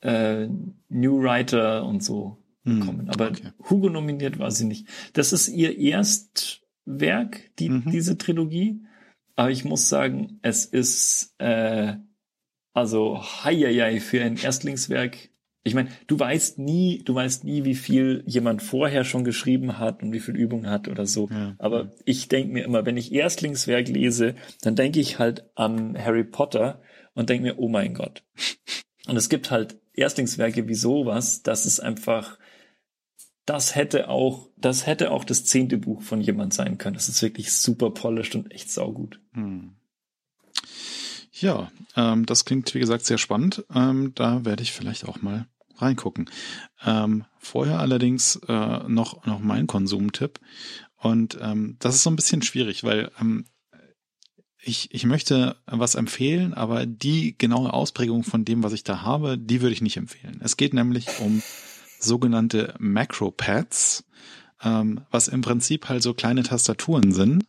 äh, 0.00 0.48
New 0.88 1.22
Writer 1.22 1.84
und 1.84 2.02
so 2.02 2.38
hm, 2.64 2.80
bekommen. 2.80 3.10
Aber 3.10 3.28
okay. 3.28 3.52
Hugo 3.68 3.88
nominiert 3.88 4.38
war 4.38 4.50
sie 4.50 4.64
nicht. 4.64 4.88
Das 5.12 5.32
ist 5.32 5.48
ihr 5.48 5.78
Erstwerk, 5.78 7.54
die, 7.58 7.70
mhm. 7.70 7.90
diese 7.90 8.18
Trilogie. 8.18 8.82
Aber 9.36 9.50
ich 9.50 9.64
muss 9.64 9.88
sagen, 9.88 10.40
es 10.42 10.64
ist 10.64 11.34
äh, 11.38 11.94
also 12.72 13.22
heieiei 13.22 14.00
für 14.00 14.22
ein 14.22 14.36
Erstlingswerk 14.36 15.30
ich 15.62 15.74
meine, 15.74 15.90
du 16.06 16.18
weißt 16.18 16.58
nie, 16.58 17.02
du 17.04 17.14
weißt 17.14 17.44
nie, 17.44 17.64
wie 17.64 17.74
viel 17.74 18.22
jemand 18.26 18.62
vorher 18.62 19.04
schon 19.04 19.24
geschrieben 19.24 19.78
hat 19.78 20.02
und 20.02 20.12
wie 20.12 20.20
viel 20.20 20.36
Übung 20.36 20.66
hat 20.66 20.88
oder 20.88 21.04
so. 21.06 21.28
Ja, 21.30 21.54
Aber 21.58 21.84
ja. 21.84 21.90
ich 22.06 22.28
denke 22.28 22.52
mir 22.52 22.64
immer, 22.64 22.86
wenn 22.86 22.96
ich 22.96 23.12
Erstlingswerk 23.12 23.88
lese, 23.88 24.34
dann 24.62 24.74
denke 24.74 25.00
ich 25.00 25.18
halt 25.18 25.44
an 25.56 25.98
Harry 25.98 26.24
Potter 26.24 26.80
und 27.14 27.28
denke 27.28 27.44
mir, 27.44 27.58
oh 27.58 27.68
mein 27.68 27.92
Gott. 27.92 28.24
Und 29.06 29.16
es 29.16 29.28
gibt 29.28 29.50
halt 29.50 29.78
Erstlingswerke 29.92 30.66
wie 30.66 30.74
sowas, 30.74 31.42
das 31.42 31.66
ist 31.66 31.80
einfach, 31.80 32.38
das 33.44 33.74
hätte 33.74 34.08
auch, 34.08 34.48
das 34.56 34.86
hätte 34.86 35.10
auch 35.10 35.24
das 35.24 35.44
zehnte 35.44 35.76
Buch 35.76 36.00
von 36.00 36.22
jemand 36.22 36.54
sein 36.54 36.78
können. 36.78 36.94
Das 36.94 37.08
ist 37.08 37.20
wirklich 37.20 37.52
super 37.52 37.90
polished 37.90 38.34
und 38.34 38.50
echt 38.52 38.70
saugut. 38.70 39.20
Hm. 39.32 39.74
Ja, 41.32 41.70
ähm, 41.96 42.26
das 42.26 42.44
klingt, 42.44 42.74
wie 42.74 42.80
gesagt, 42.80 43.04
sehr 43.04 43.18
spannend. 43.18 43.64
Ähm, 43.74 44.12
da 44.14 44.44
werde 44.44 44.62
ich 44.62 44.72
vielleicht 44.72 45.06
auch 45.06 45.22
mal 45.22 45.46
reingucken. 45.76 46.28
Ähm, 46.84 47.24
vorher 47.38 47.78
allerdings 47.78 48.36
äh, 48.48 48.78
noch, 48.88 49.24
noch 49.26 49.40
mein 49.40 49.66
Konsumtipp. 49.66 50.40
Und 50.96 51.38
ähm, 51.40 51.76
das 51.78 51.94
ist 51.94 52.02
so 52.02 52.10
ein 52.10 52.16
bisschen 52.16 52.42
schwierig, 52.42 52.84
weil 52.84 53.10
ähm, 53.20 53.46
ich, 54.62 54.92
ich 54.92 55.06
möchte 55.06 55.56
was 55.66 55.94
empfehlen, 55.94 56.52
aber 56.52 56.84
die 56.84 57.36
genaue 57.38 57.72
Ausprägung 57.72 58.24
von 58.24 58.44
dem, 58.44 58.62
was 58.62 58.74
ich 58.74 58.84
da 58.84 59.02
habe, 59.02 59.38
die 59.38 59.62
würde 59.62 59.72
ich 59.72 59.80
nicht 59.80 59.96
empfehlen. 59.96 60.40
Es 60.42 60.56
geht 60.56 60.74
nämlich 60.74 61.06
um 61.20 61.42
sogenannte 61.98 62.74
Macro-Pads, 62.78 64.04
ähm, 64.62 65.00
was 65.10 65.28
im 65.28 65.40
Prinzip 65.40 65.88
halt 65.88 66.02
so 66.02 66.12
kleine 66.12 66.42
Tastaturen 66.42 67.12
sind, 67.12 67.44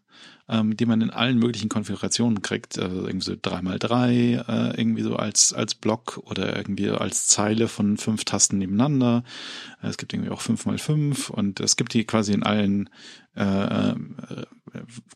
ähm, 0.51 0.75
die 0.75 0.85
man 0.85 1.01
in 1.01 1.09
allen 1.09 1.37
möglichen 1.37 1.69
Konfigurationen 1.69 2.41
kriegt, 2.41 2.77
also 2.77 3.07
irgendwie 3.07 3.25
so 3.25 3.31
3x3, 3.31 4.09
äh, 4.47 4.79
irgendwie 4.79 5.01
so 5.01 5.15
als, 5.15 5.53
als 5.53 5.75
Block 5.75 6.17
oder 6.25 6.57
irgendwie 6.57 6.89
als 6.89 7.27
Zeile 7.27 7.69
von 7.69 7.95
fünf 7.97 8.25
Tasten 8.25 8.57
nebeneinander. 8.57 9.23
Äh, 9.81 9.87
es 9.87 9.97
gibt 9.97 10.13
irgendwie 10.13 10.29
auch 10.29 10.41
5x5 10.41 11.31
und 11.31 11.61
es 11.61 11.77
gibt 11.77 11.93
die 11.93 12.03
quasi 12.03 12.33
in 12.33 12.43
allen 12.43 12.89
äh, 13.35 13.91
äh, 13.91 13.95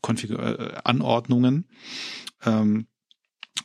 Konfigur 0.02 0.40
äh, 0.40 0.78
Anordnungen. 0.86 1.68
Ähm, 2.46 2.88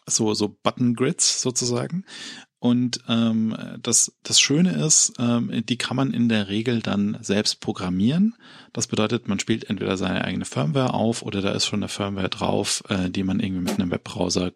so, 0.07 0.35
so 0.35 0.49
Button 0.49 0.95
Grids 0.95 1.41
sozusagen. 1.41 2.05
Und 2.61 3.01
ähm, 3.09 3.57
das, 3.83 4.13
das 4.23 4.39
Schöne 4.39 4.73
ist, 4.73 5.15
ähm, 5.19 5.65
die 5.67 5.79
kann 5.79 5.97
man 5.97 6.13
in 6.13 6.29
der 6.29 6.49
Regel 6.49 6.81
dann 6.81 7.17
selbst 7.23 7.61
programmieren. 7.61 8.37
Das 8.75 8.87
bedeutet, 8.87 9.29
man 9.29 9.41
spielt 9.41 9.71
entweder 9.71 9.97
seine 9.97 10.25
eigene 10.25 10.45
Firmware 10.45 10.93
auf 10.93 11.23
oder 11.23 11.41
da 11.41 11.53
ist 11.53 11.65
schon 11.65 11.81
eine 11.81 11.89
Firmware 11.89 12.29
drauf, 12.29 12.83
äh, 12.91 13.09
die 13.09 13.25
man 13.25 13.41
irgendwie 13.41 13.63
mit 13.63 13.81
einem 13.81 13.91
Webbrowser 13.91 14.53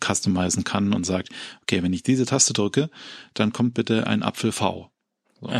customizen 0.00 0.62
kann 0.62 0.94
und 0.94 1.04
sagt, 1.04 1.30
okay, 1.62 1.82
wenn 1.82 1.92
ich 1.92 2.04
diese 2.04 2.26
Taste 2.26 2.52
drücke, 2.52 2.90
dann 3.34 3.52
kommt 3.52 3.74
bitte 3.74 4.06
ein 4.06 4.22
Apfel 4.22 4.52
V. 4.52 4.91
So. 5.42 5.50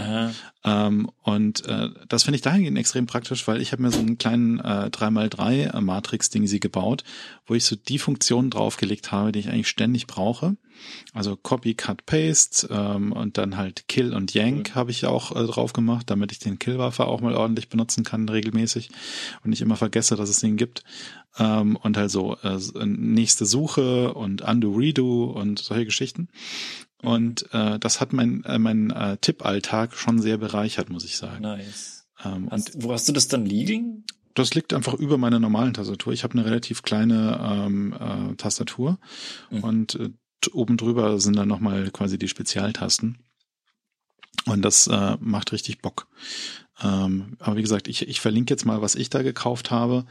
Ähm, 0.64 1.10
und 1.22 1.66
äh, 1.66 1.88
das 2.08 2.22
finde 2.22 2.36
ich 2.36 2.42
dahingehend 2.42 2.78
extrem 2.78 3.06
praktisch, 3.06 3.46
weil 3.48 3.60
ich 3.60 3.72
habe 3.72 3.82
mir 3.82 3.90
so 3.90 3.98
einen 3.98 4.16
kleinen 4.16 4.60
äh, 4.60 4.90
3x3 4.92 5.80
Matrix-Ding 5.80 6.46
sie 6.46 6.60
gebaut, 6.60 7.02
wo 7.46 7.54
ich 7.54 7.64
so 7.64 7.74
die 7.74 7.98
Funktionen 7.98 8.50
draufgelegt 8.50 9.10
habe, 9.10 9.32
die 9.32 9.40
ich 9.40 9.48
eigentlich 9.48 9.68
ständig 9.68 10.06
brauche. 10.06 10.56
Also 11.12 11.36
Copy, 11.36 11.74
Cut, 11.74 12.06
Paste 12.06 12.68
ähm, 12.70 13.12
und 13.12 13.38
dann 13.38 13.56
halt 13.56 13.88
Kill 13.88 14.14
und 14.14 14.34
Yank 14.34 14.70
mhm. 14.70 14.74
habe 14.74 14.90
ich 14.90 15.04
auch 15.06 15.34
äh, 15.34 15.46
drauf 15.46 15.72
gemacht, 15.72 16.08
damit 16.08 16.32
ich 16.32 16.38
den 16.38 16.58
Killwaffe 16.58 17.06
auch 17.06 17.20
mal 17.20 17.34
ordentlich 17.34 17.68
benutzen 17.68 18.04
kann, 18.04 18.28
regelmäßig 18.28 18.90
und 19.42 19.50
nicht 19.50 19.62
immer 19.62 19.76
vergesse, 19.76 20.16
dass 20.16 20.28
es 20.28 20.40
den 20.40 20.56
gibt. 20.56 20.84
Ähm, 21.38 21.76
und 21.76 21.96
halt 21.96 22.10
so 22.10 22.36
äh, 22.42 22.58
nächste 22.84 23.46
Suche 23.46 24.14
und 24.14 24.42
Undo, 24.42 24.72
Redo 24.72 25.24
und 25.24 25.58
solche 25.58 25.86
Geschichten. 25.86 26.28
Und 27.02 27.52
äh, 27.52 27.78
das 27.78 28.00
hat 28.00 28.12
mein, 28.12 28.44
äh, 28.44 28.58
mein 28.58 28.90
äh, 28.90 29.16
Tippalltag 29.18 29.94
schon 29.94 30.20
sehr 30.20 30.38
bereichert, 30.38 30.88
muss 30.88 31.04
ich 31.04 31.16
sagen. 31.16 31.42
Nice. 31.42 32.06
Ähm, 32.24 32.48
hast, 32.50 32.82
wo 32.82 32.92
hast 32.92 33.08
du 33.08 33.12
das 33.12 33.28
dann 33.28 33.44
liegen? 33.44 34.04
Das 34.34 34.54
liegt 34.54 34.72
einfach 34.72 34.94
über 34.94 35.18
meiner 35.18 35.40
normalen 35.40 35.74
Tastatur. 35.74 36.12
Ich 36.12 36.24
habe 36.24 36.34
eine 36.34 36.44
relativ 36.44 36.82
kleine 36.82 37.38
ähm, 37.42 37.92
äh, 37.92 38.36
Tastatur 38.36 38.98
mhm. 39.50 39.64
und 39.64 39.94
äh, 39.96 40.10
oben 40.52 40.76
drüber 40.76 41.18
sind 41.18 41.36
dann 41.36 41.48
nochmal 41.48 41.90
quasi 41.90 42.18
die 42.18 42.28
Spezialtasten. 42.28 43.18
Und 44.46 44.62
das 44.62 44.86
äh, 44.86 45.16
macht 45.20 45.52
richtig 45.52 45.80
Bock. 45.82 46.08
Ähm, 46.82 47.36
aber 47.38 47.56
wie 47.56 47.62
gesagt, 47.62 47.86
ich, 47.86 48.08
ich 48.08 48.20
verlinke 48.20 48.52
jetzt 48.52 48.64
mal, 48.64 48.82
was 48.82 48.94
ich 48.94 49.08
da 49.08 49.22
gekauft 49.22 49.70
habe. 49.70 50.04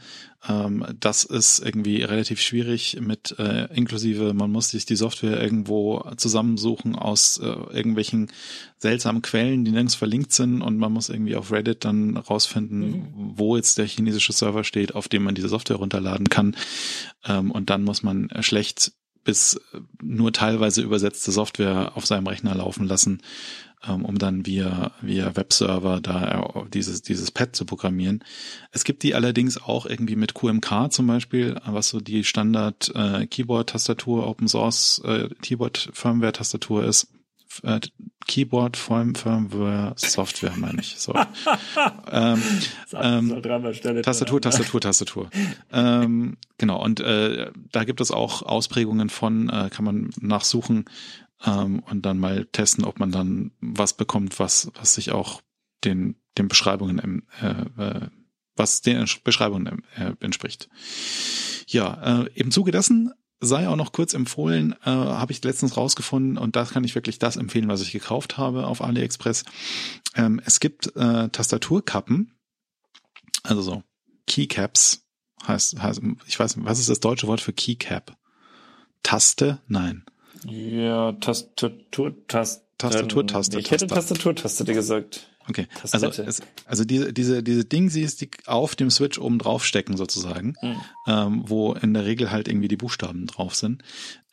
Ähm, 0.48 0.84
das 0.98 1.24
ist 1.24 1.58
irgendwie 1.58 2.02
relativ 2.02 2.40
schwierig 2.40 2.98
mit 3.00 3.36
äh, 3.38 3.66
inklusive, 3.74 4.32
man 4.32 4.50
muss 4.50 4.70
sich 4.70 4.86
die 4.86 4.96
Software 4.96 5.40
irgendwo 5.40 6.02
zusammensuchen 6.16 6.96
aus 6.96 7.38
äh, 7.38 7.46
irgendwelchen 7.46 8.30
seltsamen 8.78 9.22
Quellen, 9.22 9.64
die 9.64 9.70
nirgends 9.70 9.94
verlinkt 9.94 10.32
sind 10.32 10.62
und 10.62 10.78
man 10.78 10.92
muss 10.92 11.10
irgendwie 11.10 11.36
auf 11.36 11.52
Reddit 11.52 11.84
dann 11.84 12.16
rausfinden, 12.16 12.90
mhm. 12.90 13.32
wo 13.36 13.56
jetzt 13.56 13.78
der 13.78 13.86
chinesische 13.86 14.32
Server 14.32 14.64
steht, 14.64 14.94
auf 14.94 15.08
dem 15.08 15.24
man 15.24 15.34
diese 15.34 15.48
Software 15.48 15.76
runterladen 15.76 16.28
kann. 16.28 16.56
Ähm, 17.26 17.50
und 17.50 17.70
dann 17.70 17.84
muss 17.84 18.02
man 18.02 18.30
schlecht 18.40 18.92
bis 19.24 19.60
nur 20.02 20.32
teilweise 20.32 20.82
übersetzte 20.82 21.30
Software 21.30 21.92
auf 21.96 22.06
seinem 22.06 22.26
Rechner 22.26 22.56
laufen 22.56 22.88
lassen 22.88 23.20
um 23.86 24.18
dann 24.18 24.46
via, 24.46 24.92
via 25.00 25.34
Webserver 25.36 26.00
da 26.00 26.64
dieses, 26.72 27.02
dieses 27.02 27.30
Pad 27.30 27.56
zu 27.56 27.64
programmieren. 27.64 28.24
Es 28.70 28.84
gibt 28.84 29.02
die 29.02 29.14
allerdings 29.14 29.60
auch 29.60 29.86
irgendwie 29.86 30.16
mit 30.16 30.34
QMK 30.34 30.92
zum 30.92 31.06
Beispiel, 31.06 31.60
was 31.64 31.88
so 31.88 32.00
die 32.00 32.24
Standard 32.24 32.92
äh, 32.94 33.26
Keyboard-Tastatur, 33.26 34.26
Open 34.26 34.48
Source 34.48 35.02
äh, 35.04 35.28
Keyboard-Firmware-Tastatur 35.42 36.84
ist. 36.84 37.08
Äh, 37.62 37.80
Keyboard 38.26 38.76
Firmware 38.76 39.94
Software 39.96 40.52
meine 40.56 40.80
ich. 40.80 40.96
So. 40.98 41.12
ähm, 42.10 42.42
ähm, 42.92 43.42
Tastatur, 44.02 44.40
Tastatur, 44.40 44.80
Tastatur. 44.80 45.30
ähm, 45.72 46.36
genau. 46.58 46.82
Und 46.82 47.00
äh, 47.00 47.50
da 47.72 47.84
gibt 47.84 48.00
es 48.00 48.10
auch 48.10 48.42
Ausprägungen 48.42 49.10
von, 49.10 49.48
äh, 49.48 49.70
kann 49.70 49.84
man 49.84 50.10
nachsuchen, 50.20 50.84
ähm, 51.44 51.80
und 51.80 52.02
dann 52.06 52.18
mal 52.18 52.46
testen, 52.46 52.84
ob 52.84 52.98
man 52.98 53.10
dann 53.10 53.52
was 53.60 53.94
bekommt, 53.94 54.38
was, 54.38 54.70
was 54.74 54.94
sich 54.94 55.12
auch 55.12 55.42
den, 55.84 56.16
den 56.38 56.48
Beschreibungen, 56.48 57.26
äh, 57.40 57.82
äh, 57.82 58.08
was 58.56 58.82
den 58.82 59.06
Beschreibungen 59.24 59.82
äh, 59.96 60.14
entspricht. 60.20 60.68
Ja, 61.66 62.22
äh, 62.22 62.30
im 62.34 62.50
Zuge 62.50 62.70
dessen 62.70 63.12
sei 63.40 63.68
auch 63.68 63.76
noch 63.76 63.92
kurz 63.92 64.14
empfohlen, 64.14 64.72
äh, 64.84 64.90
habe 64.90 65.32
ich 65.32 65.42
letztens 65.42 65.76
rausgefunden 65.76 66.38
und 66.38 66.54
da 66.54 66.64
kann 66.64 66.84
ich 66.84 66.94
wirklich 66.94 67.18
das 67.18 67.36
empfehlen, 67.36 67.68
was 67.68 67.82
ich 67.82 67.90
gekauft 67.90 68.38
habe 68.38 68.66
auf 68.66 68.80
AliExpress. 68.80 69.44
Ähm, 70.14 70.40
es 70.44 70.60
gibt 70.60 70.94
äh, 70.96 71.28
Tastaturkappen, 71.28 72.38
also 73.42 73.62
so 73.62 73.82
Keycaps 74.28 75.04
heißt, 75.46 75.82
heißt, 75.82 76.00
ich 76.26 76.38
weiß, 76.38 76.64
was 76.64 76.78
ist 76.78 76.88
das 76.88 77.00
deutsche 77.00 77.26
Wort 77.26 77.40
für 77.40 77.52
Keycap? 77.52 78.16
Taste? 79.02 79.60
Nein. 79.66 80.04
Ja, 80.46 81.12
Tastatur, 81.12 82.14
Tast 82.26 82.62
Tastaturtaste. 82.82 83.60
Ich 83.60 83.70
hätte 83.70 83.86
Tastaturtaste 83.86 84.64
gesagt. 84.64 85.28
Okay, 85.48 85.66
also, 85.90 86.06
es, 86.22 86.40
also 86.66 86.84
diese, 86.84 87.12
diese, 87.12 87.42
diese 87.42 87.64
Dingsies, 87.64 88.16
die 88.16 88.30
auf 88.46 88.76
dem 88.76 88.90
Switch 88.90 89.18
oben 89.18 89.38
drauf 89.38 89.64
stecken 89.64 89.96
sozusagen, 89.96 90.54
mhm. 90.62 90.76
ähm, 91.06 91.42
wo 91.46 91.74
in 91.74 91.94
der 91.94 92.04
Regel 92.04 92.30
halt 92.30 92.48
irgendwie 92.48 92.68
die 92.68 92.76
Buchstaben 92.76 93.26
drauf 93.26 93.54
sind, 93.54 93.82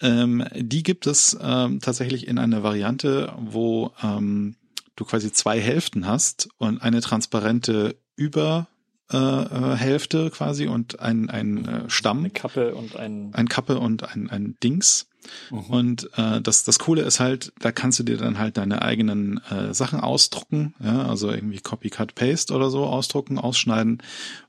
ähm, 0.01 0.45
die 0.55 0.84
gibt 0.84 1.07
es 1.07 1.38
ähm, 1.41 1.80
tatsächlich 1.80 2.28
in 2.28 2.38
einer 2.38 2.62
Variante, 2.62 3.34
wo 3.39 3.91
ähm, 4.03 4.55
du 4.95 5.05
quasi 5.05 5.32
zwei 5.32 5.60
Hälften 5.60 6.05
hast 6.05 6.49
und 6.57 6.82
eine 6.82 7.01
transparente 7.01 7.95
Über 8.16 8.68
äh, 9.12 9.18
äh, 9.18 9.76
Hälfte 9.76 10.30
quasi 10.30 10.68
und 10.68 10.99
ein, 10.99 11.30
ein 11.30 11.66
äh, 11.66 11.89
Stamm. 11.89 12.20
Eine 12.20 12.30
Kappe 12.30 12.76
und 12.76 12.95
ein... 12.95 13.34
Ein 13.34 13.49
Kappe 13.49 13.80
und 13.80 14.03
ein, 14.03 14.30
ein 14.30 14.57
Dings. 14.64 15.07
Mhm. 15.51 15.60
Und 15.60 16.10
äh, 16.18 16.41
das, 16.41 16.64
das 16.64 16.80
Coole 16.80 17.01
ist 17.01 17.20
halt, 17.20 17.51
da 17.60 17.72
kannst 17.72 17.99
du 17.99 18.03
dir 18.03 18.18
dann 18.18 18.38
halt 18.38 18.57
deine 18.57 18.82
eigenen 18.82 19.41
äh, 19.49 19.74
Sachen 19.74 19.99
ausdrucken, 19.99 20.76
ja, 20.82 21.07
also 21.07 21.32
irgendwie 21.32 21.60
Copy, 21.60 21.89
Cut, 21.89 22.16
Paste 22.16 22.53
oder 22.53 22.70
so 22.70 22.86
ausdrucken, 22.86 23.38
ausschneiden 23.38 24.01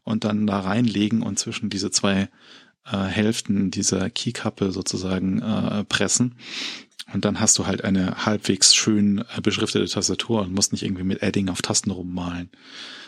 und 0.04 0.24
dann 0.24 0.46
da 0.46 0.60
reinlegen 0.60 1.22
und 1.22 1.38
zwischen 1.38 1.70
diese 1.70 1.90
zwei 1.90 2.28
äh, 2.84 2.96
Hälften 2.96 3.70
dieser 3.70 4.10
Keykappe 4.10 4.72
sozusagen 4.72 5.42
äh, 5.42 5.84
pressen. 5.84 6.36
Und 7.12 7.24
dann 7.24 7.40
hast 7.40 7.58
du 7.58 7.66
halt 7.66 7.82
eine 7.82 8.24
halbwegs 8.24 8.74
schön 8.74 9.24
äh, 9.36 9.40
beschriftete 9.40 9.86
Tastatur 9.86 10.42
und 10.42 10.54
musst 10.54 10.72
nicht 10.72 10.84
irgendwie 10.84 11.02
mit 11.02 11.22
Adding 11.22 11.48
auf 11.48 11.62
Tasten 11.62 11.90
rummalen. 11.90 12.50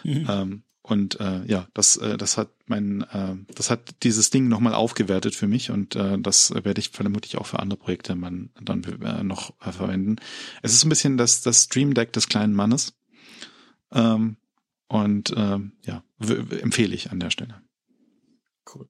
Mhm. 0.03 0.27
Ähm, 0.29 0.63
und 0.83 1.21
äh, 1.21 1.45
ja, 1.47 1.69
das, 1.75 1.97
äh, 1.97 2.19
das 2.19 2.37
hat 2.37 2.51
mein, 2.67 3.03
äh, 3.03 3.37
das 3.55 3.71
hat 3.71 4.03
dieses 4.03 4.31
Ding 4.31 4.49
nochmal 4.49 4.75
aufgewertet 4.75 5.37
für 5.37 5.47
mich 5.47 5.71
und 5.71 5.95
äh, 5.95 6.19
das 6.19 6.53
werde 6.53 6.81
ich 6.81 6.91
vermutlich 6.91 7.39
auch 7.39 7.47
für 7.47 7.61
andere 7.61 7.79
Projekte 7.79 8.17
man, 8.17 8.51
dann 8.61 8.83
äh, 8.83 9.23
noch 9.23 9.55
äh, 9.61 9.71
verwenden. 9.71 10.17
Es 10.61 10.73
ist 10.73 10.85
ein 10.85 10.89
bisschen 10.89 11.17
das, 11.17 11.41
das 11.41 11.65
Stream 11.65 11.95
Deck 11.95 12.13
des 12.13 12.29
kleinen 12.29 12.55
Mannes. 12.55 12.95
Ähm, 13.93 14.37
und 14.89 15.31
äh, 15.31 15.59
ja, 15.85 16.03
empfehle 16.19 16.95
ich 16.95 17.13
an 17.13 17.21
der 17.21 17.31
Stelle. 17.31 17.63
Cool. 18.75 18.89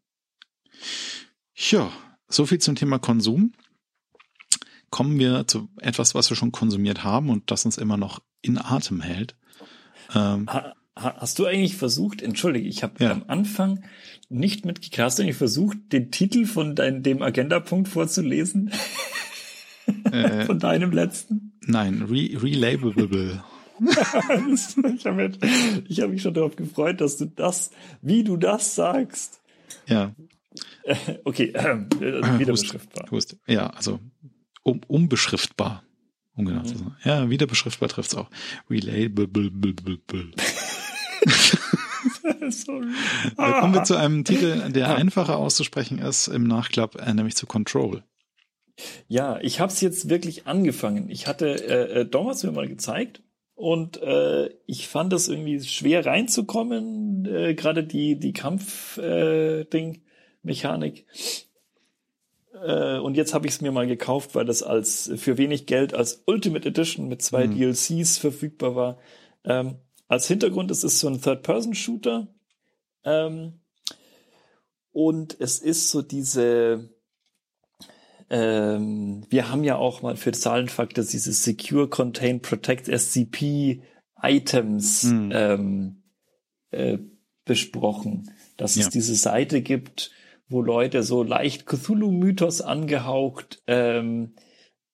Ja, 1.55 1.93
so 2.27 2.47
viel 2.47 2.59
zum 2.59 2.75
Thema 2.75 2.99
Konsum. 2.99 3.53
Kommen 4.91 5.19
wir 5.19 5.47
zu 5.47 5.69
etwas, 5.77 6.15
was 6.15 6.31
wir 6.31 6.37
schon 6.37 6.53
konsumiert 6.53 7.05
haben 7.05 7.29
und 7.29 7.51
das 7.51 7.65
uns 7.65 7.79
immer 7.79 7.97
noch 7.97 8.21
in 8.41 8.59
Atem 8.59 9.01
hält. 9.01 9.37
Ähm, 10.15 10.49
Hast 10.95 11.39
du 11.39 11.47
eigentlich 11.47 11.77
versucht, 11.77 12.21
entschuldige, 12.21 12.69
ich 12.69 12.83
habe 12.83 13.03
ja. 13.03 13.13
am 13.13 13.25
Anfang 13.27 13.83
nicht 14.29 14.67
mitgekriegt, 14.67 14.99
hast 14.99 15.19
du 15.19 15.23
eigentlich 15.23 15.37
versucht, 15.37 15.79
den 15.91 16.11
Titel 16.11 16.45
von 16.45 16.75
dein, 16.75 17.03
dem 17.03 17.23
Agenda-Punkt 17.23 17.89
vorzulesen? 17.89 18.71
Äh, 20.11 20.45
von 20.47 20.59
deinem 20.59 20.91
letzten? 20.91 21.53
Nein, 21.63 22.03
re 22.03 22.31
relabelable. 22.43 23.43
ich 23.83 25.07
habe 25.07 25.33
hab 25.33 26.11
mich 26.11 26.23
schon 26.23 26.35
darauf 26.35 26.57
gefreut, 26.57 27.01
dass 27.01 27.17
du 27.17 27.25
das, 27.25 27.71
wie 28.03 28.23
du 28.23 28.37
das 28.37 28.75
sagst. 28.75 29.41
Ja. 29.87 30.15
Okay, 31.25 31.53
äh, 31.55 32.39
wieder 32.39 32.53
beschriftbar. 32.53 33.11
Hust. 33.11 33.37
Ja, 33.47 33.69
also 33.69 34.01
um, 34.63 34.81
unbeschriftbar. 34.89 35.85
Um 36.35 36.45
genau 36.45 36.63
zu 36.63 36.77
sein. 36.77 36.97
Ja, 37.05 37.31
wieder 37.31 37.47
beschriftbar 37.47 37.89
trifft's 37.89 38.15
auch. 38.15 38.29
Relabelable. 38.69 40.33
Sorry. 42.51 42.87
Ah. 43.37 43.61
Kommen 43.61 43.75
wir 43.75 43.85
zu 43.85 43.97
einem 43.97 44.25
Titel, 44.25 44.71
der 44.73 44.97
einfacher 44.97 45.37
auszusprechen 45.37 45.99
ist 45.99 46.29
im 46.29 46.45
Nachklapp, 46.45 46.97
äh, 46.97 47.15
nämlich 47.15 47.37
zu 47.37 47.47
Control. 47.47 48.03
Ja, 49.09 49.39
ich 49.41 49.61
habe 49.61 49.73
es 49.73 49.81
jetzt 49.81 50.09
wirklich 50.09 50.47
angefangen. 50.47 51.09
Ich 51.11 51.27
hatte 51.27 51.47
äh, 51.47 52.01
äh 52.01 52.05
Thomas 52.07 52.43
mir 52.43 52.53
mal 52.53 52.69
gezeigt 52.69 53.23
und 53.55 54.03
äh, 54.03 54.51
ich 54.67 54.89
fand 54.89 55.13
es 55.13 55.29
irgendwie 55.29 55.61
schwer 55.61 56.05
reinzukommen, 56.07 57.27
äh, 57.27 57.55
gerade 57.55 57.85
die 57.85 58.19
die 58.19 58.33
Kampf-Ding 58.33 59.95
äh, 59.95 60.01
Mechanik. 60.43 61.07
Äh, 62.55 62.99
und 62.99 63.17
jetzt 63.17 63.35
habe 63.35 63.47
ich 63.47 63.55
es 63.55 63.61
mir 63.61 63.73
mal 63.73 63.87
gekauft, 63.87 64.35
weil 64.35 64.45
das 64.45 64.63
als 64.63 65.13
für 65.17 65.39
wenig 65.39 65.67
Geld 65.67 65.95
als 65.95 66.23
Ultimate 66.27 66.69
Edition 66.69 67.09
mit 67.09 67.23
zwei 67.23 67.47
mhm. 67.47 67.57
DLCs 67.57 68.19
verfügbar 68.19 68.75
war. 68.75 68.99
Ähm, 69.45 69.77
als 70.13 70.29
Hintergrund 70.29 70.71
ist 70.71 70.85
es 70.85 71.01
so 71.01 71.09
ein 71.09 71.23
Third-Person-Shooter. 71.23 72.29
Ähm, 73.03 73.61
und 74.91 75.41
es 75.41 75.59
ist 75.59 75.91
so 75.91 76.03
diese, 76.03 76.91
ähm, 78.29 79.25
wir 79.31 79.49
haben 79.49 79.65
ja 79.65 79.77
auch 79.77 80.03
mal 80.03 80.17
für 80.17 80.33
Zahlenfaktor 80.33 81.03
diese 81.03 81.33
Secure 81.33 81.89
Contain 81.89 82.43
Protect 82.43 82.89
SCP 82.89 83.85
Items 84.21 85.05
hm. 85.05 85.33
ähm, 85.33 86.03
äh, 86.73 86.99
besprochen, 87.47 88.31
dass 88.59 88.77
ja. 88.77 88.83
es 88.83 88.91
diese 88.91 89.15
Seite 89.15 89.63
gibt, 89.63 90.11
wo 90.47 90.61
Leute 90.61 91.05
so 91.05 91.23
leicht 91.23 91.65
Cthulhu-Mythos 91.65 92.61
angehaucht 92.61 93.63
ähm, 93.67 94.35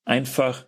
einfach 0.05 0.65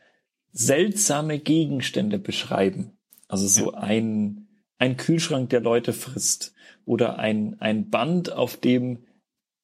seltsame 0.51 1.39
Gegenstände 1.39 2.19
beschreiben. 2.19 2.97
Also 3.31 3.47
so 3.47 3.71
ja. 3.71 3.77
ein, 3.79 4.47
ein 4.77 4.97
Kühlschrank, 4.97 5.49
der 5.49 5.61
Leute 5.61 5.93
frisst. 5.93 6.53
Oder 6.85 7.17
ein, 7.19 7.55
ein 7.61 7.89
Band, 7.89 8.31
auf 8.31 8.57
dem 8.57 9.05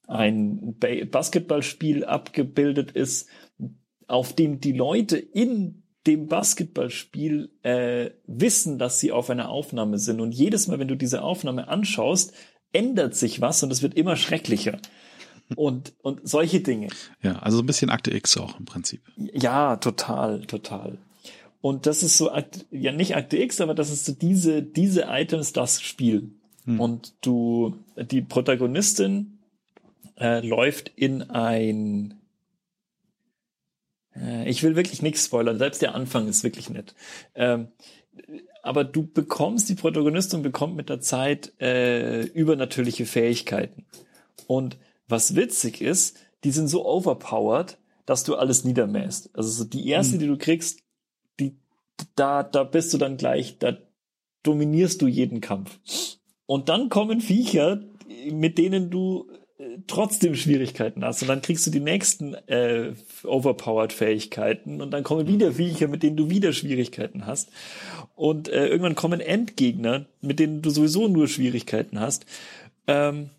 ein 0.08 0.78
Basketballspiel 1.12 2.06
abgebildet 2.06 2.92
ist, 2.92 3.28
auf 4.08 4.34
dem 4.34 4.62
die 4.62 4.72
Leute 4.72 5.18
in 5.18 5.84
dem 6.06 6.28
Basketballspiel 6.28 7.52
äh, 7.64 8.12
wissen, 8.26 8.80
dass 8.80 9.02
sie 9.02 9.12
auf 9.12 9.30
einer 9.30 9.50
Aufnahme 9.50 10.00
sind. 10.00 10.22
Und 10.22 10.32
jedes 10.32 10.68
Mal, 10.68 10.80
wenn 10.80 10.88
du 10.88 10.96
diese 10.96 11.22
Aufnahme 11.22 11.68
anschaust, 11.68 12.34
ändert 12.72 13.16
sich 13.16 13.42
was 13.42 13.62
und 13.64 13.72
es 13.72 13.82
wird 13.82 13.96
immer 13.96 14.16
schrecklicher. 14.16 14.80
Und, 15.56 15.94
und 16.02 16.28
solche 16.28 16.62
Dinge. 16.62 16.88
Ja, 17.22 17.40
also 17.40 17.60
ein 17.60 17.66
bisschen 17.66 17.90
Akte 17.90 18.16
X 18.16 18.38
auch 18.38 18.58
im 18.60 18.66
Prinzip. 18.66 19.02
Ja, 19.18 19.76
total, 19.78 20.42
total. 20.46 20.98
Und 21.62 21.86
das 21.86 22.04
ist 22.04 22.18
so, 22.18 22.32
ja 22.72 22.92
nicht 22.92 23.16
Akte 23.16 23.38
X, 23.38 23.62
aber 23.62 23.74
das 23.74 23.92
ist 23.92 24.06
so 24.06 24.14
diese, 24.14 24.62
diese 24.62 25.06
Items, 25.10 25.54
das 25.54 25.82
Spiel. 25.82 26.32
Hm. 26.66 26.80
Und 26.80 27.14
du, 27.22 27.76
die 27.96 28.22
Protagonistin 28.22 29.40
äh, 30.20 30.46
läuft 30.46 30.92
in 30.96 31.24
ein 31.24 32.18
äh, 34.20 34.50
ich 34.50 34.64
will 34.64 34.76
wirklich 34.76 35.02
nichts 35.02 35.26
spoilern, 35.26 35.58
selbst 35.58 35.82
der 35.82 35.96
Anfang 35.96 36.28
ist 36.28 36.44
wirklich 36.44 36.70
nett. 36.70 36.96
Ähm, 37.36 37.70
aber 38.64 38.84
du 38.84 39.08
bekommst, 39.08 39.70
die 39.70 39.76
Protagonistin 39.76 40.42
bekommt 40.42 40.76
mit 40.76 40.90
der 40.90 41.00
Zeit 41.00 41.54
äh, 41.62 42.24
übernatürliche 42.24 43.06
Fähigkeiten. 43.06 43.86
Und 44.48 44.78
was 45.08 45.36
witzig 45.36 45.82
ist, 45.82 46.18
die 46.44 46.52
sind 46.52 46.68
so 46.68 46.86
overpowered, 46.86 47.78
dass 48.06 48.24
du 48.24 48.36
alles 48.36 48.64
niedermäßt. 48.64 49.32
Also 49.34 49.50
so 49.50 49.64
die 49.64 49.88
erste, 49.88 50.14
hm. 50.14 50.20
die 50.20 50.28
du 50.28 50.38
kriegst, 50.38 50.82
da, 52.16 52.44
da 52.44 52.64
bist 52.64 52.94
du 52.94 52.98
dann 52.98 53.18
gleich, 53.18 53.58
da 53.60 53.78
dominierst 54.44 55.02
du 55.02 55.08
jeden 55.08 55.42
Kampf. 55.42 55.80
Und 56.46 56.70
dann 56.70 56.90
kommen 56.90 57.22
Viecher, 57.22 57.82
mit 58.32 58.58
denen 58.58 58.90
du 58.90 59.30
trotzdem 59.88 60.36
Schwierigkeiten 60.36 61.04
hast 61.04 61.22
und 61.22 61.28
dann 61.28 61.42
kriegst 61.42 61.66
du 61.66 61.72
die 61.72 61.80
nächsten 61.80 62.36
äh, 62.48 62.94
overpowered 63.24 63.92
Fähigkeiten 63.92 64.82
und 64.82 64.92
dann 64.92 65.04
kommen 65.04 65.28
wieder 65.28 65.54
Viecher, 65.54 65.88
mit 65.88 66.04
denen 66.04 66.18
du 66.18 66.30
wieder 66.30 66.54
Schwierigkeiten 66.54 67.26
hast 67.26 67.50
und 68.16 68.50
äh, 68.50 68.68
irgendwann 68.68 68.96
kommen 68.96 69.20
Endgegner, 69.20 70.06
mit 70.22 70.40
denen 70.40 70.62
du 70.62 70.70
sowieso 70.70 71.08
nur 71.08 71.28
Schwierigkeiten 71.28 72.00
hast. 72.00 72.26
Ähm, 72.86 73.30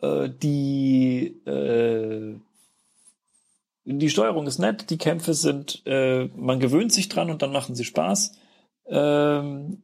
äh, 0.00 0.28
die 0.28 1.34
äh, 1.46 2.34
die 3.88 4.10
Steuerung 4.10 4.46
ist 4.46 4.58
nett, 4.58 4.90
die 4.90 4.98
Kämpfe 4.98 5.32
sind, 5.34 5.82
äh, 5.86 6.26
man 6.36 6.60
gewöhnt 6.60 6.92
sich 6.92 7.08
dran 7.08 7.30
und 7.30 7.40
dann 7.40 7.52
machen 7.52 7.74
sie 7.74 7.84
Spaß. 7.84 8.32
Ähm, 8.86 9.82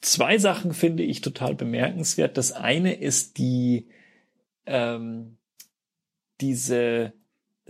zwei 0.00 0.38
Sachen 0.38 0.72
finde 0.72 1.02
ich 1.02 1.20
total 1.20 1.54
bemerkenswert. 1.54 2.36
Das 2.36 2.52
eine 2.52 2.94
ist 2.94 3.38
die 3.38 3.88
ähm, 4.66 5.38
diese 6.40 7.12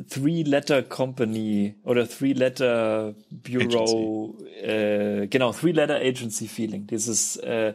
Three-Letter 0.08 0.82
Company 0.82 1.76
oder 1.82 2.06
Three-Letter 2.06 3.14
Bureau, 3.30 4.38
äh, 4.60 5.26
genau, 5.28 5.52
Three-Letter 5.52 5.96
Agency 5.96 6.48
Feeling. 6.48 6.86
Dieses 6.86 7.36
äh, 7.36 7.74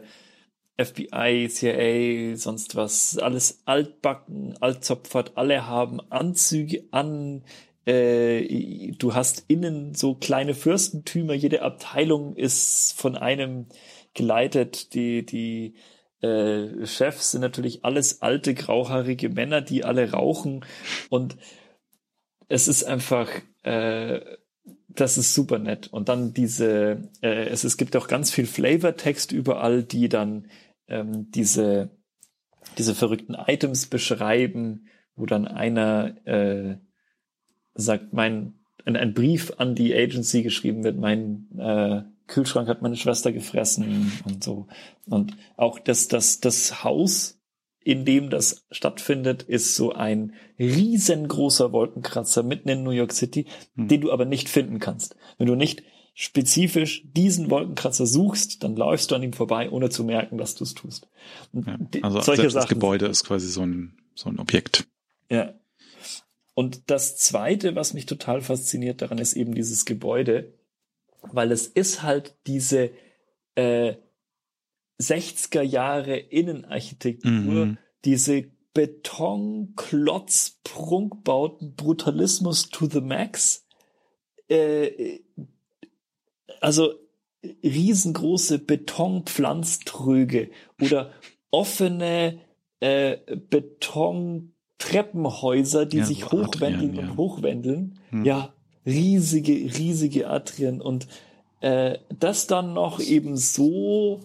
FBI, 0.78 1.48
CIA, 1.48 2.36
sonst 2.36 2.76
was, 2.76 3.18
alles 3.18 3.62
altbacken, 3.66 4.56
altzopfert, 4.60 5.32
alle 5.36 5.66
haben 5.66 6.00
Anzüge 6.10 6.84
an, 6.90 7.44
äh, 7.84 8.92
du 8.92 9.14
hast 9.14 9.44
innen 9.48 9.94
so 9.94 10.14
kleine 10.14 10.54
Fürstentümer, 10.54 11.34
jede 11.34 11.62
Abteilung 11.62 12.36
ist 12.36 12.92
von 12.98 13.16
einem 13.16 13.66
geleitet. 14.14 14.94
Die, 14.94 15.24
die 15.26 15.74
äh, 16.20 16.86
Chefs 16.86 17.32
sind 17.32 17.40
natürlich 17.40 17.84
alles 17.84 18.22
alte, 18.22 18.54
grauhaarige 18.54 19.28
Männer, 19.28 19.60
die 19.60 19.84
alle 19.84 20.12
rauchen. 20.12 20.64
Und 21.10 21.36
es 22.48 22.68
ist 22.68 22.84
einfach, 22.84 23.28
äh, 23.64 24.20
das 24.88 25.18
ist 25.18 25.34
super 25.34 25.58
nett. 25.58 25.88
Und 25.88 26.08
dann 26.08 26.32
diese, 26.34 27.10
äh, 27.22 27.46
es, 27.48 27.64
es 27.64 27.76
gibt 27.76 27.96
auch 27.96 28.08
ganz 28.08 28.30
viel 28.30 28.46
Flavortext 28.46 29.32
überall, 29.32 29.82
die 29.82 30.08
dann 30.08 30.48
ähm, 30.88 31.30
diese, 31.30 31.90
diese 32.78 32.94
verrückten 32.94 33.34
Items 33.34 33.86
beschreiben, 33.86 34.86
wo 35.14 35.26
dann 35.26 35.46
einer 35.46 36.16
äh, 36.26 36.76
sagt, 37.74 38.12
mein, 38.12 38.54
ein, 38.84 38.96
ein 38.96 39.14
Brief 39.14 39.52
an 39.58 39.74
die 39.74 39.94
Agency 39.94 40.42
geschrieben 40.42 40.84
wird, 40.84 40.98
mein 40.98 41.48
äh, 41.58 42.02
Kühlschrank 42.26 42.68
hat 42.68 42.82
meine 42.82 42.96
Schwester 42.96 43.32
gefressen 43.32 44.12
und 44.24 44.42
so. 44.42 44.68
Und 45.06 45.36
auch 45.56 45.78
das, 45.78 46.08
das, 46.08 46.40
das 46.40 46.84
Haus, 46.84 47.40
in 47.84 48.04
dem 48.04 48.30
das 48.30 48.66
stattfindet, 48.70 49.42
ist 49.42 49.74
so 49.74 49.92
ein 49.92 50.34
riesengroßer 50.58 51.72
Wolkenkratzer 51.72 52.42
mitten 52.42 52.68
in 52.68 52.82
New 52.82 52.90
York 52.90 53.12
City, 53.12 53.46
hm. 53.74 53.88
den 53.88 54.00
du 54.00 54.12
aber 54.12 54.24
nicht 54.24 54.48
finden 54.48 54.78
kannst. 54.78 55.16
Wenn 55.38 55.46
du 55.46 55.54
nicht 55.54 55.82
spezifisch 56.14 57.02
diesen 57.04 57.50
Wolkenkratzer 57.50 58.06
suchst, 58.06 58.62
dann 58.62 58.76
läufst 58.76 59.10
du 59.10 59.14
an 59.14 59.22
ihm 59.22 59.32
vorbei, 59.32 59.70
ohne 59.70 59.90
zu 59.90 60.04
merken, 60.04 60.38
dass 60.38 60.54
du 60.54 60.64
es 60.64 60.74
tust. 60.74 61.08
Ja, 61.52 61.78
also 62.02 62.20
solche 62.20 62.50
Sachen, 62.50 62.62
das 62.62 62.68
Gebäude 62.68 63.06
ist 63.06 63.24
quasi 63.24 63.48
so 63.48 63.62
ein, 63.62 63.96
so 64.14 64.28
ein 64.28 64.38
Objekt. 64.38 64.86
Ja. 65.30 65.54
Und 66.54 66.90
das 66.90 67.16
zweite, 67.16 67.76
was 67.76 67.94
mich 67.94 68.04
total 68.04 68.42
fasziniert 68.42 69.00
daran, 69.00 69.18
ist 69.18 69.32
eben 69.34 69.54
dieses 69.54 69.86
Gebäude, 69.86 70.52
weil 71.22 71.50
es 71.50 71.66
ist 71.66 72.02
halt 72.02 72.36
diese 72.46 72.90
äh, 73.54 73.94
60er 75.02 75.62
Jahre 75.62 76.16
Innenarchitektur, 76.16 77.66
mhm. 77.66 77.78
diese 78.04 78.44
Betonklotz-Prunkbauten, 78.74 81.74
Brutalismus 81.74 82.68
to 82.70 82.86
the 82.86 83.00
max. 83.00 83.66
Äh, 84.48 85.20
also 86.60 86.94
riesengroße 87.62 88.58
Betonpflanztröge 88.60 90.50
oder 90.80 91.10
offene 91.50 92.38
äh, 92.80 93.18
Betontreppenhäuser, 93.50 95.84
die 95.86 95.98
ja, 95.98 96.04
sich 96.04 96.30
hochwendeln 96.30 96.94
ja. 96.94 97.02
und 97.02 97.16
hochwendeln. 97.16 97.98
Hm. 98.10 98.24
Ja, 98.24 98.54
riesige, 98.86 99.52
riesige 99.52 100.28
Atrien 100.28 100.80
und 100.80 101.08
äh, 101.60 101.98
das 102.18 102.46
dann 102.46 102.74
noch 102.74 103.00
eben 103.00 103.36
so 103.36 104.20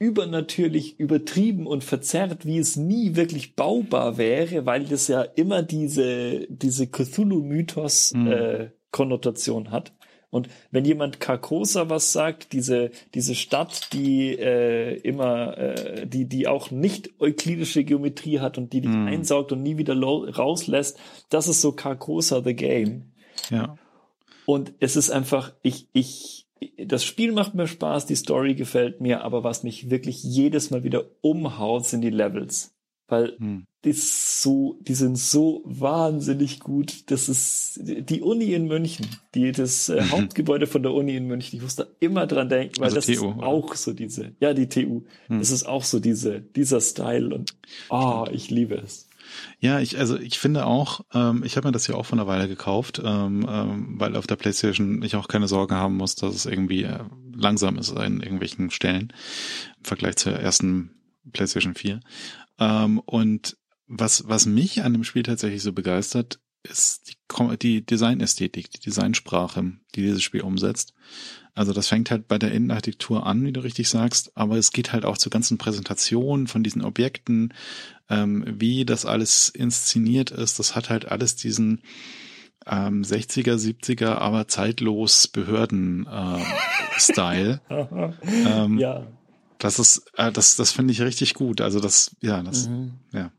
übernatürlich 0.00 0.98
übertrieben 0.98 1.66
und 1.66 1.84
verzerrt, 1.84 2.46
wie 2.46 2.58
es 2.58 2.76
nie 2.76 3.16
wirklich 3.16 3.54
baubar 3.54 4.16
wäre, 4.16 4.64
weil 4.64 4.84
das 4.84 5.06
ja 5.08 5.20
immer 5.20 5.62
diese, 5.62 6.46
diese 6.48 6.88
Cthulhu-Mythos 6.88 8.14
mhm. 8.14 8.26
äh, 8.26 8.70
Konnotation 8.90 9.70
hat. 9.70 9.92
Und 10.30 10.48
wenn 10.70 10.84
jemand 10.84 11.20
Carcosa 11.20 11.90
was 11.90 12.12
sagt, 12.12 12.52
diese, 12.52 12.92
diese 13.14 13.34
Stadt, 13.34 13.92
die 13.92 14.38
äh, 14.38 14.94
immer, 15.00 15.58
äh, 15.58 16.06
die, 16.06 16.24
die 16.24 16.46
auch 16.46 16.70
nicht 16.70 17.20
euklidische 17.20 17.84
Geometrie 17.84 18.38
hat 18.38 18.56
und 18.56 18.72
die 18.72 18.80
dich 18.80 18.92
mm. 18.92 19.08
einsaugt 19.08 19.50
und 19.50 19.62
nie 19.62 19.76
wieder 19.76 20.00
rauslässt, 20.00 20.98
das 21.30 21.48
ist 21.48 21.60
so 21.60 21.72
Carcosa 21.72 22.42
the 22.44 22.54
Game. 22.54 23.10
Ja. 23.50 23.76
Und 24.46 24.72
es 24.78 24.94
ist 24.94 25.10
einfach, 25.10 25.52
ich, 25.62 25.88
ich, 25.92 26.46
das 26.84 27.04
Spiel 27.04 27.32
macht 27.32 27.54
mir 27.54 27.66
Spaß, 27.66 28.06
die 28.06 28.16
Story 28.16 28.54
gefällt 28.54 29.00
mir, 29.00 29.22
aber 29.22 29.44
was 29.44 29.62
mich 29.62 29.90
wirklich 29.90 30.22
jedes 30.22 30.70
Mal 30.70 30.84
wieder 30.84 31.04
umhaut, 31.20 31.86
sind 31.86 32.02
die 32.02 32.10
Levels. 32.10 32.74
Weil 33.08 33.36
hm. 33.38 33.66
die, 33.84 33.92
so, 33.92 34.78
die 34.82 34.94
sind 34.94 35.18
so 35.18 35.62
wahnsinnig 35.64 36.60
gut. 36.60 37.10
Das 37.10 37.28
ist 37.28 37.80
die 37.82 38.22
Uni 38.22 38.52
in 38.54 38.68
München, 38.68 39.06
die, 39.34 39.50
das 39.50 39.88
äh, 39.88 40.00
mhm. 40.00 40.10
Hauptgebäude 40.12 40.68
von 40.68 40.84
der 40.84 40.92
Uni 40.92 41.16
in 41.16 41.26
München. 41.26 41.56
Ich 41.56 41.62
muss 41.62 41.74
da 41.74 41.86
immer 41.98 42.28
dran 42.28 42.48
denken, 42.48 42.76
weil 42.78 42.84
also 42.84 42.96
das 42.96 43.06
TU, 43.06 43.12
ist 43.12 43.22
oder? 43.22 43.46
auch 43.46 43.74
so 43.74 43.92
diese, 43.92 44.32
ja, 44.38 44.54
die 44.54 44.68
TU. 44.68 45.02
Hm. 45.26 45.40
Das 45.40 45.50
ist 45.50 45.64
auch 45.64 45.82
so 45.82 45.98
diese, 45.98 46.40
dieser 46.40 46.80
Style 46.80 47.34
und, 47.34 47.56
oh, 47.88 48.26
ich 48.30 48.48
liebe 48.50 48.76
es. 48.76 49.09
Ja, 49.58 49.80
ich, 49.80 49.98
also 49.98 50.18
ich 50.18 50.38
finde 50.38 50.66
auch, 50.66 51.02
ähm, 51.12 51.42
ich 51.44 51.56
habe 51.56 51.68
mir 51.68 51.72
das 51.72 51.86
ja 51.86 51.94
auch 51.94 52.06
vor 52.06 52.18
einer 52.18 52.26
Weile 52.26 52.48
gekauft, 52.48 53.00
ähm, 53.04 53.46
ähm, 53.48 54.00
weil 54.00 54.16
auf 54.16 54.26
der 54.26 54.36
PlayStation 54.36 55.02
ich 55.02 55.16
auch 55.16 55.28
keine 55.28 55.48
Sorgen 55.48 55.74
haben 55.74 55.96
muss, 55.96 56.14
dass 56.14 56.34
es 56.34 56.46
irgendwie 56.46 56.84
äh, 56.84 57.04
langsam 57.34 57.78
ist 57.78 57.92
an 57.92 58.20
irgendwelchen 58.20 58.70
Stellen 58.70 59.12
im 59.78 59.84
Vergleich 59.84 60.16
zur 60.16 60.32
ersten 60.32 60.90
PlayStation 61.32 61.74
4. 61.74 62.00
Ähm, 62.58 62.98
und 63.00 63.56
was, 63.86 64.28
was 64.28 64.46
mich 64.46 64.82
an 64.82 64.92
dem 64.92 65.04
Spiel 65.04 65.22
tatsächlich 65.22 65.62
so 65.62 65.72
begeistert, 65.72 66.40
ist 66.62 67.08
die, 67.08 67.56
die 67.58 67.84
Designästhetik, 67.84 68.70
die 68.70 68.80
Designsprache, 68.80 69.72
die 69.94 70.02
dieses 70.02 70.22
Spiel 70.22 70.42
umsetzt. 70.42 70.94
Also 71.54 71.72
das 71.72 71.88
fängt 71.88 72.10
halt 72.10 72.28
bei 72.28 72.38
der 72.38 72.52
Innenarchitektur 72.52 73.26
an, 73.26 73.44
wie 73.44 73.52
du 73.52 73.60
richtig 73.60 73.88
sagst, 73.88 74.36
aber 74.36 74.56
es 74.56 74.72
geht 74.72 74.92
halt 74.92 75.04
auch 75.04 75.18
zur 75.18 75.30
ganzen 75.30 75.58
Präsentation 75.58 76.46
von 76.46 76.62
diesen 76.62 76.82
Objekten, 76.82 77.52
ähm, 78.08 78.44
wie 78.58 78.84
das 78.84 79.04
alles 79.06 79.48
inszeniert 79.48 80.30
ist. 80.30 80.58
Das 80.58 80.76
hat 80.76 80.90
halt 80.90 81.06
alles 81.06 81.36
diesen 81.36 81.82
ähm, 82.66 83.02
60er, 83.02 83.56
70er, 83.56 84.16
aber 84.16 84.48
zeitlos 84.48 85.28
Behörden-Style. 85.28 87.60
Äh, 87.68 88.12
ähm, 88.46 88.78
ja. 88.78 89.06
Das 89.58 89.78
ist, 89.78 90.10
äh, 90.16 90.32
das, 90.32 90.56
das 90.56 90.72
finde 90.72 90.92
ich 90.92 91.02
richtig 91.02 91.34
gut. 91.34 91.60
Also 91.60 91.80
das, 91.80 92.16
ja, 92.20 92.42
das, 92.42 92.68
mhm. 92.68 92.94
ja. 93.12 93.30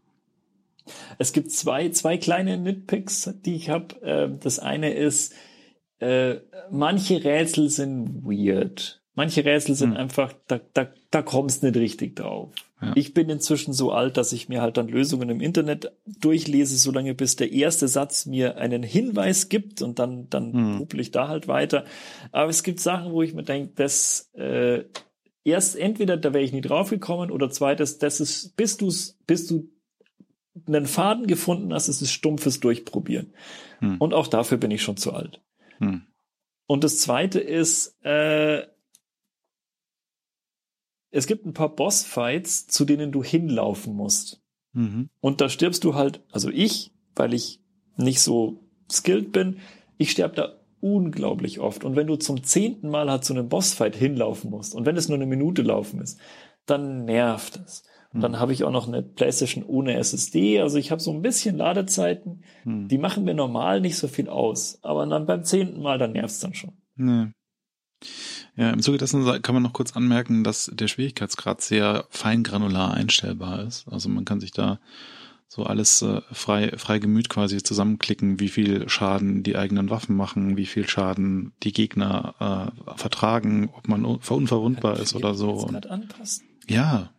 Es 1.18 1.34
gibt 1.34 1.52
zwei, 1.52 1.90
zwei 1.90 2.18
kleine 2.18 2.58
Nitpicks, 2.58 3.34
die 3.46 3.56
ich 3.56 3.70
habe. 3.70 4.02
Äh, 4.02 4.30
das 4.40 4.60
eine 4.60 4.94
ist, 4.94 5.34
äh, 6.02 6.42
manche 6.72 7.24
Rätsel 7.24 7.70
sind 7.70 8.24
weird. 8.24 9.02
Manche 9.14 9.46
Rätsel 9.46 9.76
sind 9.76 9.92
hm. 9.92 9.98
einfach, 9.98 10.34
da, 10.48 10.60
da, 10.74 10.88
da 11.12 11.22
kommst 11.22 11.64
nicht 11.64 11.76
richtig 11.76 12.16
drauf. 12.16 12.54
Ja. 12.82 12.94
Ich 12.96 13.14
bin 13.14 13.30
inzwischen 13.30 13.74
so 13.74 13.92
alt, 13.92 14.18
dass 14.18 14.34
ich 14.34 14.50
mir 14.50 14.62
halt 14.62 14.78
dann 14.78 14.88
Lösungen 14.88 15.30
im 15.30 15.42
Internet 15.42 15.92
durchlese, 16.06 16.76
solange 16.78 17.14
bis 17.14 17.36
der 17.36 17.52
erste 17.52 17.88
Satz 17.88 18.26
mir 18.26 18.58
einen 18.58 18.82
Hinweis 18.82 19.50
gibt 19.50 19.84
und 19.84 20.00
dann, 20.00 20.28
dann 20.30 20.54
hm. 20.80 20.88
ich 21.00 21.12
da 21.12 21.28
halt 21.28 21.48
weiter. 21.48 21.86
Aber 22.32 22.50
es 22.50 22.64
gibt 22.64 22.80
Sachen, 22.80 23.12
wo 23.12 23.22
ich 23.22 23.36
mir 23.36 23.44
denke, 23.44 23.74
das 23.76 24.32
äh, 24.34 24.86
erst 25.44 25.78
entweder 25.78 26.18
da 26.18 26.34
wäre 26.34 26.44
ich 26.44 26.54
nie 26.54 26.62
drauf 26.62 26.90
gekommen 26.90 27.30
oder 27.30 27.52
zweites, 27.52 28.00
das 28.00 28.20
ist, 28.20 28.56
bis 28.56 28.78
du 28.78 28.92
bis 29.28 29.48
du 29.48 29.70
einen 30.68 30.86
Faden 30.88 31.28
gefunden 31.28 31.74
hast, 31.74 31.90
ist 31.90 32.02
es 32.02 32.12
stumpfes 32.12 32.60
Durchprobieren. 32.60 33.34
Hm. 33.80 33.98
Und 34.00 34.14
auch 34.14 34.28
dafür 34.28 34.58
bin 34.58 34.72
ich 34.72 34.82
schon 34.82 34.98
zu 34.98 35.14
alt. 35.14 35.42
Hm. 35.82 36.08
Und 36.68 36.84
das 36.84 37.00
zweite 37.00 37.40
ist, 37.40 37.98
äh, 38.04 38.66
es 41.12 41.28
gibt 41.28 41.46
ein 41.46 41.54
paar 41.54 41.76
Bossfights, 41.76 42.68
zu 42.68 42.86
denen 42.86 43.12
du 43.12 43.24
hinlaufen 43.24 43.94
musst. 43.94 44.42
Mhm. 44.74 45.10
Und 45.20 45.42
da 45.42 45.50
stirbst 45.50 45.84
du 45.84 45.96
halt, 45.96 46.24
also 46.32 46.50
ich, 46.50 46.94
weil 47.16 47.34
ich 47.34 47.60
nicht 47.98 48.22
so 48.22 48.64
skilled 48.90 49.34
bin, 49.34 49.60
ich 49.98 50.12
sterbe 50.12 50.36
da 50.36 50.62
unglaublich 50.80 51.60
oft. 51.60 51.84
Und 51.84 51.96
wenn 51.96 52.08
du 52.08 52.16
zum 52.16 52.44
zehnten 52.44 52.90
Mal 52.90 53.12
halt 53.12 53.26
zu 53.26 53.34
einem 53.34 53.50
Bossfight 53.50 53.96
hinlaufen 53.96 54.50
musst 54.50 54.74
und 54.74 54.86
wenn 54.86 54.98
es 54.98 55.10
nur 55.10 55.18
eine 55.18 55.26
Minute 55.26 55.62
laufen 55.62 56.02
ist, 56.02 56.20
dann 56.66 57.06
nervt 57.06 57.58
es. 57.58 57.84
Und 58.14 58.20
mhm. 58.20 58.22
dann 58.22 58.40
habe 58.40 58.54
ich 58.54 58.64
auch 58.64 58.72
noch 58.72 58.88
eine 58.88 59.02
PlayStation 59.02 59.64
ohne 59.64 59.96
SSD. 59.96 60.60
Also 60.60 60.78
ich 60.78 60.92
habe 60.92 61.02
so 61.02 61.12
ein 61.12 61.22
bisschen 61.22 61.58
Ladezeiten. 61.58 62.44
Mhm. 62.66 62.88
Die 62.88 62.98
machen 62.98 63.24
mir 63.24 63.34
normal 63.34 63.82
nicht 63.82 63.98
so 63.98 64.08
viel 64.08 64.30
aus. 64.30 64.80
Aber 64.82 65.06
dann 65.06 65.26
beim 65.26 65.44
zehnten 65.44 65.82
Mal, 65.82 65.98
dann 65.98 66.12
nervt 66.12 66.34
es 66.34 66.40
dann 66.40 66.54
schon. 66.54 66.74
Nee. 66.96 67.28
Ja, 68.58 68.72
im 68.72 68.82
Zuge 68.82 68.98
dessen 68.98 69.24
kann 69.42 69.56
man 69.56 69.64
noch 69.64 69.74
kurz 69.74 69.96
anmerken, 69.96 70.44
dass 70.44 70.70
der 70.74 70.88
Schwierigkeitsgrad 70.88 71.62
sehr 71.62 72.06
feingranular 72.10 72.94
einstellbar 72.94 73.64
ist. 73.64 73.88
Also 73.88 74.10
man 74.10 74.26
kann 74.26 74.40
sich 74.40 74.52
da 74.52 74.80
so 75.48 75.64
alles 75.64 76.02
äh, 76.02 76.22
frei, 76.32 76.72
frei 76.78 77.00
Gemüt 77.00 77.30
quasi 77.30 77.62
zusammenklicken, 77.62 78.40
wie 78.40 78.48
viel 78.48 78.88
Schaden 78.90 79.44
die 79.44 79.58
eigenen 79.58 79.90
Waffen 79.90 80.16
machen, 80.16 80.58
wie 80.58 80.66
viel 80.66 80.88
Schaden 80.88 81.52
die 81.64 81.74
Gegner 81.74 82.74
äh, 82.88 82.98
vertragen, 82.98 83.70
ob 83.74 83.88
man 83.88 84.06
unverwundbar 84.06 85.00
ist 85.00 85.14
oder 85.14 85.34
so. 85.34 85.68
Anpassen? 85.90 86.46
Ja. 86.68 87.12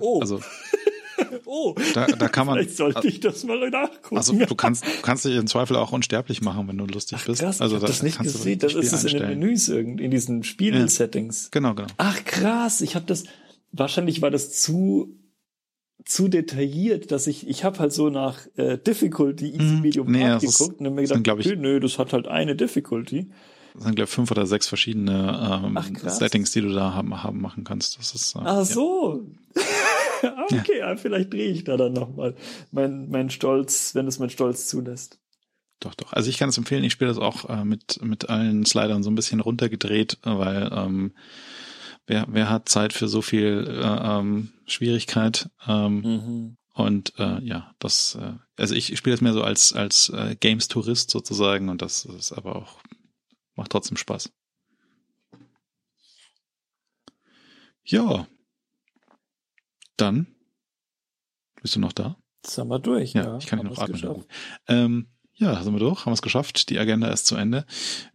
Oh. 0.00 0.20
Also 0.20 0.40
oh, 1.44 1.74
da, 1.94 2.06
da 2.06 2.28
kann 2.28 2.46
man. 2.46 2.56
Vielleicht 2.56 2.76
sollte 2.76 3.06
ich 3.08 3.20
das 3.20 3.44
mal 3.44 3.70
nachgucken. 3.70 4.16
Also 4.16 4.32
du 4.32 4.54
kannst, 4.54 4.84
du 4.84 5.02
kannst 5.02 5.24
dich 5.24 5.36
im 5.36 5.46
Zweifel 5.46 5.76
auch 5.76 5.92
unsterblich 5.92 6.42
machen, 6.42 6.68
wenn 6.68 6.78
du 6.78 6.86
lustig 6.86 7.18
Ach, 7.20 7.26
bist. 7.26 7.40
Krass, 7.40 7.60
also 7.60 7.76
ich 7.76 7.82
hab 7.82 7.88
das 7.88 8.02
nicht 8.02 8.18
gesehen. 8.18 8.58
Das 8.58 8.74
ist 8.74 8.92
es 8.92 9.04
in 9.04 9.18
den 9.18 9.28
Menüs 9.28 9.68
irgendwie, 9.68 10.04
in 10.04 10.10
diesen 10.10 10.44
Spielsettings. 10.44 11.44
Ja, 11.44 11.48
genau, 11.52 11.74
genau. 11.74 11.88
Ach 11.98 12.24
krass, 12.24 12.80
ich 12.80 12.94
habe 12.94 13.06
das. 13.06 13.24
Wahrscheinlich 13.72 14.22
war 14.22 14.30
das 14.30 14.52
zu 14.52 15.18
zu 16.04 16.28
detailliert, 16.28 17.10
dass 17.10 17.26
ich 17.26 17.48
ich 17.48 17.64
habe 17.64 17.80
halt 17.80 17.92
so 17.92 18.10
nach 18.10 18.46
äh, 18.56 18.78
Difficulty 18.78 19.50
Easy. 19.50 19.80
Medium 19.80 20.10
nee, 20.10 20.24
Hard 20.24 20.42
geguckt 20.42 20.78
und 20.78 20.84
dann 20.84 20.94
mir 20.94 21.02
gedacht, 21.02 21.24
sind, 21.24 21.40
ich, 21.40 21.58
nö, 21.58 21.80
das 21.80 21.98
hat 21.98 22.12
halt 22.12 22.28
eine 22.28 22.54
Difficulty. 22.54 23.30
Das 23.76 23.84
sind 23.84 23.94
glaube 23.94 24.08
ich 24.08 24.14
fünf 24.14 24.30
oder 24.30 24.46
sechs 24.46 24.66
verschiedene 24.66 25.62
ähm, 25.64 25.76
Ach, 25.76 26.10
Settings, 26.10 26.50
die 26.50 26.62
du 26.62 26.72
da 26.72 26.94
haben, 26.94 27.22
haben 27.22 27.40
machen 27.40 27.62
kannst. 27.62 27.98
Das 27.98 28.14
ist 28.14 28.34
äh, 28.34 28.40
Ach 28.42 28.64
so. 28.64 29.22
Ja. 30.22 30.46
okay, 30.50 30.78
ja. 30.78 30.96
vielleicht 30.96 31.32
drehe 31.32 31.50
ich 31.50 31.64
da 31.64 31.76
dann 31.76 31.92
nochmal 31.92 32.34
mein, 32.72 33.10
mein 33.10 33.28
Stolz, 33.30 33.94
wenn 33.94 34.06
es 34.06 34.18
mein 34.18 34.30
Stolz 34.30 34.66
zulässt. 34.66 35.18
Doch, 35.80 35.94
doch. 35.94 36.14
Also 36.14 36.30
ich 36.30 36.38
kann 36.38 36.48
es 36.48 36.56
empfehlen, 36.56 36.84
ich 36.84 36.92
spiele 36.92 37.10
das 37.10 37.18
auch 37.18 37.50
äh, 37.50 37.64
mit, 37.64 38.02
mit 38.02 38.30
allen 38.30 38.64
Slidern 38.64 39.02
so 39.02 39.10
ein 39.10 39.14
bisschen 39.14 39.40
runtergedreht, 39.40 40.18
weil 40.22 40.70
ähm, 40.72 41.12
wer, 42.06 42.26
wer 42.30 42.48
hat 42.48 42.68
Zeit 42.70 42.94
für 42.94 43.08
so 43.08 43.20
viel 43.20 43.66
äh, 43.68 43.82
ähm, 43.82 44.52
Schwierigkeit? 44.66 45.50
Ähm, 45.68 46.00
mhm. 46.00 46.56
Und 46.72 47.18
äh, 47.18 47.42
ja, 47.42 47.74
das, 47.78 48.18
äh, 48.20 48.34
also 48.56 48.74
ich, 48.74 48.92
ich 48.92 48.98
spiele 48.98 49.14
das 49.14 49.22
mehr 49.22 49.32
so 49.32 49.42
als, 49.42 49.72
als 49.72 50.10
äh, 50.10 50.36
Games-Tourist 50.38 51.10
sozusagen 51.10 51.68
und 51.68 51.82
das 51.82 52.04
ist 52.04 52.32
aber 52.32 52.56
auch, 52.56 52.80
macht 53.56 53.72
trotzdem 53.72 53.96
Spaß. 53.96 54.32
Ja, 57.84 58.26
dann 59.96 60.26
bist 61.62 61.76
du 61.76 61.80
noch 61.80 61.92
da? 61.92 62.16
sind 62.50 62.68
wir 62.68 62.78
durch. 62.78 63.12
Ja, 63.12 63.24
ja 63.24 63.38
ich 63.38 63.46
kann 63.46 63.60
dich 63.60 63.68
noch 63.68 63.78
atmen. 63.78 64.24
Ähm, 64.68 65.08
ja, 65.34 65.62
sind 65.62 65.74
wir 65.74 65.80
durch, 65.80 66.06
haben 66.06 66.12
es 66.12 66.22
geschafft. 66.22 66.70
Die 66.70 66.78
Agenda 66.78 67.08
ist 67.08 67.26
zu 67.26 67.36
Ende. 67.36 67.66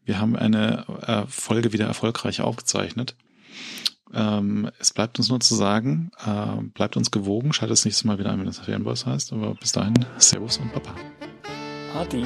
Wir 0.03 0.19
haben 0.19 0.35
eine 0.35 0.85
äh, 1.05 1.27
Folge 1.27 1.71
wieder 1.73 1.85
erfolgreich 1.85 2.41
aufgezeichnet. 2.41 3.15
Ähm, 4.13 4.69
es 4.79 4.91
bleibt 4.91 5.19
uns 5.19 5.29
nur 5.29 5.39
zu 5.39 5.55
sagen, 5.55 6.11
äh, 6.25 6.61
bleibt 6.73 6.97
uns 6.97 7.11
gewogen, 7.11 7.53
schaltet 7.53 7.73
das 7.73 7.85
nächste 7.85 8.07
Mal 8.07 8.19
wieder 8.19 8.31
ein, 8.31 8.39
wenn 8.39 8.47
das 8.47 8.59
Ferienboss 8.59 9.05
heißt. 9.05 9.33
Aber 9.33 9.53
bis 9.55 9.71
dahin, 9.71 9.93
Servus 10.17 10.57
und 10.57 10.73
Papa. 10.73 10.95
Adi. 11.95 12.25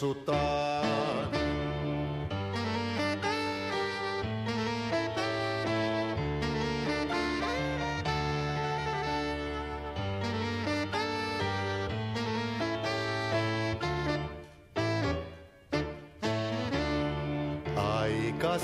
Kutsutaan. 0.00 1.30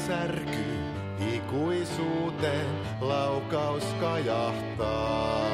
särky 0.07 0.65
ikuisuuteen 1.35 2.67
laukaus 3.01 3.85
kajahtaa. 4.01 5.47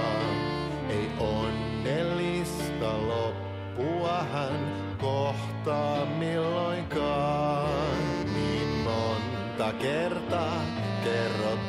Ei 0.89 1.09
onnellista 1.18 2.93
loppua 3.07 4.22
kertaa. 9.83 10.62
Kerrot 11.05 11.61